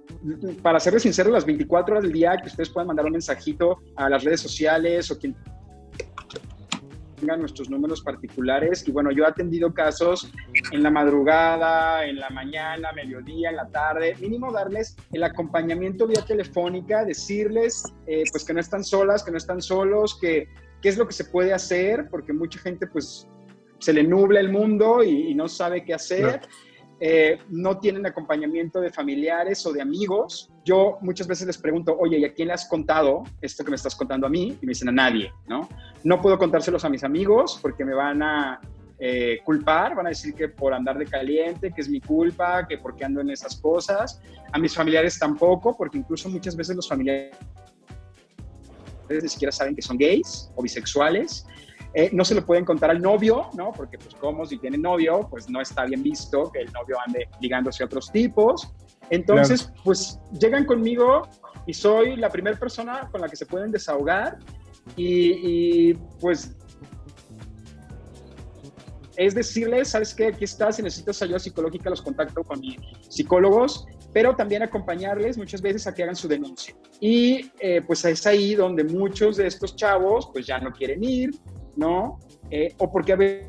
para 0.62 0.80
serles 0.80 1.04
sinceros, 1.04 1.32
las 1.32 1.46
24 1.46 1.94
horas 1.94 2.04
del 2.04 2.14
día, 2.14 2.38
que 2.42 2.48
ustedes 2.48 2.70
puedan 2.70 2.88
mandar 2.88 3.06
un 3.06 3.14
mensajito 3.14 3.78
a 3.96 4.10
las 4.10 4.24
redes 4.24 4.42
sociales 4.42 5.10
o 5.12 5.18
quien 5.18 5.36
tenga 7.20 7.38
nuestros 7.38 7.70
números 7.70 8.02
particulares. 8.02 8.88
Y 8.88 8.92
bueno, 8.92 9.12
yo 9.12 9.24
he 9.24 9.28
atendido 9.28 9.74
casos 9.74 10.32
en 10.72 10.84
la 10.84 10.90
madrugada, 10.90 12.06
en 12.06 12.18
la 12.18 12.30
mañana, 12.30 12.92
mediodía, 12.94 13.50
en 13.50 13.58
la 13.58 13.68
tarde, 13.70 14.16
mínimo 14.20 14.52
darles 14.52 14.96
el 15.12 15.24
acompañamiento 15.24 16.08
vía 16.08 16.24
telefónica, 16.26 17.04
decirles 17.04 17.84
eh, 18.08 18.24
pues 18.32 18.44
que 18.46 18.54
no 18.54 18.60
están 18.60 18.84
solas, 18.84 19.24
que 19.24 19.32
no 19.32 19.38
están 19.38 19.62
solos, 19.62 20.18
que 20.20 20.48
qué 20.82 20.90
es 20.90 20.98
lo 20.98 21.08
que 21.08 21.14
se 21.14 21.26
puede 21.26 21.54
hacer, 21.54 22.08
porque 22.10 22.34
mucha 22.34 22.60
gente 22.60 22.88
pues 22.88 23.28
se 23.80 23.94
le 23.94 24.04
nubla 24.04 24.40
el 24.40 24.50
mundo 24.50 25.04
y, 25.04 25.34
no 25.36 25.48
sabe 25.48 25.84
qué 25.86 25.94
hacer. 25.94 26.42
Eh, 27.02 27.40
no 27.48 27.80
tienen 27.80 28.06
acompañamiento 28.06 28.82
de 28.82 28.92
familiares 28.92 29.66
o 29.66 29.72
de 29.72 29.82
amigos. 29.82 30.52
Yo 30.66 30.98
muchas 31.02 31.28
veces 31.28 31.48
les 31.48 31.58
pregunto, 31.58 31.96
oye, 31.98 32.20
¿y 32.20 32.26
a 32.26 32.34
quién 32.34 32.50
le 32.50 32.54
has 32.54 32.68
contado 32.68 33.24
esto 33.42 33.64
que 33.64 33.70
me 33.70 33.78
estás 33.78 33.96
contando 33.96 34.28
a 34.28 34.30
mí? 34.30 34.58
Y 34.62 34.66
me 34.66 34.72
dicen 34.72 34.90
a 34.90 34.92
nadie, 34.92 35.32
¿no? 35.48 35.70
No 36.04 36.22
puedo 36.22 36.38
contárselos 36.38 36.84
a 36.84 36.90
mis 36.90 37.04
amigos 37.04 37.58
porque 37.62 37.86
me 37.86 37.94
van 37.94 38.22
a 38.22 38.60
eh, 39.00 39.40
culpar, 39.46 39.96
van 39.96 40.08
a 40.08 40.10
decir 40.10 40.34
que 40.34 40.50
por 40.50 40.74
andar 40.74 40.98
de 40.98 41.06
caliente, 41.06 41.72
que 41.72 41.80
es 41.80 41.88
mi 41.88 42.02
culpa, 42.02 42.68
que 42.68 42.78
porque 42.78 43.06
ando 43.06 43.22
en 43.22 43.30
esas 43.30 43.56
cosas. 43.56 44.22
A 44.52 44.60
mis 44.60 44.76
familiares 44.76 45.18
tampoco, 45.18 45.78
porque 45.78 45.98
incluso 45.98 46.30
muchas 46.30 46.56
veces 46.56 46.76
los 46.76 46.88
familiares 46.88 47.38
ni 49.10 49.30
siquiera 49.30 49.52
saben 49.52 49.74
que 49.74 49.82
son 49.82 49.98
gays 49.98 50.52
o 50.56 50.62
bisexuales. 50.62 51.48
Eh, 51.94 52.10
no 52.14 52.24
se 52.24 52.36
lo 52.36 52.46
pueden 52.46 52.66
contar 52.66 52.92
al 52.92 53.02
novio, 53.02 53.50
¿no? 53.56 53.72
Porque, 53.72 53.98
pues, 53.98 54.14
como 54.16 54.46
si 54.46 54.58
tiene 54.58 54.78
novio, 54.78 55.28
pues 55.30 55.50
no 55.50 55.60
está 55.60 55.86
bien 55.86 56.04
visto 56.04 56.52
que 56.52 56.60
el 56.62 56.72
novio 56.72 56.98
ande 57.06 57.28
ligándose 57.42 57.82
a 57.84 57.88
otros 57.88 58.12
tipos. 58.12 58.72
Entonces, 59.10 59.72
pues, 59.84 60.20
llegan 60.40 60.66
conmigo 60.66 61.28
y 61.66 61.74
soy 61.74 62.16
la 62.16 62.30
primera 62.30 62.58
persona 62.58 63.10
con 63.12 63.22
la 63.22 63.30
que 63.30 63.36
se 63.36 63.46
pueden 63.46 63.72
desahogar 63.72 64.38
y, 64.96 65.94
pues 66.20 66.56
es 69.16 69.36
decirles, 69.36 69.90
¿sabes 69.90 70.14
qué? 70.16 70.28
Aquí 70.28 70.46
estás, 70.46 70.78
si 70.78 70.82
necesitas 70.82 71.22
ayuda 71.22 71.40
psicológica, 71.40 71.90
los 71.90 72.02
contacto 72.02 72.42
con 72.42 72.62
mis 72.62 72.78
psicólogos, 73.10 73.86
pero 74.14 74.34
también 74.36 74.64
acompañarles 74.64 75.38
muchas 75.38 75.62
veces 75.62 75.86
a 75.88 75.94
que 75.94 76.04
hagan 76.04 76.16
su 76.16 76.28
denuncia. 76.28 76.74
Y 77.02 77.52
eh, 77.60 77.82
pues 77.86 78.06
es 78.06 78.26
ahí 78.26 78.56
donde 78.56 78.86
muchos 78.86 79.36
de 79.36 79.48
estos 79.48 79.76
chavos 79.76 80.30
pues 80.32 80.48
ya 80.48 80.60
no 80.60 80.72
quieren 80.72 81.04
ir, 81.04 81.32
¿no? 81.80 82.20
Eh, 82.52 82.76
o 82.78 82.92
porque 82.92 83.14
a 83.14 83.16
veces 83.16 83.46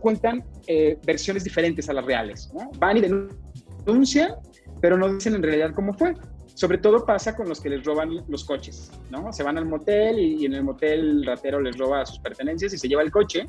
cuentan 0.00 0.44
eh, 0.66 0.98
versiones 1.04 1.44
diferentes 1.44 1.88
a 1.88 1.92
las 1.92 2.04
reales, 2.04 2.50
¿no? 2.54 2.70
Van 2.78 2.96
y 2.96 3.00
denuncian, 3.00 4.34
pero 4.80 4.96
no 4.96 5.12
dicen 5.12 5.34
en 5.34 5.42
realidad 5.42 5.72
cómo 5.74 5.92
fue. 5.92 6.14
Sobre 6.54 6.78
todo 6.78 7.04
pasa 7.04 7.34
con 7.34 7.48
los 7.48 7.60
que 7.60 7.70
les 7.70 7.84
roban 7.84 8.24
los 8.28 8.44
coches, 8.44 8.92
¿no? 9.10 9.32
Se 9.32 9.42
van 9.42 9.58
al 9.58 9.64
motel 9.64 10.18
y, 10.18 10.44
en 10.44 10.54
el 10.54 10.62
motel 10.62 11.00
el 11.00 11.26
ratero 11.26 11.60
les 11.60 11.76
roba 11.76 12.06
sus 12.06 12.18
pertenencias 12.20 12.72
y 12.74 12.78
se 12.78 12.88
lleva 12.88 13.02
el 13.02 13.10
coche. 13.10 13.46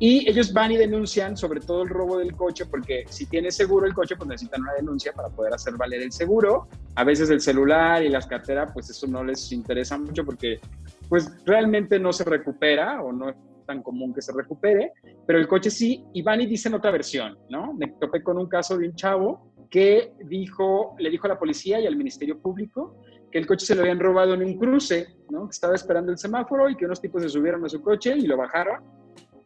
Y 0.00 0.28
ellos 0.28 0.52
van 0.52 0.72
y 0.72 0.76
denuncian 0.76 1.36
sobre 1.36 1.60
todo 1.60 1.82
el 1.82 1.88
robo 1.88 2.18
del 2.18 2.34
coche 2.36 2.66
porque 2.66 3.04
si 3.08 3.26
tiene 3.26 3.50
seguro 3.50 3.86
el 3.86 3.94
coche, 3.94 4.14
pues 4.16 4.28
necesitan 4.28 4.62
una 4.62 4.74
denuncia 4.74 5.12
para 5.12 5.28
poder 5.28 5.54
hacer 5.54 5.76
valer 5.76 6.02
el 6.02 6.12
seguro. 6.12 6.68
A 6.94 7.04
veces 7.04 7.30
el 7.30 7.40
celular 7.40 8.04
y 8.04 8.08
las 8.08 8.26
carteras, 8.26 8.70
pues 8.72 8.88
eso 8.90 9.06
no 9.06 9.24
les 9.24 9.50
interesa 9.50 9.98
mucho 9.98 10.24
porque 10.24 10.60
pues 11.08 11.30
realmente 11.44 11.98
no 11.98 12.12
se 12.12 12.24
recupera 12.24 13.02
o 13.02 13.12
no 13.12 13.30
es 13.30 13.36
tan 13.66 13.82
común 13.82 14.14
que 14.14 14.22
se 14.22 14.32
recupere, 14.32 14.92
pero 15.26 15.38
el 15.38 15.46
coche 15.46 15.70
sí, 15.70 16.04
y 16.14 16.22
van 16.22 16.40
y 16.40 16.46
dicen 16.46 16.74
otra 16.74 16.90
versión, 16.90 17.38
¿no? 17.50 17.74
Me 17.74 17.88
topé 18.00 18.22
con 18.22 18.38
un 18.38 18.46
caso 18.46 18.78
de 18.78 18.88
un 18.88 18.94
chavo 18.94 19.52
que 19.68 20.12
dijo, 20.24 20.96
le 20.98 21.10
dijo 21.10 21.26
a 21.26 21.30
la 21.30 21.38
policía 21.38 21.78
y 21.78 21.86
al 21.86 21.96
Ministerio 21.96 22.40
Público 22.40 22.96
que 23.30 23.38
el 23.38 23.46
coche 23.46 23.66
se 23.66 23.74
lo 23.74 23.82
habían 23.82 23.98
robado 23.98 24.32
en 24.32 24.42
un 24.42 24.56
cruce, 24.56 25.08
¿no? 25.30 25.44
Que 25.44 25.50
estaba 25.50 25.74
esperando 25.74 26.10
el 26.10 26.18
semáforo 26.18 26.70
y 26.70 26.76
que 26.76 26.86
unos 26.86 27.00
tipos 27.00 27.22
se 27.22 27.28
subieron 27.28 27.62
a 27.64 27.68
su 27.68 27.82
coche 27.82 28.16
y 28.16 28.26
lo 28.26 28.38
bajaron, 28.38 28.82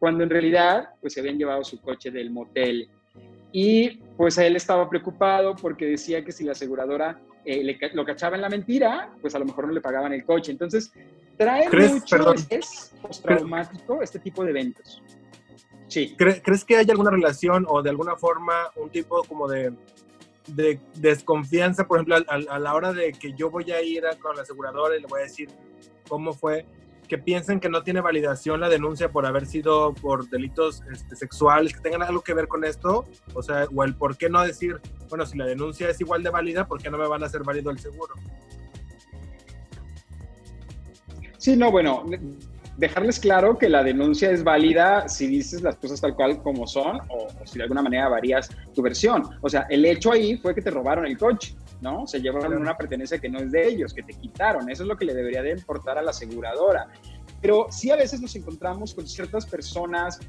cuando 0.03 0.25
en 0.25 0.29
realidad 0.29 0.89
pues 0.99 1.13
se 1.13 1.21
habían 1.21 1.37
llevado 1.37 1.63
su 1.63 1.79
coche 1.79 2.11
del 2.11 2.29
motel. 2.29 2.89
Y 3.53 4.01
pues 4.17 4.37
él 4.37 4.57
estaba 4.57 4.89
preocupado 4.89 5.55
porque 5.55 5.85
decía 5.85 6.25
que 6.25 6.33
si 6.33 6.43
la 6.43 6.51
aseguradora 6.51 7.21
eh, 7.45 7.77
lo 7.93 8.03
cachaba 8.03 8.35
en 8.35 8.41
la 8.41 8.49
mentira, 8.49 9.13
pues 9.21 9.33
a 9.33 9.39
lo 9.39 9.45
mejor 9.45 9.67
no 9.67 9.71
le 9.71 9.79
pagaban 9.79 10.11
el 10.11 10.25
coche. 10.25 10.51
Entonces, 10.51 10.91
trae 11.37 11.69
mucho 11.69 12.33
es 12.49 12.93
postraumático 13.01 14.01
este 14.01 14.19
tipo 14.19 14.43
de 14.43 14.49
eventos. 14.49 15.01
Sí. 15.87 16.17
¿Crees 16.17 16.65
que 16.65 16.75
hay 16.75 16.89
alguna 16.89 17.11
relación 17.11 17.65
o 17.69 17.81
de 17.81 17.91
alguna 17.91 18.17
forma 18.17 18.71
un 18.75 18.89
tipo 18.89 19.23
como 19.23 19.47
de, 19.47 19.71
de 20.47 20.81
desconfianza, 20.95 21.87
por 21.87 21.99
ejemplo, 21.99 22.17
a, 22.27 22.59
la 22.59 22.73
hora 22.73 22.91
de 22.91 23.13
que 23.13 23.31
yo 23.37 23.49
voy 23.49 23.71
a 23.71 23.81
ir 23.81 24.03
con 24.21 24.35
la 24.35 24.41
aseguradora 24.41 24.97
y 24.97 24.99
le 24.99 25.07
voy 25.07 25.21
a 25.21 25.23
decir 25.23 25.47
cómo 26.09 26.33
fue, 26.33 26.65
que 27.13 27.19
piensen 27.19 27.59
que 27.59 27.69
no 27.69 27.83
tiene 27.83 28.01
validación 28.01 28.59
la 28.59 28.69
denuncia 28.69 29.07
por 29.09 29.27
haber 29.27 29.45
sido 29.45 29.93
por 29.93 30.27
delitos 30.29 30.81
este, 30.91 31.15
sexuales, 31.15 31.71
que 31.71 31.79
tengan 31.79 32.01
algo 32.01 32.21
que 32.21 32.33
ver 32.33 32.47
con 32.47 32.65
esto, 32.65 33.05
o 33.35 33.43
sea, 33.43 33.67
o 33.71 33.83
el 33.83 33.93
por 33.93 34.17
qué 34.17 34.31
no 34.31 34.41
decir, 34.41 34.81
bueno, 35.09 35.23
si 35.23 35.37
la 35.37 35.45
denuncia 35.45 35.87
es 35.89 36.01
igual 36.01 36.23
de 36.23 36.31
válida, 36.31 36.65
¿por 36.65 36.81
qué 36.81 36.89
no 36.89 36.97
me 36.97 37.07
van 37.07 37.21
a 37.21 37.27
hacer 37.27 37.43
válido 37.43 37.69
el 37.69 37.77
seguro? 37.77 38.15
Sí, 41.37 41.55
no, 41.55 41.69
bueno, 41.69 42.03
dejarles 42.77 43.19
claro 43.19 43.59
que 43.59 43.69
la 43.69 43.83
denuncia 43.83 44.31
es 44.31 44.43
válida 44.43 45.07
si 45.07 45.27
dices 45.27 45.61
las 45.61 45.75
cosas 45.75 46.01
tal 46.01 46.15
cual 46.15 46.41
como 46.41 46.65
son 46.65 46.99
o, 47.09 47.27
si 47.45 47.59
de 47.59 47.65
alguna 47.65 47.83
manera 47.83 48.09
varías 48.09 48.49
tu 48.73 48.81
versión. 48.81 49.21
O 49.41 49.49
sea, 49.49 49.67
el 49.69 49.85
hecho 49.85 50.11
ahí 50.11 50.35
fue 50.37 50.55
que 50.55 50.63
te 50.63 50.71
robaron 50.71 51.05
el 51.05 51.15
coche, 51.15 51.55
¿no? 51.83 52.07
Se 52.07 52.19
llevaron 52.19 52.53
una 52.53 52.75
pertenencia 52.75 53.19
que 53.19 53.29
no 53.29 53.39
es 53.39 53.51
de 53.51 53.67
ellos, 53.67 53.93
que 53.93 54.01
te 54.01 54.13
quitaron. 54.13 54.69
Eso 54.71 54.83
es 54.83 54.89
lo 54.89 54.97
que 54.97 55.05
le 55.05 55.13
debería 55.13 55.43
de 55.43 55.51
importar 55.51 55.97
a 55.99 56.01
la 56.01 56.09
aseguradora. 56.09 56.87
Pero 57.41 57.67
sí 57.69 57.91
a 57.91 57.97
veces 57.97 58.21
nos 58.21 58.35
encontramos 58.35 58.95
con 58.95 59.05
ciertas 59.05 59.45
personas, 59.45 60.19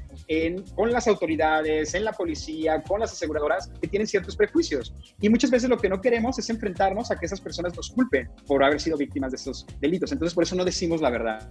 con 0.75 0.91
las 0.91 1.07
autoridades, 1.07 1.95
en 1.95 2.03
la 2.03 2.11
policía, 2.11 2.83
con 2.83 2.99
las 2.99 3.13
aseguradoras, 3.13 3.69
que 3.81 3.87
tienen 3.87 4.05
ciertos 4.05 4.35
prejuicios. 4.35 4.93
Y 5.21 5.29
muchas 5.29 5.49
veces 5.49 5.69
lo 5.69 5.77
que 5.77 5.87
no 5.87 6.01
queremos 6.01 6.37
es 6.37 6.49
enfrentarnos 6.49 7.09
a 7.09 7.15
que 7.17 7.25
esas 7.25 7.39
personas 7.39 7.75
nos 7.75 7.89
culpen 7.89 8.29
por 8.45 8.63
haber 8.63 8.81
sido 8.81 8.97
víctimas 8.97 9.31
de 9.31 9.37
esos 9.37 9.65
delitos. 9.79 10.11
Entonces 10.11 10.35
por 10.35 10.43
eso 10.43 10.55
no 10.55 10.65
decimos 10.65 11.01
la 11.01 11.09
verdad. 11.09 11.49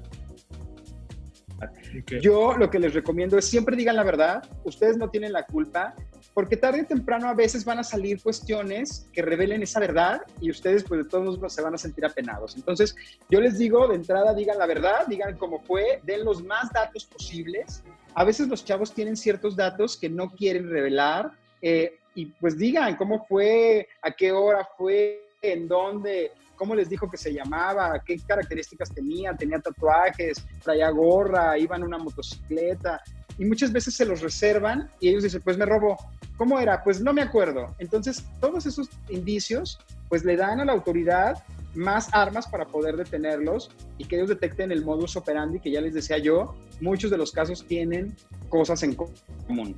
Yo 2.21 2.55
lo 2.57 2.71
que 2.71 2.79
les 2.79 2.95
recomiendo 2.95 3.39
es 3.39 3.47
siempre 3.47 3.77
digan 3.77 3.97
la 3.97 4.05
verdad, 4.05 4.43
ustedes 4.65 4.97
no 4.97 5.11
tienen 5.11 5.33
la 5.33 5.45
culpa, 5.45 5.95
porque 6.33 6.57
tarde 6.57 6.83
o 6.83 6.87
temprano 6.87 7.29
a 7.29 7.35
veces 7.35 7.65
van 7.65 7.79
a 7.79 7.85
salir 7.85 8.23
cuestiones 8.23 9.09
que 9.13 9.23
revelen 9.23 9.63
esa 9.63 9.81
verdad 9.81 10.23
y 10.41 10.51
ustedes 10.51 10.85
pues 10.85 11.05
de 11.05 11.09
todos 11.09 11.37
modos 11.37 11.53
se 11.53 11.63
van 11.63 11.75
a 11.75 11.79
sentir 11.79 12.05
apenados. 12.05 12.57
Entonces 12.57 12.95
yo 13.31 13.41
les 13.41 13.59
digo 13.59 13.87
de 13.89 13.97
entrada, 13.97 14.35
digan 14.35 14.59
la 14.59 14.67
verdad, 14.67 15.07
digan 15.07 15.37
cómo 15.37 15.61
fue, 15.61 16.01
den 16.03 16.25
los 16.25 16.43
más 16.43 16.73
datos 16.73 17.05
posibles. 17.05 17.83
A 18.15 18.25
veces 18.25 18.49
los 18.49 18.65
chavos 18.65 18.93
tienen 18.93 19.17
ciertos 19.17 19.57
datos 19.57 19.97
que 19.97 20.09
no 20.09 20.31
quieren 20.31 20.71
revelar 20.71 21.33
eh, 21.63 21.99
y 22.15 22.27
pues 22.27 22.59
digan 22.59 22.97
cómo 22.97 23.25
fue, 23.27 23.89
a 24.03 24.11
qué 24.11 24.33
hora 24.33 24.69
fue, 24.77 25.25
en 25.43 25.69
dónde, 25.69 26.33
cómo 26.57 26.75
les 26.75 26.89
dijo 26.89 27.11
que 27.11 27.17
se 27.17 27.33
llamaba, 27.33 28.03
qué 28.05 28.17
características 28.19 28.93
tenía, 28.93 29.35
tenía 29.35 29.59
tatuajes, 29.59 30.45
traía 30.63 30.91
gorra, 30.91 31.59
iba 31.59 31.77
en 31.77 31.85
una 31.85 31.99
motocicleta. 31.99 33.03
Y 33.39 33.45
muchas 33.45 33.73
veces 33.73 33.95
se 33.95 34.05
los 34.05 34.21
reservan 34.21 34.91
y 35.01 35.09
ellos 35.09 35.25
dicen, 35.25 35.43
pues 35.43 35.59
me 35.59 35.67
robó. 35.67 35.97
¿Cómo 36.37 36.59
era? 36.59 36.83
Pues 36.83 37.01
no 37.01 37.13
me 37.13 37.23
acuerdo. 37.23 37.75
Entonces, 37.79 38.25
todos 38.41 38.67
esos 38.67 38.89
indicios, 39.09 39.79
pues 40.09 40.25
le 40.25 40.37
dan 40.37 40.61
a 40.61 40.65
la 40.65 40.73
autoridad 40.73 41.43
más 41.75 42.09
armas 42.13 42.47
para 42.47 42.67
poder 42.67 42.97
detenerlos 42.97 43.71
y 43.99 44.05
que 44.05 44.17
ellos 44.17 44.29
detecten 44.29 44.71
el 44.71 44.85
modus 44.85 45.17
operandi 45.17 45.61
que 45.61 45.71
ya 45.71 45.81
les 45.81 45.95
decía 45.95 46.19
yo, 46.19 46.55
muchos 46.81 47.11
de 47.11 47.19
los 47.19 47.33
casos 47.33 47.65
tienen 47.67 48.17
cosas 48.49 48.83
en 48.83 48.95
común. 48.95 49.77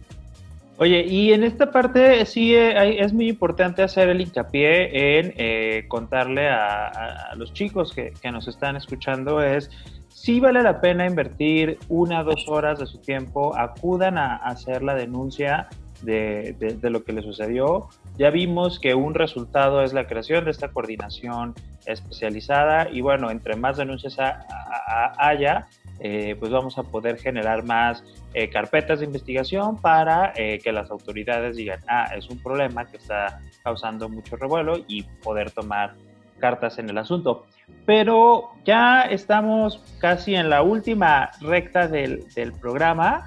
Oye, 0.79 1.07
y 1.07 1.33
en 1.33 1.43
esta 1.43 1.71
parte 1.71 2.27
sí 2.27 2.55
eh, 2.55 3.01
es 3.03 3.13
muy 3.15 3.29
importante 3.29 3.83
hacer 3.83 4.11
el 4.11 4.21
hincapié 4.21 5.19
en 5.19 5.33
eh, 5.39 5.87
contarle 5.89 6.49
a, 6.51 7.33
los 7.37 7.55
chicos 7.55 7.95
que, 7.95 8.13
nos 8.31 8.47
están 8.47 8.77
escuchando 8.77 9.43
es 9.43 9.71
si 10.09 10.39
vale 10.39 10.63
la 10.63 10.81
pena 10.81 11.07
invertir 11.07 11.79
una 11.89 12.23
dos 12.23 12.47
horas 12.49 12.79
de 12.79 12.87
su 12.87 12.99
tiempo, 12.99 13.57
acudan 13.57 14.19
a, 14.19 14.37
hacer 14.37 14.83
la 14.83 14.95
denuncia 14.95 15.69
de, 16.03 16.55
de, 16.59 16.91
lo 16.91 17.05
que 17.05 17.13
le 17.13 17.23
sucedió. 17.23 17.89
Ya 18.19 18.31
vimos 18.31 18.79
que 18.79 18.95
un 18.95 19.15
resultado 19.15 19.83
es 19.83 19.95
la 19.95 20.07
creación 20.07 20.45
de 20.45 20.51
esta 20.51 20.69
coordinación 20.69 21.55
especializada 21.87 22.89
y 22.91 23.01
bueno, 23.01 23.31
entre 23.31 23.57
más 23.57 23.77
denuncias 23.79 24.17
haya, 24.19 25.69
eh, 25.99 26.37
pues 26.39 26.53
vamos 26.53 26.77
a 26.79 26.83
poder 26.83 27.19
generar 27.19 27.65
más 27.65 28.05
eh, 28.35 28.51
carpetas 28.51 29.01
de 29.01 29.07
investigación 29.07 29.81
para 29.81 30.33
eh, 30.37 30.59
que 30.63 30.73
las 30.73 30.91
autoridades 30.91 31.57
digan, 31.57 31.81
ah, 31.89 32.13
es 32.15 32.29
un 32.29 32.39
problema 32.43 32.85
que 32.87 32.99
está 32.99 33.41
causando 33.63 34.09
mucho 34.09 34.37
revuelo 34.37 34.79
y 34.87 35.03
poder 35.03 35.51
tomar 35.51 35.95
cartas 36.39 36.79
en 36.79 36.91
el 36.91 36.99
asunto. 36.99 37.47
Pero 37.87 38.51
ya 38.65 39.03
estamos 39.03 39.83
casi 39.99 40.35
en 40.35 40.51
la 40.51 40.63
última 40.63 41.31
recta 41.41 41.89
del, 41.89 42.27
programa 42.61 43.27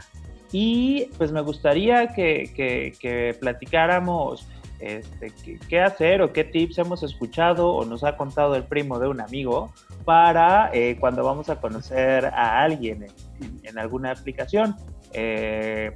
y 0.51 1.09
pues 1.17 1.31
me 1.31 1.41
gustaría 1.41 2.13
que, 2.13 2.93
que 2.99 3.35
platicáramos 3.39 4.47
este, 4.79 5.33
qué, 5.67 5.81
hacer 5.81 6.21
o 6.21 6.31
qué 6.31 6.43
tips 6.43 6.77
hemos 6.77 7.03
escuchado 7.03 7.73
o 7.73 7.85
nos 7.85 8.03
ha 8.03 8.15
contado 8.15 8.55
el 8.55 8.63
primo 8.63 8.97
de 8.99 9.07
un 9.07 9.19
amigo 9.19 9.73
para 10.05 10.69
eh, 10.73 10.97
cuando 10.99 11.23
vamos 11.23 11.49
a 11.49 11.59
conocer 11.59 12.25
a 12.25 12.61
alguien 12.61 13.07
en, 13.63 13.77
alguna 13.77 14.11
aplicación. 14.11 14.75
Eh, 15.13 15.91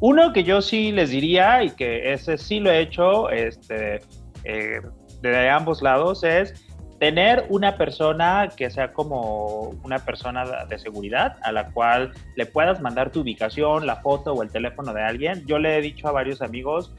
uno 0.00 0.32
que 0.32 0.42
yo 0.42 0.62
sí 0.62 0.90
les 0.90 1.10
diría 1.10 1.62
y 1.62 1.70
que 1.70 2.12
ese 2.12 2.38
sí 2.38 2.60
lo 2.60 2.70
he 2.70 2.80
hecho 2.80 3.30
este, 3.30 4.00
eh, 4.44 4.80
de 5.20 5.48
ambos 5.50 5.82
lados 5.82 6.24
es 6.24 6.54
tener 7.02 7.46
una 7.48 7.76
persona 7.76 8.48
que 8.56 8.70
sea 8.70 8.92
como 8.92 9.70
una 9.82 9.98
persona 9.98 10.66
de 10.66 10.78
seguridad 10.78 11.36
a 11.42 11.50
la 11.50 11.70
cual 11.72 12.12
le 12.36 12.46
puedas 12.46 12.80
mandar 12.80 13.10
tu 13.10 13.22
ubicación, 13.22 13.86
la 13.86 13.96
foto 13.96 14.32
o 14.32 14.42
el 14.42 14.52
teléfono 14.52 14.94
de 14.94 15.02
alguien. 15.02 15.44
Yo 15.44 15.58
le 15.58 15.76
he 15.76 15.80
dicho 15.80 16.06
a 16.06 16.12
varios 16.12 16.42
amigos, 16.42 16.94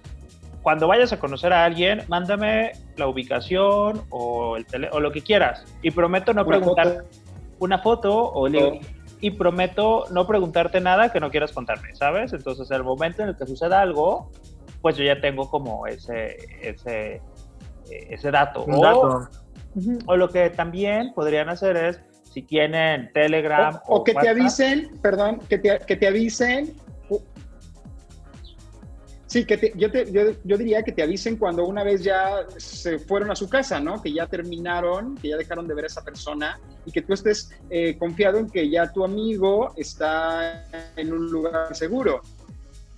cuando 0.63 0.87
vayas 0.87 1.11
a 1.11 1.19
conocer 1.19 1.53
a 1.53 1.65
alguien, 1.65 2.03
mándame 2.07 2.71
la 2.95 3.07
ubicación 3.07 4.01
o, 4.09 4.55
el 4.57 4.89
o 4.91 4.99
lo 5.01 5.11
que 5.11 5.21
quieras. 5.21 5.65
Y 5.81 5.91
prometo 5.91 6.33
no 6.33 6.45
preguntar 6.45 7.03
una 7.59 7.79
foto 7.79 8.31
o 8.33 8.47
y 9.19 9.31
prometo 9.31 10.05
no 10.11 10.25
preguntarte 10.25 10.81
nada 10.81 11.11
que 11.11 11.19
no 11.19 11.31
quieras 11.31 11.51
contarme, 11.51 11.95
¿sabes? 11.95 12.33
Entonces, 12.33 12.69
el 12.71 12.83
momento 12.83 13.23
en 13.23 13.29
el 13.29 13.37
que 13.37 13.45
suceda 13.45 13.81
algo, 13.81 14.31
pues 14.81 14.97
yo 14.97 15.03
ya 15.03 15.21
tengo 15.21 15.49
como 15.49 15.87
ese, 15.87 16.37
ese, 16.61 17.21
ese 17.89 18.31
dato. 18.31 18.65
Un 18.65 18.81
dato. 18.81 19.29
O 20.07 20.17
lo 20.17 20.29
que 20.29 20.49
también 20.49 21.13
podrían 21.13 21.49
hacer 21.49 21.77
es, 21.77 22.01
si 22.23 22.41
tienen 22.41 23.11
Telegram 23.13 23.79
o, 23.87 24.03
que 24.03 24.13
te 24.13 24.27
avisen, 24.27 24.91
perdón, 25.01 25.39
que 25.47 25.57
te, 25.57 25.79
que 25.79 25.95
te 25.95 26.07
avisen. 26.07 26.73
Sí, 29.33 29.45
que 29.45 29.73
yo, 29.75 29.89
te, 29.89 30.05
yo, 30.11 30.57
diría 30.59 30.83
que 30.83 30.91
te 30.91 31.01
avisen 31.01 31.37
cuando 31.37 31.65
una 31.65 31.83
vez 31.83 32.03
ya 32.03 32.45
se 32.55 32.99
fueron 32.99 33.31
a 33.31 33.35
su 33.35 33.49
casa, 33.49 33.79
¿no? 33.79 33.99
Que 33.99 34.13
ya 34.13 34.27
terminaron, 34.27 35.17
que 35.17 35.29
ya 35.29 35.37
dejaron 35.37 35.67
de 35.67 35.73
ver 35.73 35.85
a 35.85 35.87
esa 35.87 36.03
persona 36.03 36.59
y 36.85 36.91
que 36.91 37.01
tú 37.01 37.13
estés 37.13 37.49
eh, 37.71 37.97
confiado 37.97 38.37
en 38.37 38.47
que 38.47 38.69
ya 38.69 38.93
tu 38.93 39.03
amigo 39.03 39.73
está 39.75 40.63
en 40.95 41.11
un 41.11 41.31
lugar 41.31 41.75
seguro. 41.75 42.21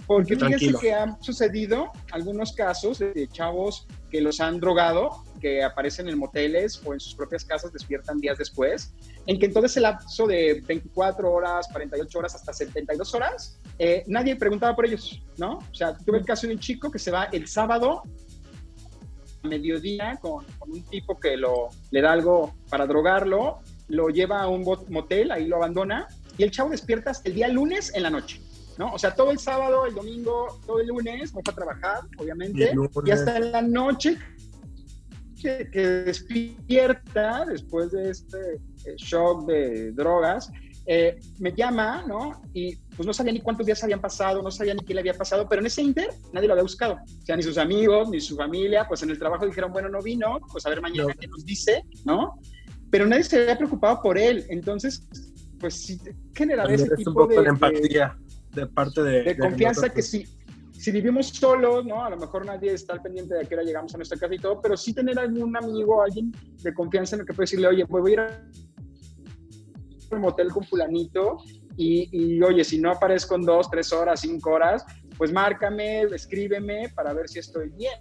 Porque 0.07 0.35
fíjense 0.35 0.73
que 0.81 0.93
han 0.93 1.23
sucedido 1.23 1.93
algunos 2.11 2.51
casos 2.51 2.99
de 2.99 3.29
chavos 3.31 3.87
que 4.11 4.19
los 4.19 4.41
han 4.41 4.59
drogado 4.59 5.23
que 5.39 5.63
aparecen 5.63 6.09
en 6.09 6.17
moteles 6.17 6.81
o 6.83 6.93
en 6.93 6.99
sus 6.99 7.15
propias 7.15 7.45
casas 7.45 7.71
despiertan 7.71 8.19
días 8.19 8.37
después, 8.37 8.93
en 9.27 9.39
que 9.39 9.45
entonces 9.45 9.77
el 9.77 9.83
lapso 9.83 10.25
de 10.25 10.61
24 10.65 11.31
horas, 11.31 11.67
48 11.71 12.19
horas, 12.19 12.35
hasta 12.35 12.51
72 12.51 13.13
horas, 13.13 13.59
eh, 13.79 14.03
nadie 14.07 14.35
preguntaba 14.35 14.75
por 14.75 14.85
ellos, 14.85 15.21
¿no? 15.37 15.57
O 15.57 15.73
sea, 15.73 15.97
tuve 15.97 16.19
el 16.19 16.25
caso 16.25 16.47
de 16.47 16.53
un 16.53 16.59
chico 16.59 16.91
que 16.91 16.99
se 16.99 17.11
va 17.11 17.25
el 17.25 17.47
sábado 17.47 18.03
a 19.43 19.47
mediodía 19.47 20.17
con, 20.21 20.45
un 20.67 20.83
tipo 20.83 21.19
que 21.19 21.37
lo, 21.37 21.69
le 21.91 22.01
da 22.01 22.13
algo 22.13 22.55
para 22.69 22.87
drogarlo, 22.87 23.59
lo 23.87 24.09
lleva 24.09 24.41
a 24.41 24.47
un 24.47 24.63
motel, 24.89 25.31
ahí 25.31 25.47
lo 25.47 25.57
abandona, 25.57 26.07
y 26.37 26.43
el 26.43 26.51
chavo 26.51 26.69
despierta 26.69 27.11
hasta 27.11 27.29
el 27.29 27.35
día 27.35 27.47
lunes 27.47 27.93
en 27.95 28.03
la 28.03 28.09
noche. 28.09 28.41
¿no? 28.77 28.93
O 28.93 28.99
sea, 28.99 29.15
todo 29.15 29.31
el 29.31 29.39
sábado, 29.39 29.85
el 29.85 29.93
domingo, 29.93 30.59
todo 30.65 30.79
el 30.79 30.87
lunes, 30.87 31.31
fue 31.31 31.41
a 31.47 31.51
trabajar, 31.51 31.99
obviamente, 32.17 32.73
y, 32.73 33.09
y 33.09 33.11
hasta 33.11 33.39
la 33.39 33.61
noche 33.61 34.17
que, 35.71 35.87
despierta 36.05 37.45
después 37.45 37.91
de 37.91 38.09
este 38.09 38.55
eh, 38.85 38.95
shock 38.97 39.45
de 39.45 39.91
drogas, 39.91 40.51
eh, 40.87 41.19
me 41.39 41.51
llama, 41.51 42.03
¿no? 42.07 42.41
Y 42.53 42.75
pues 42.95 43.05
no 43.05 43.13
sabía 43.13 43.33
ni 43.33 43.41
cuántos 43.41 43.65
días 43.65 43.83
habían 43.83 44.01
pasado, 44.01 44.41
no 44.41 44.51
sabía 44.51 44.73
ni 44.73 44.81
qué 44.81 44.93
le 44.93 44.99
había 44.99 45.13
pasado, 45.13 45.47
pero 45.49 45.61
en 45.61 45.67
ese 45.67 45.81
inter 45.81 46.09
nadie 46.31 46.47
lo 46.47 46.53
había 46.53 46.63
buscado. 46.63 46.93
O 46.95 47.25
sea, 47.25 47.35
ni 47.35 47.43
sus 47.43 47.57
amigos, 47.57 48.09
ni 48.09 48.21
su 48.21 48.35
familia, 48.35 48.85
pues 48.87 49.01
en 49.03 49.09
el 49.09 49.19
trabajo 49.19 49.45
dijeron, 49.45 49.71
bueno, 49.71 49.89
no 49.89 50.01
vino, 50.01 50.39
pues 50.51 50.65
a 50.65 50.69
ver 50.69 50.81
mañana 50.81 51.13
qué 51.19 51.27
nos 51.27 51.43
dice, 51.45 51.83
¿no? 52.05 52.39
Pero 52.91 53.05
nadie 53.07 53.23
se 53.23 53.41
había 53.41 53.57
preocupado 53.57 54.01
por 54.01 54.17
él. 54.17 54.45
Entonces, 54.49 55.07
pues 55.59 55.73
sí, 55.73 55.99
generar 56.33 56.71
ese 56.71 56.89
tipo 56.95 57.25
de, 57.27 57.35
empatía 57.37 58.17
de, 58.53 58.67
parte 58.67 59.01
de... 59.01 59.23
De, 59.23 59.37
confianza 59.37 59.89
que 59.89 60.01
sí 60.01 60.27
si 60.77 60.91
vivimos 60.91 61.29
solos, 61.29 61.85
¿no? 61.85 62.03
A 62.03 62.11
lo 62.11 62.17
mejor 62.17 62.45
nadie 62.45 62.73
está 62.73 62.93
al 62.93 63.01
pendiente 63.01 63.33
de 63.33 63.41
a 63.41 63.43
qué 63.43 63.55
hora 63.55 63.63
llegamos 63.63 63.93
a 63.95 63.97
nuestra 63.97 64.19
casa 64.19 64.35
y 64.35 64.37
todo, 64.37 64.61
pero 64.61 64.77
sí 64.77 64.93
tener 64.93 65.17
algún 65.17 65.55
amigo, 65.57 66.03
alguien 66.03 66.31
de 66.61 66.73
confianza 66.73 67.15
en 67.15 67.21
el 67.21 67.25
que 67.25 67.33
puede 67.33 67.45
decirle, 67.45 67.67
oye, 67.67 67.85
pues 67.87 68.01
voy 68.01 68.11
a 68.11 68.13
ir 68.13 68.19
a 68.19 68.43
un 70.11 70.21
motel 70.21 70.49
con 70.51 70.63
fulanito 70.63 71.37
y, 71.77 72.09
y, 72.11 72.41
oye, 72.41 72.63
si 72.63 72.79
no 72.79 72.91
aparezco 72.91 73.35
en 73.35 73.41
dos, 73.41 73.69
tres 73.69 73.91
horas, 73.91 74.21
cinco 74.21 74.51
horas, 74.51 74.85
pues 75.17 75.31
márcame, 75.31 76.01
escríbeme 76.03 76.89
para 76.95 77.13
ver 77.13 77.27
si 77.27 77.39
estoy 77.39 77.69
bien. 77.69 77.99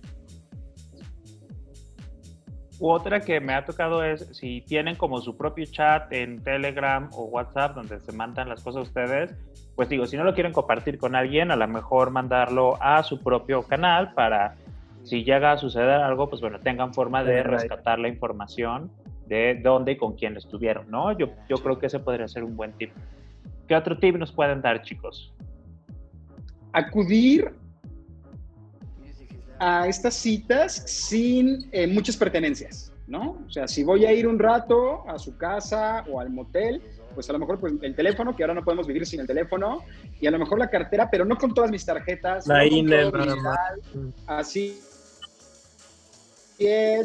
Otra 2.80 3.20
que 3.20 3.40
me 3.40 3.54
ha 3.54 3.64
tocado 3.64 4.02
es 4.02 4.28
si 4.32 4.60
tienen 4.62 4.96
como 4.96 5.20
su 5.20 5.36
propio 5.36 5.64
chat 5.66 6.12
en 6.12 6.42
Telegram 6.42 7.08
o 7.12 7.24
WhatsApp 7.24 7.76
donde 7.76 8.00
se 8.00 8.12
mandan 8.12 8.48
las 8.48 8.62
cosas 8.62 8.80
a 8.80 8.82
ustedes, 8.82 9.34
pues 9.76 9.88
digo, 9.88 10.06
si 10.06 10.16
no 10.16 10.24
lo 10.24 10.34
quieren 10.34 10.52
compartir 10.52 10.98
con 10.98 11.14
alguien, 11.14 11.50
a 11.50 11.56
lo 11.56 11.68
mejor 11.68 12.10
mandarlo 12.10 12.76
a 12.82 13.02
su 13.02 13.20
propio 13.20 13.62
canal 13.62 14.12
para 14.14 14.56
si 15.04 15.22
llega 15.22 15.52
a 15.52 15.58
suceder 15.58 16.00
algo, 16.00 16.28
pues 16.28 16.40
bueno, 16.40 16.58
tengan 16.58 16.94
forma 16.94 17.22
de 17.22 17.42
rescatar 17.42 17.98
la 17.98 18.08
información 18.08 18.90
de 19.26 19.60
dónde 19.62 19.92
y 19.92 19.96
con 19.96 20.14
quién 20.14 20.36
estuvieron, 20.36 20.90
¿no? 20.90 21.16
Yo, 21.16 21.30
yo 21.48 21.56
creo 21.56 21.78
que 21.78 21.86
ese 21.86 21.98
podría 21.98 22.28
ser 22.28 22.44
un 22.44 22.56
buen 22.56 22.72
tip. 22.72 22.90
¿Qué 23.68 23.74
otro 23.74 23.98
tip 23.98 24.16
nos 24.16 24.32
pueden 24.32 24.60
dar, 24.60 24.82
chicos? 24.82 25.32
Acudir 26.72 27.52
a 29.58 29.86
estas 29.88 30.14
citas 30.14 30.82
sin 30.86 31.68
eh, 31.72 31.86
muchas 31.86 32.16
pertenencias, 32.16 32.92
¿no? 33.06 33.38
O 33.46 33.50
sea, 33.50 33.66
si 33.66 33.84
voy 33.84 34.04
a 34.04 34.12
ir 34.12 34.26
un 34.26 34.38
rato 34.38 35.08
a 35.08 35.18
su 35.18 35.36
casa 35.36 36.04
o 36.10 36.20
al 36.20 36.30
motel, 36.30 36.82
pues 37.14 37.30
a 37.30 37.32
lo 37.32 37.38
mejor 37.38 37.60
pues, 37.60 37.74
el 37.80 37.94
teléfono, 37.94 38.34
que 38.36 38.42
ahora 38.42 38.54
no 38.54 38.64
podemos 38.64 38.86
vivir 38.86 39.06
sin 39.06 39.20
el 39.20 39.26
teléfono, 39.26 39.84
y 40.20 40.26
a 40.26 40.30
lo 40.30 40.38
mejor 40.38 40.58
la 40.58 40.68
cartera, 40.68 41.08
pero 41.10 41.24
no 41.24 41.36
con 41.36 41.54
todas 41.54 41.70
mis 41.70 41.86
tarjetas. 41.86 42.46
La 42.46 42.64
no 42.64 43.54
Así. 44.26 44.80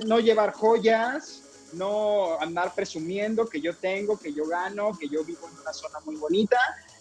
no 0.07 0.20
llevar 0.20 0.51
joyas, 0.51 1.48
no 1.74 2.39
andar 2.39 2.74
presumiendo 2.76 3.47
que 3.47 3.61
yo 3.61 3.76
tengo, 3.76 4.17
que 4.17 4.34
yo 4.34 4.47
gano, 4.47 4.97
que 4.97 5.07
yo 5.07 5.24
vivo 5.24 5.47
en 5.51 5.59
una 5.59 5.74
zona 5.74 5.99
muy 6.05 6.15
bonita, 6.15 6.57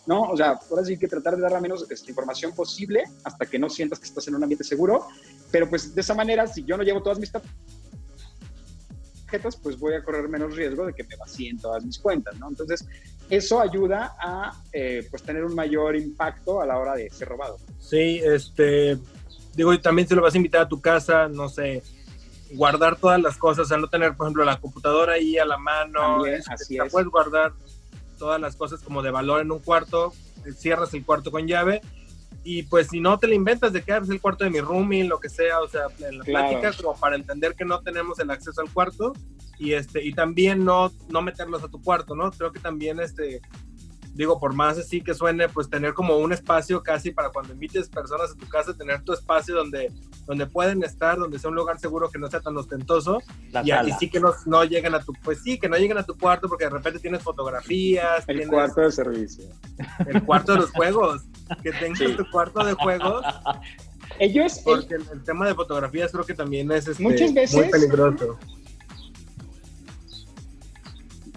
¿no? 0.06 0.22
O 0.22 0.36
sea, 0.36 0.58
ahora 0.70 0.84
sí 0.84 0.98
que 0.98 1.08
tratar 1.08 1.36
de 1.36 1.42
dar 1.42 1.52
la 1.52 1.60
menos 1.60 1.88
esta 1.90 2.10
información 2.10 2.54
posible 2.54 3.04
hasta 3.24 3.46
que 3.46 3.58
no 3.58 3.68
sientas 3.68 3.98
que 3.98 4.06
estás 4.06 4.26
en 4.28 4.34
un 4.34 4.42
ambiente 4.42 4.64
seguro 4.64 5.06
pero 5.50 5.68
pues 5.68 5.94
de 5.94 6.00
esa 6.00 6.14
manera, 6.14 6.46
si 6.46 6.64
yo 6.64 6.76
no 6.76 6.82
llevo 6.82 7.02
todas 7.02 7.18
mis 7.18 7.32
tarjetas, 7.32 9.56
pues 9.56 9.78
voy 9.78 9.94
a 9.94 10.02
correr 10.02 10.28
menos 10.28 10.54
riesgo 10.54 10.86
de 10.86 10.92
que 10.92 11.04
me 11.04 11.16
vacíen 11.16 11.58
todas 11.58 11.84
mis 11.84 11.98
cuentas, 11.98 12.38
¿no? 12.38 12.48
Entonces, 12.48 12.86
eso 13.30 13.60
ayuda 13.60 14.16
a 14.18 14.62
eh, 14.72 15.06
pues 15.10 15.22
tener 15.22 15.44
un 15.44 15.54
mayor 15.54 15.96
impacto 15.96 16.60
a 16.60 16.66
la 16.66 16.78
hora 16.78 16.94
de 16.94 17.10
ser 17.10 17.28
robado. 17.28 17.58
Sí, 17.78 18.20
este, 18.24 18.98
digo, 19.54 19.78
también 19.80 20.08
si 20.08 20.14
lo 20.14 20.22
vas 20.22 20.34
a 20.34 20.38
invitar 20.38 20.62
a 20.62 20.68
tu 20.68 20.80
casa, 20.80 21.28
no 21.28 21.48
sé, 21.48 21.82
guardar 22.52 22.96
todas 22.96 23.20
las 23.20 23.36
cosas, 23.36 23.66
o 23.66 23.68
sea, 23.68 23.78
no 23.78 23.88
tener, 23.88 24.16
por 24.16 24.26
ejemplo, 24.26 24.44
la 24.44 24.60
computadora 24.60 25.14
ahí 25.14 25.38
a 25.38 25.44
la 25.44 25.58
mano, 25.58 26.00
también, 26.00 26.36
este, 26.36 26.54
así 26.54 26.78
es. 26.78 26.92
puedes 26.92 27.08
guardar 27.08 27.52
todas 28.18 28.40
las 28.40 28.56
cosas 28.56 28.80
como 28.82 29.02
de 29.02 29.10
valor 29.10 29.40
en 29.40 29.52
un 29.52 29.58
cuarto, 29.58 30.12
cierras 30.56 30.94
el 30.94 31.04
cuarto 31.04 31.30
con 31.30 31.46
llave 31.46 31.80
y 32.44 32.62
pues 32.62 32.88
si 32.88 33.00
no 33.00 33.18
te 33.18 33.26
la 33.26 33.34
inventas 33.34 33.72
de 33.72 33.82
que 33.82 33.96
es 33.96 34.08
el 34.08 34.20
cuarto 34.20 34.44
de 34.44 34.50
mi 34.50 34.60
roomie, 34.60 35.04
lo 35.04 35.20
que 35.20 35.28
sea, 35.28 35.60
o 35.60 35.68
sea, 35.68 35.82
en 35.98 36.18
la 36.18 36.24
plática 36.24 36.72
como 36.72 36.98
para 36.98 37.16
entender 37.16 37.54
que 37.54 37.64
no 37.64 37.80
tenemos 37.80 38.18
el 38.20 38.30
acceso 38.30 38.60
al 38.60 38.72
cuarto 38.72 39.12
y 39.58 39.72
este 39.72 40.04
y 40.04 40.14
también 40.14 40.64
no 40.64 40.90
no 41.08 41.20
meterlos 41.20 41.62
a 41.62 41.68
tu 41.68 41.82
cuarto, 41.82 42.14
¿no? 42.14 42.30
Creo 42.30 42.52
que 42.52 42.60
también 42.60 43.00
este 43.00 43.42
digo, 44.18 44.40
por 44.40 44.52
más 44.52 44.76
así 44.76 45.00
que 45.00 45.14
suene, 45.14 45.48
pues 45.48 45.70
tener 45.70 45.94
como 45.94 46.16
un 46.18 46.32
espacio 46.32 46.82
casi 46.82 47.12
para 47.12 47.30
cuando 47.30 47.52
invites 47.52 47.88
personas 47.88 48.32
a 48.32 48.34
tu 48.34 48.48
casa, 48.48 48.76
tener 48.76 49.00
tu 49.02 49.12
espacio 49.12 49.54
donde, 49.54 49.92
donde 50.26 50.44
pueden 50.46 50.82
estar, 50.82 51.16
donde 51.16 51.38
sea 51.38 51.50
un 51.50 51.54
lugar 51.54 51.78
seguro 51.78 52.10
que 52.10 52.18
no 52.18 52.28
sea 52.28 52.40
tan 52.40 52.56
ostentoso. 52.56 53.22
y 53.62 53.70
aquí 53.70 53.92
sí 54.00 54.10
que 54.10 54.18
no, 54.18 54.34
no 54.44 54.64
lleguen 54.64 54.96
a 54.96 55.00
tu, 55.00 55.12
pues 55.22 55.40
sí, 55.44 55.56
que 55.56 55.68
no 55.68 55.76
lleguen 55.76 55.98
a 55.98 56.02
tu 56.02 56.18
cuarto 56.18 56.48
porque 56.48 56.64
de 56.64 56.70
repente 56.70 56.98
tienes 56.98 57.22
fotografías. 57.22 58.24
El 58.26 58.48
cuarto 58.48 58.80
de 58.80 58.90
servicio. 58.90 59.44
El 60.04 60.24
cuarto 60.24 60.54
de 60.54 60.58
los 60.58 60.72
juegos. 60.72 61.22
Que 61.62 61.70
tengas 61.80 62.16
tu 62.16 62.28
cuarto 62.28 62.64
de 62.64 62.72
juegos. 62.72 63.24
Ellos. 64.18 64.60
Porque 64.64 64.96
el, 64.96 65.22
tema 65.22 65.46
de 65.46 65.54
fotografías 65.54 66.10
creo 66.10 66.24
que 66.24 66.34
también 66.34 66.72
es 66.72 66.88
este, 66.88 67.00
muchas 67.04 67.32
veces, 67.32 67.54
muy 67.54 67.70
peligroso 67.70 68.36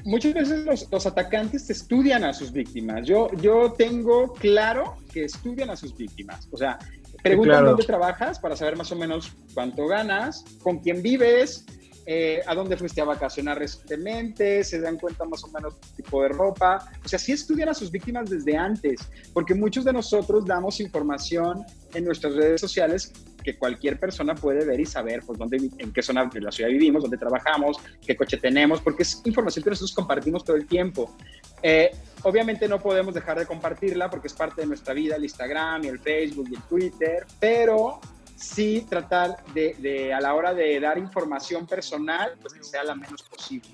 muchas 0.06 0.34
veces 0.34 0.88
los, 0.92 1.06
atacantes 1.06 1.70
estudian 1.70 2.24
a 2.24 2.34
sus 2.34 2.52
víctimas. 2.52 3.06
Yo, 3.06 3.30
yo 3.42 3.74
tengo 3.74 4.34
claro 4.34 4.98
que 5.12 5.26
estudian 5.26 5.70
a 5.70 5.76
sus 5.76 5.96
víctimas. 5.96 6.48
O 6.52 6.58
sea, 6.58 6.78
preguntan 7.24 7.66
dónde 7.66 7.84
trabajas 7.84 8.40
para 8.40 8.56
saber 8.56 8.78
más 8.78 8.92
o 8.92 8.96
menos 8.96 9.34
cuánto 9.54 9.88
ganas, 9.88 10.44
con 10.64 10.80
quién 10.80 11.02
vives, 11.02 11.66
eh, 12.08 12.42
a 12.48 12.56
dónde 12.56 12.78
fuiste 12.78 13.00
a 13.00 13.06
vacacionar 13.06 13.60
recientemente, 13.60 14.64
se 14.64 14.82
dan 14.82 14.98
cuenta 14.98 15.24
más 15.26 15.44
o 15.44 15.48
menos 15.50 15.80
tipo 15.96 16.24
de 16.24 16.30
ropa. 16.30 16.92
O 17.06 17.08
sea, 17.08 17.20
sí 17.20 17.32
estudian 17.32 17.70
a 17.70 17.74
sus 17.74 17.92
víctimas 17.92 18.30
desde 18.30 18.58
antes, 18.58 19.02
porque 19.34 19.54
muchos 19.54 19.86
de 19.86 19.94
nosotros 19.94 20.46
damos 20.46 20.80
información 20.80 21.64
en 21.94 22.06
nuestras 22.06 22.36
redes 22.36 22.60
sociales 22.60 23.14
que 23.44 23.58
cualquier 23.58 24.00
persona 24.00 24.36
puede 24.36 24.66
ver 24.66 24.80
y 24.80 24.86
saber 24.86 25.22
pues, 25.26 25.38
dónde, 25.38 25.70
en 25.78 25.92
qué 25.92 26.02
zona 26.02 26.26
de 26.26 26.42
la 26.42 26.52
ciudad 26.52 26.70
vivimos, 26.70 27.02
dónde 27.02 27.18
trabajamos, 27.18 27.78
qué 28.06 28.16
coche 28.16 28.38
tenemos, 28.38 28.82
porque 28.82 29.04
es 29.04 29.22
información 29.26 29.64
que 29.64 29.70
nosotros 29.72 29.94
compartimos 29.94 30.44
todo 30.44 30.56
el 30.56 30.66
tiempo. 30.66 31.16
Eh, 31.64 31.92
obviamente 32.24 32.68
no 32.68 32.80
podemos 32.80 33.14
dejar 33.14 33.40
de 33.40 33.46
compartirla 33.46 34.10
porque 34.10 34.28
es 34.28 34.34
parte 34.34 34.62
de 34.62 34.68
nuestra 34.68 34.94
vida, 34.94 35.16
el 35.16 35.24
Instagram 35.24 35.86
y 35.86 35.88
el 35.88 36.00
Facebook 36.00 36.48
y 36.50 36.56
el 36.56 36.62
Twitter, 36.64 37.26
pero 37.40 38.00
sí 38.36 38.86
tratar 38.90 39.44
de, 39.54 40.14
a 40.14 40.20
la 40.20 40.34
hora 40.34 40.54
de 40.54 40.80
dar 40.80 40.98
información 40.98 41.68
personal, 41.68 42.34
pues 42.42 42.54
que 42.54 42.64
sea 42.64 42.84
la 42.84 42.96
menos 42.96 43.22
posible. 43.24 43.70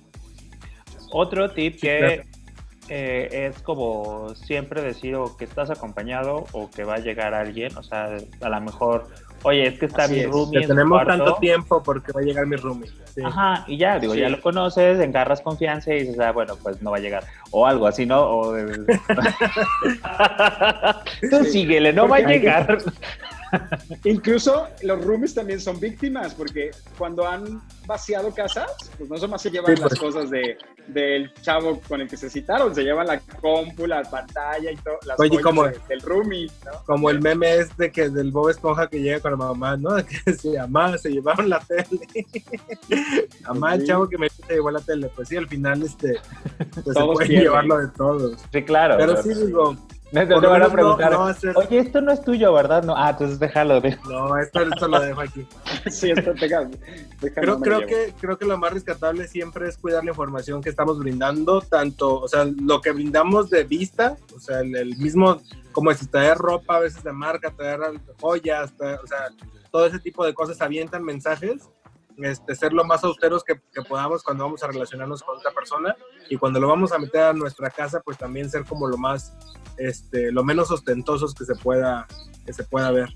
Otro 1.12 1.50
tip 1.52 1.80
que 1.80 2.26
eh, 2.90 3.50
es 3.50 3.62
como 3.62 4.34
siempre 4.36 4.82
decir 4.82 5.16
o 5.16 5.36
que 5.38 5.46
estás 5.46 5.70
acompañado 5.70 6.46
o 6.52 6.70
que 6.70 6.84
va 6.84 6.96
a 6.96 7.00
llegar 7.00 7.34
alguien, 7.34 7.76
o 7.78 7.84
sea, 7.84 8.18
a 8.42 8.50
lo 8.50 8.62
mejor, 8.62 9.08
oye, 9.44 9.68
es 9.68 9.80
que 9.80 9.86
está 9.86 10.08
mi 10.08 10.26
roomie. 10.26 10.68
tenemos 10.68 11.06
tanto 11.06 11.36
tiempo 11.36 11.82
porque 11.84 12.12
va 12.12 12.22
a 12.22 12.24
llegar 12.24 12.46
mi 12.46 12.56
roomie. 12.56 12.90
Ajá, 13.24 13.64
y 13.68 13.78
ya, 13.78 14.00
digo, 14.00 14.16
ya 14.16 14.30
lo 14.30 14.42
conoces, 14.42 15.00
engarras 15.00 15.42
confianza 15.42 15.94
y 15.94 16.02
dices, 16.02 16.20
ah, 16.20 16.32
bueno, 16.32 16.56
pues 16.62 16.82
no 16.82 16.92
va 16.92 16.98
a 16.98 17.00
llegar. 17.00 17.24
O 17.52 17.66
algo 17.66 17.88
así, 17.88 18.06
¿no? 18.06 18.22
O 18.22 18.54
Tú 21.30 21.44
síguele, 21.46 21.94
no 21.94 22.08
va 22.08 22.18
a 22.18 22.22
llegar. 22.22 22.78
Incluso 24.04 24.68
los 24.82 25.04
roomies 25.04 25.34
también 25.34 25.60
son 25.60 25.80
víctimas, 25.80 26.34
porque 26.34 26.72
cuando 26.98 27.28
han 27.28 27.62
vaciado 27.86 28.34
casas, 28.34 28.72
pues 28.98 29.10
no 29.10 29.28
más 29.28 29.42
se 29.42 29.52
llevan 29.52 29.74
las 29.74 29.90
pues. 29.90 30.00
cosas 30.00 30.30
de, 30.30 30.58
del 30.88 31.34
chavo 31.42 31.80
con 31.88 32.02
el 32.02 32.08
que 32.08 32.18
se 32.18 32.30
citaron, 32.30 32.74
se 32.74 32.84
llevan 32.84 33.08
la 33.08 33.20
compu, 33.20 33.86
la 33.86 34.04
pantalla 34.04 34.72
y 34.72 34.76
todo, 34.78 34.98
las 35.06 35.20
Oye, 35.20 35.42
como, 35.42 35.64
del 35.64 36.02
roomie, 36.02 36.50
Como 36.86 37.10
el 37.10 37.22
meme 37.22 37.58
es 37.58 37.76
de 37.78 37.92
que 37.92 38.10
del 38.10 38.32
Bob 38.32 38.50
Esponja 38.50 38.88
que 38.88 39.02
llega 39.02 39.20
con 39.20 39.32
la 39.32 39.38
mamá, 39.38 39.78
¿no? 39.78 39.90
Que 40.26 40.34
se 40.34 40.54
llama, 40.54 40.98
se 40.98 41.10
llevaron 41.10 41.50
la 41.50 41.60
tele. 41.60 42.08
mamá, 43.48 43.76
el 43.76 43.86
chavo 43.86 44.08
que 44.08 44.18
me 44.18 44.30
llevó 44.50 44.72
la 44.72 44.80
tele, 44.80 45.10
pues 45.16 45.30
sí, 45.30 45.38
al 45.38 45.48
final 45.48 45.84
este, 45.84 46.20
pues 46.84 46.98
se 46.98 47.04
puede 47.04 47.28
llevarlo 47.28 47.78
de 47.78 47.88
todos. 47.90 48.40
Sí, 48.52 48.64
claro. 48.64 48.96
Pero 48.98 49.22
sí 49.22 49.34
digo, 49.34 49.76
me 50.12 50.26
te, 50.26 50.34
van 50.34 50.64
a 50.64 50.70
preguntar, 50.70 51.14
oye, 51.56 51.80
esto 51.80 52.02
no 52.02 52.12
es 52.12 52.22
tuyo, 52.22 52.54
¿verdad? 52.54 52.84
No, 52.84 52.96
ah, 52.96 53.10
entonces 53.10 53.40
déjalo. 53.40 53.82
No, 54.10 54.38
esto, 54.38 54.62
esto, 54.62 54.88
lo 54.88 55.00
dejo 55.00 55.22
aquí. 55.22 55.46
sí, 55.90 56.12
esto 56.12 56.34
te 56.34 56.48
creo, 56.48 57.60
creo, 57.60 57.86
que, 57.86 58.14
creo 58.20 58.38
que 58.38 58.46
lo 58.46 58.58
más 58.58 58.74
rescatable 58.74 59.28
siempre 59.28 59.68
es 59.68 59.78
cuidar 59.78 60.04
la 60.04 60.12
información 60.12 60.62
que 60.62 60.70
estamos 60.70 60.98
brindando, 61.00 61.62
tanto, 61.62 62.22
o 62.22 62.28
sea, 62.28 62.46
lo 62.46 62.80
que 62.82 62.92
brindamos 62.92 63.50
de 63.50 63.64
vista, 63.64 64.16
o 64.36 64.40
sea, 64.40 64.62
el, 64.62 64.98
mismo, 64.98 65.42
como 65.72 65.94
si 65.94 66.08
traer 66.08 66.38
ropa 66.38 66.78
a 66.78 66.80
veces 66.80 67.04
de 67.04 67.12
marca, 67.12 67.52
traer 67.52 67.80
joyas, 68.22 68.74
o 68.80 69.08
sea, 69.08 69.28
todo 69.72 69.86
ese 69.86 70.00
tipo 70.00 70.26
de 70.26 70.34
cosas 70.34 70.62
avientan 70.62 71.04
mensajes 71.04 71.70
este, 72.18 72.56
ser 72.56 72.74
lo 72.74 72.84
más 72.84 73.04
austeros 73.04 73.44
que, 73.44 73.56
podamos 73.88 74.24
cuando 74.24 74.46
vamos 74.46 74.64
a 74.64 74.68
relacionarnos 74.68 75.24
con 75.24 75.38
otra 75.38 75.52
persona 75.52 75.96
y 76.30 76.38
cuando 76.38 76.60
lo 76.60 76.68
vamos 76.68 76.92
a 76.92 76.98
meter 76.98 77.22
a 77.22 77.34
nuestra 77.34 77.70
casa, 77.70 78.02
pues 78.04 78.18
también 78.18 78.50
ser 78.50 78.66
como 78.66 78.88
lo 78.88 78.98
más, 78.98 79.36
este, 79.78 80.32
lo 80.32 80.44
menos 80.44 80.72
ostentosos 80.72 81.34
que 81.34 81.46
se 81.46 81.56
pueda, 81.56 82.08
que 82.46 82.54
se 82.54 82.64
pueda 82.64 82.92
ver. 82.92 83.10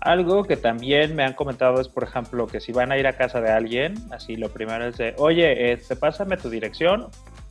Algo 0.00 0.44
que 0.44 0.56
también 0.56 1.16
me 1.16 1.24
han 1.24 1.34
comentado 1.34 1.80
es, 1.80 1.88
por 1.88 2.04
ejemplo, 2.04 2.46
que 2.46 2.60
si 2.60 2.72
van 2.72 2.92
a 2.92 2.98
ir 2.98 3.06
a 3.06 3.16
casa 3.16 3.40
de 3.40 3.50
alguien, 3.50 3.94
así 4.12 4.36
lo 4.36 4.50
primero 4.50 4.86
es 4.86 4.96
de, 4.96 5.14
oye, 5.18 5.72
este, 5.72 5.96
pásame 5.96 6.36
tu 6.36 6.50
dirección 6.50 7.08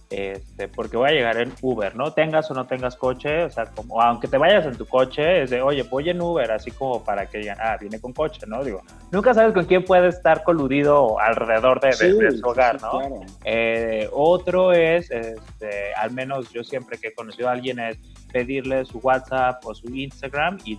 este, 0.10 0.70
porque 0.70 0.95
voy 0.95 1.10
a 1.10 1.14
llegar 1.14 1.38
en 1.38 1.53
Uber, 1.62 1.95
¿no? 1.95 2.14
Tengas 2.14 2.49
o 2.49 2.53
no 2.53 2.66
tengas 2.66 2.95
coche, 2.95 3.43
o 3.43 3.49
sea, 3.49 3.66
como, 3.66 4.01
aunque 4.01 4.28
te 4.28 4.38
vayas 4.38 4.66
en 4.66 4.78
tu 4.78 4.86
coche, 4.86 5.43
es 5.43 5.49
de, 5.49 5.62
oye, 5.62 5.84
voy 5.84 6.10
en 6.10 6.22
Uber, 6.22 6.49
así 6.51 6.72
como 6.72 7.03
para 7.03 7.26
que 7.26 7.39
digan, 7.39 7.58
ah, 7.60 7.76
viene 7.80 7.99
con 7.99 8.14
coche, 8.14 8.41
¿no? 8.47 8.64
Digo, 8.64 8.82
nunca 9.12 9.34
sabes 9.34 9.53
con 9.53 9.66
quién 9.66 9.84
puede 9.84 10.08
estar 10.08 10.43
coludido 10.43 11.20
alrededor 11.20 11.82
de, 11.82 11.91
su 11.91 12.47
hogar, 12.47 12.82
¿no? 12.82 13.26
Eh, 13.43 14.10
otro 14.14 14.72
es, 14.72 15.12
este, 15.12 15.93
al 15.95 16.12
menos 16.12 16.51
yo 16.51 16.64
siempre 16.64 16.97
que 16.97 17.10
he 17.10 17.14
conocido 17.14 17.49
a 17.49 17.51
alguien, 17.51 17.80
es 17.80 17.97
pedirle 18.32 18.86
su 18.86 18.99
WhatsApp 18.99 19.66
o 19.66 19.76
su 19.76 19.88
Instagram 19.93 20.58
y 20.64 20.78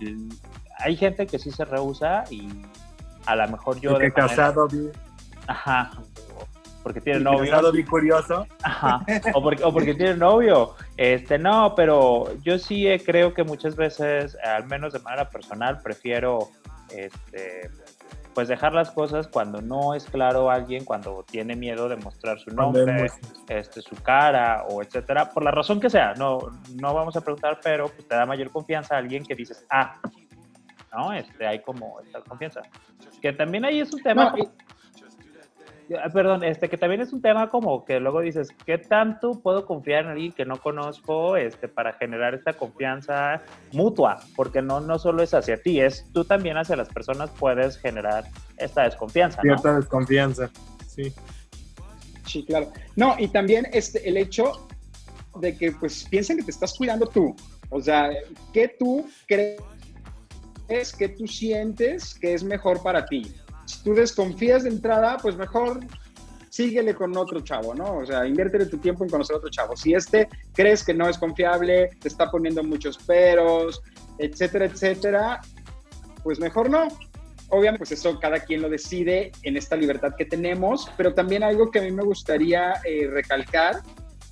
hay 0.79 0.95
gente 0.95 1.27
que 1.27 1.37
sí 1.37 1.51
se 1.51 1.65
rehúsa 1.65 2.23
y 2.31 2.47
a 3.25 3.35
lo 3.35 3.47
mejor 3.47 3.79
yo... 3.79 3.97
De 3.99 4.11
casado, 4.11 4.67
Ajá, 5.47 5.91
porque 6.89 7.01
tiene 7.01 7.19
novio. 7.19 7.71
bien 7.71 7.85
curioso. 7.85 8.47
Ajá. 8.63 9.05
O 9.35 9.43
porque, 9.43 9.63
o 9.63 9.71
porque 9.71 9.93
tiene 9.93 10.15
novio. 10.15 10.73
Este, 10.97 11.37
no, 11.37 11.75
pero 11.75 12.33
yo 12.41 12.57
sí 12.57 12.87
creo 13.05 13.31
que 13.35 13.43
muchas 13.43 13.75
veces, 13.75 14.35
al 14.43 14.65
menos 14.65 14.93
de 14.93 14.99
manera 14.99 15.29
personal, 15.29 15.79
prefiero 15.83 16.49
este, 16.89 17.69
pues 18.33 18.47
dejar 18.47 18.73
las 18.73 18.89
cosas 18.89 19.27
cuando 19.27 19.61
no 19.61 19.93
es 19.93 20.05
claro 20.05 20.49
alguien, 20.49 20.83
cuando 20.83 21.23
tiene 21.29 21.55
miedo 21.55 21.89
de 21.89 21.97
mostrar 21.97 22.39
su 22.39 22.49
nombre, 22.49 23.07
este, 23.47 23.81
su 23.83 23.95
cara 23.97 24.63
o 24.67 24.81
etcétera, 24.81 25.29
por 25.29 25.43
la 25.43 25.51
razón 25.51 25.79
que 25.79 25.91
sea. 25.91 26.15
No, 26.15 26.39
no 26.73 26.95
vamos 26.95 27.15
a 27.15 27.21
preguntar, 27.21 27.59
pero 27.63 27.89
pues, 27.89 28.07
te 28.07 28.15
da 28.15 28.25
mayor 28.25 28.49
confianza 28.49 28.95
a 28.95 28.97
alguien 28.97 29.23
que 29.23 29.35
dices, 29.35 29.63
ah, 29.69 30.01
¿no? 30.91 31.13
Este, 31.13 31.45
hay 31.45 31.61
como 31.61 31.99
esta 31.99 32.21
confianza. 32.21 32.61
Que 33.21 33.31
también 33.31 33.63
ahí 33.63 33.79
es 33.79 33.93
un 33.93 34.01
tema. 34.01 34.33
Ah, 34.35 34.49
perdón, 36.13 36.43
este 36.43 36.69
que 36.69 36.77
también 36.77 37.01
es 37.01 37.13
un 37.13 37.21
tema 37.21 37.49
como 37.49 37.83
que 37.83 37.99
luego 37.99 38.21
dices, 38.21 38.49
¿qué 38.65 38.77
tanto 38.77 39.41
puedo 39.41 39.65
confiar 39.65 40.05
en 40.05 40.11
alguien 40.11 40.31
que 40.31 40.45
no 40.45 40.61
conozco 40.61 41.35
este, 41.35 41.67
para 41.67 41.93
generar 41.93 42.35
esta 42.35 42.53
confianza 42.53 43.41
mutua? 43.71 44.19
Porque 44.35 44.61
no, 44.61 44.79
no 44.79 44.99
solo 44.99 45.23
es 45.23 45.33
hacia 45.33 45.61
ti, 45.61 45.81
es 45.81 46.05
tú 46.13 46.23
también 46.23 46.57
hacia 46.57 46.75
las 46.75 46.89
personas 46.89 47.31
puedes 47.31 47.77
generar 47.77 48.25
esta 48.57 48.83
desconfianza. 48.83 49.41
Cierta 49.41 49.75
desconfianza, 49.75 50.49
sí. 50.87 51.13
Sí, 52.25 52.45
claro. 52.45 52.71
No, 52.95 53.15
y 53.17 53.27
también 53.29 53.67
este, 53.71 54.07
el 54.07 54.17
hecho 54.17 54.67
de 55.39 55.57
que 55.57 55.71
pues 55.71 56.05
piensen 56.09 56.37
que 56.37 56.43
te 56.43 56.51
estás 56.51 56.75
cuidando 56.75 57.07
tú. 57.07 57.35
O 57.71 57.81
sea, 57.81 58.11
¿qué 58.53 58.75
tú 58.79 59.07
crees 59.27 60.95
que 60.95 61.09
tú 61.09 61.25
sientes 61.25 62.13
que 62.13 62.33
es 62.33 62.43
mejor 62.43 62.83
para 62.83 63.05
ti? 63.05 63.33
Si 63.69 63.83
tú 63.83 63.93
desconfías 63.93 64.63
de 64.63 64.69
entrada, 64.69 65.17
pues 65.21 65.35
mejor 65.37 65.79
síguele 66.49 66.95
con 66.95 67.15
otro 67.15 67.41
chavo, 67.41 67.75
¿no? 67.75 67.97
O 67.97 68.05
sea, 68.05 68.25
inviértele 68.25 68.65
tu 68.65 68.79
tiempo 68.79 69.03
en 69.03 69.11
conocer 69.11 69.35
otro 69.35 69.49
chavo. 69.49 69.77
Si 69.77 69.93
este 69.93 70.27
crees 70.53 70.83
que 70.83 70.93
no 70.93 71.07
es 71.07 71.19
confiable, 71.19 71.91
te 72.01 72.07
está 72.07 72.31
poniendo 72.31 72.63
muchos 72.63 72.97
peros, 72.97 73.81
etcétera, 74.17 74.65
etcétera, 74.65 75.41
pues 76.23 76.39
mejor 76.39 76.69
no. 76.69 76.87
Obviamente, 77.49 77.79
pues 77.79 77.91
eso 77.91 78.19
cada 78.19 78.39
quien 78.39 78.61
lo 78.61 78.69
decide 78.69 79.31
en 79.43 79.57
esta 79.57 79.75
libertad 79.75 80.13
que 80.17 80.25
tenemos, 80.25 80.89
pero 80.97 81.13
también 81.13 81.43
algo 81.43 81.69
que 81.69 81.79
a 81.79 81.81
mí 81.83 81.91
me 81.91 82.03
gustaría 82.03 82.73
eh, 82.83 83.07
recalcar 83.07 83.81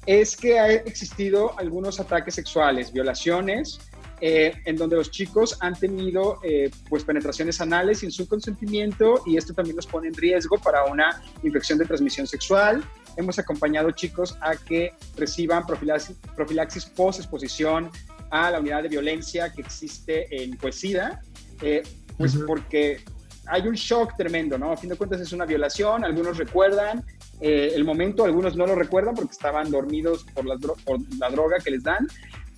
es 0.07 0.35
que 0.35 0.59
ha 0.59 0.71
existido 0.71 1.57
algunos 1.59 1.99
ataques 1.99 2.35
sexuales, 2.35 2.91
violaciones, 2.91 3.79
eh, 4.19 4.51
en 4.65 4.77
donde 4.77 4.95
los 4.95 5.11
chicos 5.11 5.57
han 5.59 5.75
tenido 5.75 6.39
eh, 6.41 6.71
pues 6.89 7.03
penetraciones 7.03 7.61
anales 7.61 7.99
sin 7.99 8.11
su 8.11 8.27
consentimiento 8.27 9.21
y 9.27 9.37
esto 9.37 9.53
también 9.53 9.75
los 9.75 9.85
pone 9.85 10.07
en 10.07 10.15
riesgo 10.15 10.57
para 10.57 10.85
una 10.85 11.21
infección 11.43 11.77
de 11.77 11.85
transmisión 11.85 12.25
sexual. 12.25 12.83
Hemos 13.15 13.37
acompañado 13.37 13.91
chicos 13.91 14.35
a 14.41 14.55
que 14.55 14.91
reciban 15.17 15.67
profilaxis, 15.67 16.17
profilaxis 16.35 16.85
post-exposición 16.85 17.91
a 18.31 18.49
la 18.49 18.59
unidad 18.59 18.81
de 18.81 18.89
violencia 18.89 19.53
que 19.53 19.61
existe 19.61 20.43
en 20.43 20.57
Poesida, 20.57 21.21
eh, 21.61 21.83
pues 22.17 22.35
porque 22.47 23.03
hay 23.45 23.67
un 23.67 23.75
shock 23.75 24.17
tremendo, 24.17 24.57
¿no? 24.57 24.71
A 24.71 24.77
fin 24.77 24.89
de 24.89 24.95
cuentas 24.95 25.21
es 25.21 25.31
una 25.31 25.45
violación, 25.45 26.03
algunos 26.03 26.37
recuerdan 26.37 27.05
el 27.39 27.85
momento, 27.85 28.25
algunos 28.25 28.55
no 28.55 28.65
lo 28.65 28.73
recuerdan 28.73 29.13
porque 29.13 29.33
estaban 29.33 29.69
dormidos 29.69 30.25
por 30.33 30.43
la, 30.43 30.57
por 30.57 30.97
la 31.19 31.29
droga 31.29 31.57
que 31.63 31.69
les 31.69 31.83
dan, 31.83 32.07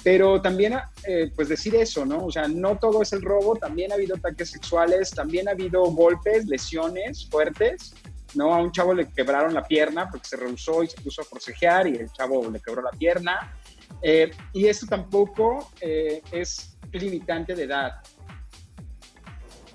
pero 0.03 0.41
también, 0.41 0.77
eh, 1.05 1.31
pues 1.35 1.49
decir 1.49 1.75
eso, 1.75 2.05
¿no? 2.05 2.25
O 2.25 2.31
sea, 2.31 2.47
no 2.47 2.77
todo 2.77 3.01
es 3.01 3.11
el 3.11 3.21
robo, 3.21 3.55
también 3.55 3.91
ha 3.91 3.95
habido 3.95 4.15
ataques 4.15 4.51
sexuales, 4.51 5.11
también 5.11 5.47
ha 5.47 5.51
habido 5.51 5.83
golpes, 5.91 6.45
lesiones 6.45 7.27
fuertes, 7.29 7.93
¿no? 8.33 8.53
A 8.53 8.61
un 8.61 8.71
chavo 8.71 8.93
le 8.93 9.09
quebraron 9.09 9.53
la 9.53 9.63
pierna 9.63 10.09
porque 10.09 10.27
se 10.27 10.37
rehusó 10.37 10.83
y 10.83 10.87
se 10.87 11.01
puso 11.01 11.21
a 11.21 11.25
forcejear 11.25 11.87
y 11.87 11.95
el 11.95 12.11
chavo 12.11 12.49
le 12.49 12.59
quebró 12.59 12.81
la 12.81 12.91
pierna. 12.91 13.53
Eh, 14.01 14.31
y 14.53 14.67
esto 14.67 14.85
tampoco 14.85 15.71
eh, 15.81 16.21
es 16.31 16.77
limitante 16.93 17.55
de 17.55 17.63
edad 17.63 18.01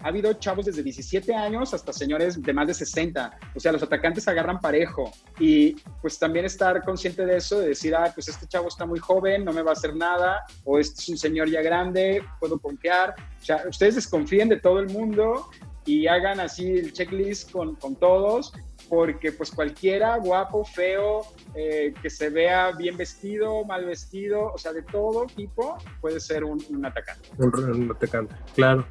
ha 0.02 0.08
habido 0.08 0.32
chavos 0.34 0.66
desde 0.66 0.82
17 0.82 1.34
años 1.34 1.74
hasta 1.74 1.92
señores 1.92 2.40
de 2.40 2.52
más 2.52 2.66
de 2.66 2.74
60. 2.74 3.38
O 3.54 3.60
sea, 3.60 3.72
los 3.72 3.82
atacantes 3.82 4.26
agarran 4.28 4.60
parejo. 4.60 5.10
Y 5.38 5.74
pues 6.00 6.18
también 6.18 6.44
estar 6.44 6.82
consciente 6.82 7.24
de 7.26 7.36
eso, 7.36 7.60
de 7.60 7.68
decir, 7.68 7.94
ah, 7.94 8.10
pues 8.14 8.28
este 8.28 8.46
chavo 8.46 8.68
está 8.68 8.86
muy 8.86 8.98
joven, 8.98 9.44
no 9.44 9.52
me 9.52 9.62
va 9.62 9.70
a 9.70 9.74
hacer 9.74 9.94
nada, 9.94 10.44
o 10.64 10.78
este 10.78 11.00
es 11.00 11.08
un 11.08 11.18
señor 11.18 11.48
ya 11.48 11.62
grande, 11.62 12.22
puedo 12.40 12.58
confiar. 12.58 13.14
O 13.40 13.44
sea, 13.44 13.62
ustedes 13.68 13.96
desconfíen 13.96 14.48
de 14.48 14.60
todo 14.60 14.78
el 14.80 14.88
mundo 14.88 15.48
y 15.86 16.06
hagan 16.06 16.40
así 16.40 16.70
el 16.70 16.92
checklist 16.92 17.50
con, 17.50 17.74
con 17.76 17.96
todos, 17.96 18.52
porque 18.88 19.32
pues 19.32 19.50
cualquiera, 19.50 20.16
guapo, 20.16 20.64
feo, 20.64 21.22
eh, 21.54 21.92
que 22.00 22.10
se 22.10 22.30
vea 22.30 22.72
bien 22.72 22.96
vestido, 22.96 23.64
mal 23.64 23.84
vestido, 23.84 24.52
o 24.52 24.58
sea, 24.58 24.72
de 24.72 24.82
todo 24.82 25.26
tipo, 25.26 25.76
puede 26.00 26.20
ser 26.20 26.44
un, 26.44 26.62
un 26.70 26.86
atacante. 26.86 27.28
Un, 27.38 27.82
un 27.82 27.90
atacante, 27.90 28.34
claro. 28.54 28.86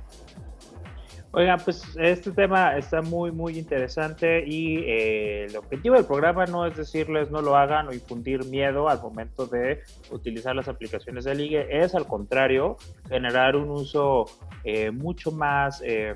Oigan, 1.36 1.60
pues 1.64 1.84
este 1.98 2.32
tema 2.32 2.78
está 2.78 3.02
muy, 3.02 3.32
muy 3.32 3.58
interesante 3.58 4.44
y 4.46 4.78
eh, 4.78 5.46
el 5.46 5.58
objetivo 5.58 5.96
del 5.96 6.06
programa 6.06 6.46
no 6.46 6.68
es 6.68 6.78
decirles 6.78 7.32
no 7.32 7.42
lo 7.42 7.58
hagan 7.58 7.88
o 7.88 7.92
infundir 7.92 8.46
miedo 8.46 8.88
al 8.88 9.02
momento 9.02 9.48
de 9.48 9.82
utilizar 10.12 10.56
las 10.56 10.68
aplicaciones 10.68 11.24
de 11.24 11.34
ligue, 11.34 11.66
es 11.72 11.96
al 11.96 12.06
contrario, 12.06 12.78
generar 13.10 13.56
un 13.56 13.72
uso 13.72 14.26
eh, 14.64 14.92
mucho 14.92 15.32
más... 15.32 15.82
Eh, 15.84 16.14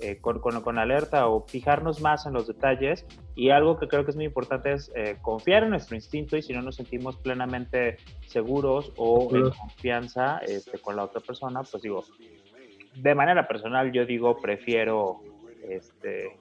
eh, 0.00 0.18
con, 0.20 0.40
con, 0.40 0.78
alerta 0.78 1.28
o 1.28 1.46
fijarnos 1.46 2.00
más 2.00 2.26
en 2.26 2.32
los 2.32 2.48
detalles. 2.48 3.06
Y 3.36 3.50
algo 3.50 3.78
que 3.78 3.86
creo 3.86 4.04
que 4.04 4.10
es 4.10 4.16
muy 4.16 4.24
importante 4.24 4.72
es 4.72 4.90
eh, 4.96 5.16
confiar 5.22 5.62
en 5.62 5.70
nuestro 5.70 5.94
instinto 5.94 6.36
y 6.36 6.42
si 6.42 6.52
no 6.52 6.62
nos 6.62 6.76
sentimos 6.76 7.16
plenamente 7.16 7.98
seguros 8.26 8.92
o 8.96 9.34
en 9.34 9.50
confianza 9.50 10.38
este, 10.38 10.78
con 10.78 10.96
la 10.96 11.04
otra 11.04 11.20
persona, 11.20 11.62
pues 11.62 11.82
digo, 11.84 12.04
de 12.94 13.14
manera 13.14 13.46
personal 13.46 13.92
yo 13.92 14.06
digo, 14.06 14.40
prefiero 14.40 15.20
este, 15.68 16.36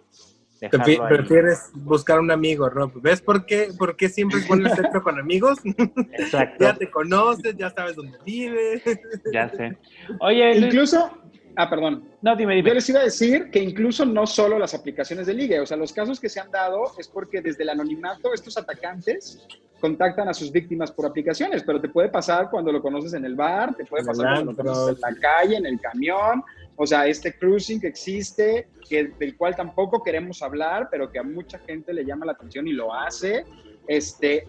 prefieres 0.70 1.72
buscar 1.74 2.20
un 2.20 2.32
amigo, 2.32 2.70
Rob. 2.70 2.91
¿Ves 3.01 3.22
por 3.22 3.45
qué, 3.45 3.70
por 3.78 3.95
qué 3.95 4.10
siempre 4.10 4.39
es 4.39 4.47
bueno 4.47 4.70
el 4.70 4.76
sexo 4.76 5.01
con 5.01 5.20
amigos? 5.20 5.60
Exacto. 6.18 6.64
ya 6.64 6.74
te 6.76 6.89
conoces, 6.89 7.56
ya 7.58 7.70
sabes 7.70 7.95
dónde 7.95 8.18
vives. 8.26 8.82
Ya 9.32 9.49
sé. 9.49 9.78
Oye, 10.20 10.58
incluso, 10.58 11.12
Ah, 11.56 11.70
perdón. 11.70 12.10
No, 12.22 12.36
dime, 12.36 12.56
dime. 12.56 12.70
Yo 12.70 12.74
les 12.74 12.89
iba 12.89 12.99
a 12.99 13.04
decir 13.04 13.51
que 13.51 13.60
incluso 13.60 14.06
no 14.06 14.26
solo 14.26 14.58
las 14.58 14.74
aplicaciones 14.74 15.28
de 15.28 15.36
ligue, 15.36 15.60
o 15.60 15.66
sea, 15.66 15.78
los 15.78 15.93
casos 15.93 16.20
que 16.20 16.30
se 16.30 16.39
han 16.39 16.49
dado 16.49 16.93
es 16.97 17.08
porque 17.08 17.41
desde 17.41 17.62
el 17.64 17.70
anonimato 17.70 18.34
estos 18.34 18.58
atacantes 18.58 19.45
contactan 19.84 20.29
a 20.29 20.34
sus 20.34 20.49
víctimas 20.49 20.93
por 20.93 21.05
aplicaciones, 21.05 21.61
pero 21.61 21.81
te 21.81 21.89
puede 21.89 22.07
pasar 22.07 22.49
cuando 22.49 22.71
lo 22.71 22.81
conoces 22.81 23.15
en 23.15 23.25
el 23.25 23.36
bar, 23.36 23.75
te 23.75 23.84
puede 23.84 24.05
pasar 24.05 24.36
cuando 24.36 24.53
lo 24.53 24.55
conoces 24.55 24.95
en 24.95 25.01
la 25.01 25.19
calle, 25.19 25.57
en 25.57 25.65
el 25.65 25.77
camión, 25.81 26.41
o 26.77 26.88
sea, 26.88 27.05
este 27.05 27.38
cruising 27.38 27.81
que 27.81 27.88
existe, 27.88 28.69
que, 28.88 29.11
del 29.19 29.36
cual 29.36 29.57
tampoco 29.57 30.01
queremos 30.01 30.41
hablar, 30.41 30.88
pero 30.89 31.11
que 31.11 31.19
a 31.19 31.23
mucha 31.23 31.59
gente 31.59 31.93
le 31.93 32.05
llama 32.05 32.25
la 32.25 32.31
atención 32.31 32.65
y 32.65 32.71
lo 32.71 32.93
hace, 32.93 33.43
este, 33.86 34.47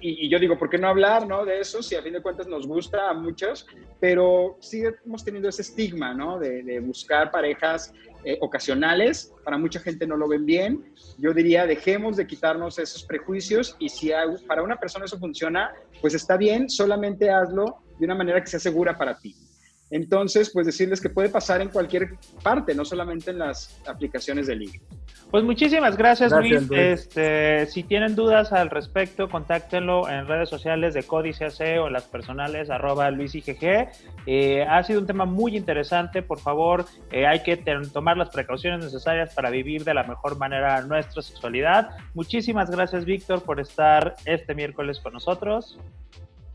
y, 0.00 0.28
yo 0.28 0.38
digo, 0.38 0.58
¿por 0.58 0.70
qué 0.70 0.78
no 0.78 0.88
hablar 0.88 1.26
¿no? 1.26 1.44
de 1.44 1.60
eso 1.60 1.82
si 1.82 1.94
a 1.96 2.02
fin 2.02 2.12
de 2.12 2.22
cuentas 2.22 2.46
nos 2.46 2.66
gusta 2.66 3.10
a 3.10 3.14
muchos? 3.14 3.66
Pero 4.00 4.56
sí 4.60 4.82
hemos 5.04 5.24
tenido 5.24 5.48
ese 5.48 5.62
estigma 5.62 6.14
¿no? 6.14 6.38
de, 6.38 6.80
buscar 6.80 7.30
parejas 7.30 7.92
eh, 8.24 8.38
ocasionales. 8.40 9.32
Para 9.44 9.58
mucha 9.58 9.80
gente 9.80 10.06
no 10.06 10.16
lo 10.16 10.28
ven 10.28 10.46
bien. 10.46 10.94
Yo 11.18 11.32
diría, 11.32 11.66
dejemos 11.66 12.16
de 12.16 12.26
quitarnos 12.26 12.78
esos 12.78 13.04
prejuicios 13.04 13.76
y 13.78 13.88
si 13.88 14.10
para 14.46 14.62
una 14.62 14.76
persona 14.76 15.06
eso 15.06 15.18
funciona, 15.18 15.72
pues 16.00 16.14
está 16.14 16.36
bien, 16.36 16.70
solamente 16.70 17.30
hazlo 17.30 17.78
de 17.98 18.04
una 18.04 18.14
manera 18.14 18.40
que 18.40 18.46
sea 18.46 18.60
segura 18.60 18.96
para 18.96 19.18
ti. 19.18 19.34
Entonces, 19.90 20.50
pues 20.52 20.66
decirles 20.66 21.00
que 21.00 21.08
puede 21.08 21.30
pasar 21.30 21.62
en 21.62 21.68
cualquier 21.70 22.18
parte, 22.42 22.74
no 22.74 22.84
solamente 22.84 23.30
en 23.30 23.38
las 23.38 23.80
aplicaciones 23.86 24.46
de 24.46 24.56
liga. 24.56 24.80
Pues 25.30 25.44
muchísimas 25.44 25.98
gracias, 25.98 26.32
Luis. 26.32 26.70
Este, 26.70 27.66
si 27.66 27.82
tienen 27.82 28.16
dudas 28.16 28.50
al 28.50 28.70
respecto, 28.70 29.28
contáctenlo 29.28 30.08
en 30.08 30.26
redes 30.26 30.48
sociales 30.48 30.94
de 30.94 31.02
Códice 31.02 31.44
AC 31.44 31.78
o 31.82 31.86
en 31.86 31.92
las 31.92 32.04
personales 32.04 32.70
arroba 32.70 33.10
luisigg. 33.10 33.90
Eh, 34.24 34.64
ha 34.66 34.82
sido 34.84 35.00
un 35.00 35.06
tema 35.06 35.26
muy 35.26 35.54
interesante. 35.54 36.22
Por 36.22 36.40
favor, 36.40 36.86
eh, 37.12 37.26
hay 37.26 37.42
que 37.42 37.58
tomar 37.92 38.16
las 38.16 38.30
precauciones 38.30 38.82
necesarias 38.82 39.34
para 39.34 39.50
vivir 39.50 39.84
de 39.84 39.92
la 39.92 40.04
mejor 40.04 40.38
manera 40.38 40.80
nuestra 40.80 41.20
sexualidad. 41.20 41.90
Muchísimas 42.14 42.70
gracias, 42.70 43.04
Víctor, 43.04 43.42
por 43.42 43.60
estar 43.60 44.14
este 44.24 44.54
miércoles 44.54 44.98
con 44.98 45.12
nosotros. 45.12 45.78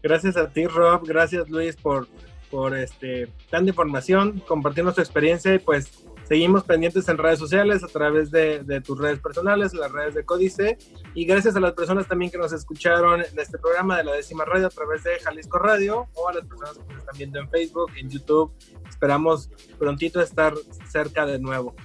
Gracias 0.01 0.36
a 0.36 0.49
ti, 0.49 0.65
Rob. 0.65 1.05
Gracias, 1.05 1.47
Luis, 1.47 1.76
por, 1.76 2.07
por 2.49 2.76
este, 2.76 3.28
tanta 3.51 3.69
información, 3.69 4.41
compartiendo 4.47 4.91
su 4.91 5.01
experiencia 5.01 5.53
y 5.53 5.59
pues 5.59 6.03
Seguimos 6.24 6.63
pendientes 6.63 7.07
en 7.09 7.17
redes 7.17 7.39
sociales, 7.39 7.84
a 7.84 7.88
través 7.88 8.32
de, 8.32 8.82
tus 8.86 8.97
redes 8.97 9.19
personales, 9.19 9.74
las 9.74 9.91
redes 9.91 10.15
de 10.15 10.26
Códice. 10.26 10.78
Y 11.13 11.26
gracias 11.26 11.55
a 11.55 11.59
las 11.59 11.74
personas 11.74 12.07
también 12.07 12.32
que 12.32 12.38
nos 12.38 12.53
escucharon 12.53 13.21
en 13.21 13.39
este 13.39 13.57
programa 13.57 13.97
de 13.97 14.05
la 14.05 14.13
décima 14.13 14.45
radio 14.45 14.67
a 14.67 14.69
través 14.69 15.03
de 15.03 15.19
Jalisco 15.19 15.59
Radio 15.59 16.07
o 16.13 16.30
a 16.30 16.34
las 16.34 16.45
personas 16.45 16.78
que 16.78 16.93
nos 16.93 16.99
están 16.99 17.17
viendo 17.17 17.39
en 17.39 17.49
Facebook, 17.49 17.91
en 17.97 18.09
YouTube. 18.09 18.53
Esperamos 18.89 19.49
prontito 19.78 20.21
estar 20.21 20.53
cerca 20.89 21.26
de 21.26 21.39
nuevo. 21.39 21.76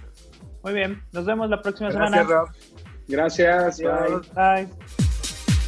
Muy 0.62 0.72
bien, 0.72 1.02
nos 1.12 1.24
vemos 1.24 1.48
la 1.50 1.60
próxima 1.60 1.90
gracias, 1.90 2.26
semana. 2.26 2.40
Rob. 2.40 2.48
Gracias, 3.08 3.80
bye. 4.34 5.07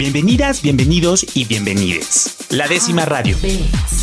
Bienvenidas, 0.01 0.62
bienvenidos 0.62 1.26
y 1.36 1.44
bienvenides. 1.44 2.34
La 2.48 2.66
décima 2.66 3.05
radio. 3.05 3.36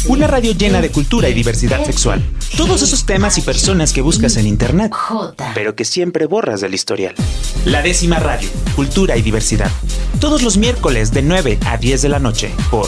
Una 0.05 0.27
radio 0.27 0.51
llena 0.51 0.79
de 0.79 0.91
cultura 0.91 1.27
y 1.27 1.33
diversidad 1.33 1.83
sexual. 1.85 2.23
Todos 2.55 2.83
esos 2.83 3.07
temas 3.07 3.39
y 3.39 3.41
personas 3.41 3.93
que 3.93 4.01
buscas 4.01 4.37
en 4.37 4.45
internet, 4.45 4.93
pero 5.55 5.75
que 5.75 5.85
siempre 5.85 6.27
borras 6.27 6.61
del 6.61 6.75
historial. 6.75 7.15
La 7.65 7.81
décima 7.81 8.19
radio. 8.19 8.47
Cultura 8.75 9.17
y 9.17 9.23
diversidad. 9.23 9.71
Todos 10.19 10.43
los 10.43 10.57
miércoles 10.57 11.13
de 11.13 11.23
9 11.23 11.57
a 11.65 11.77
10 11.77 12.03
de 12.03 12.09
la 12.09 12.19
noche 12.19 12.51
por 12.69 12.87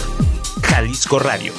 Jalisco 0.61 1.17
Radio 1.17 1.51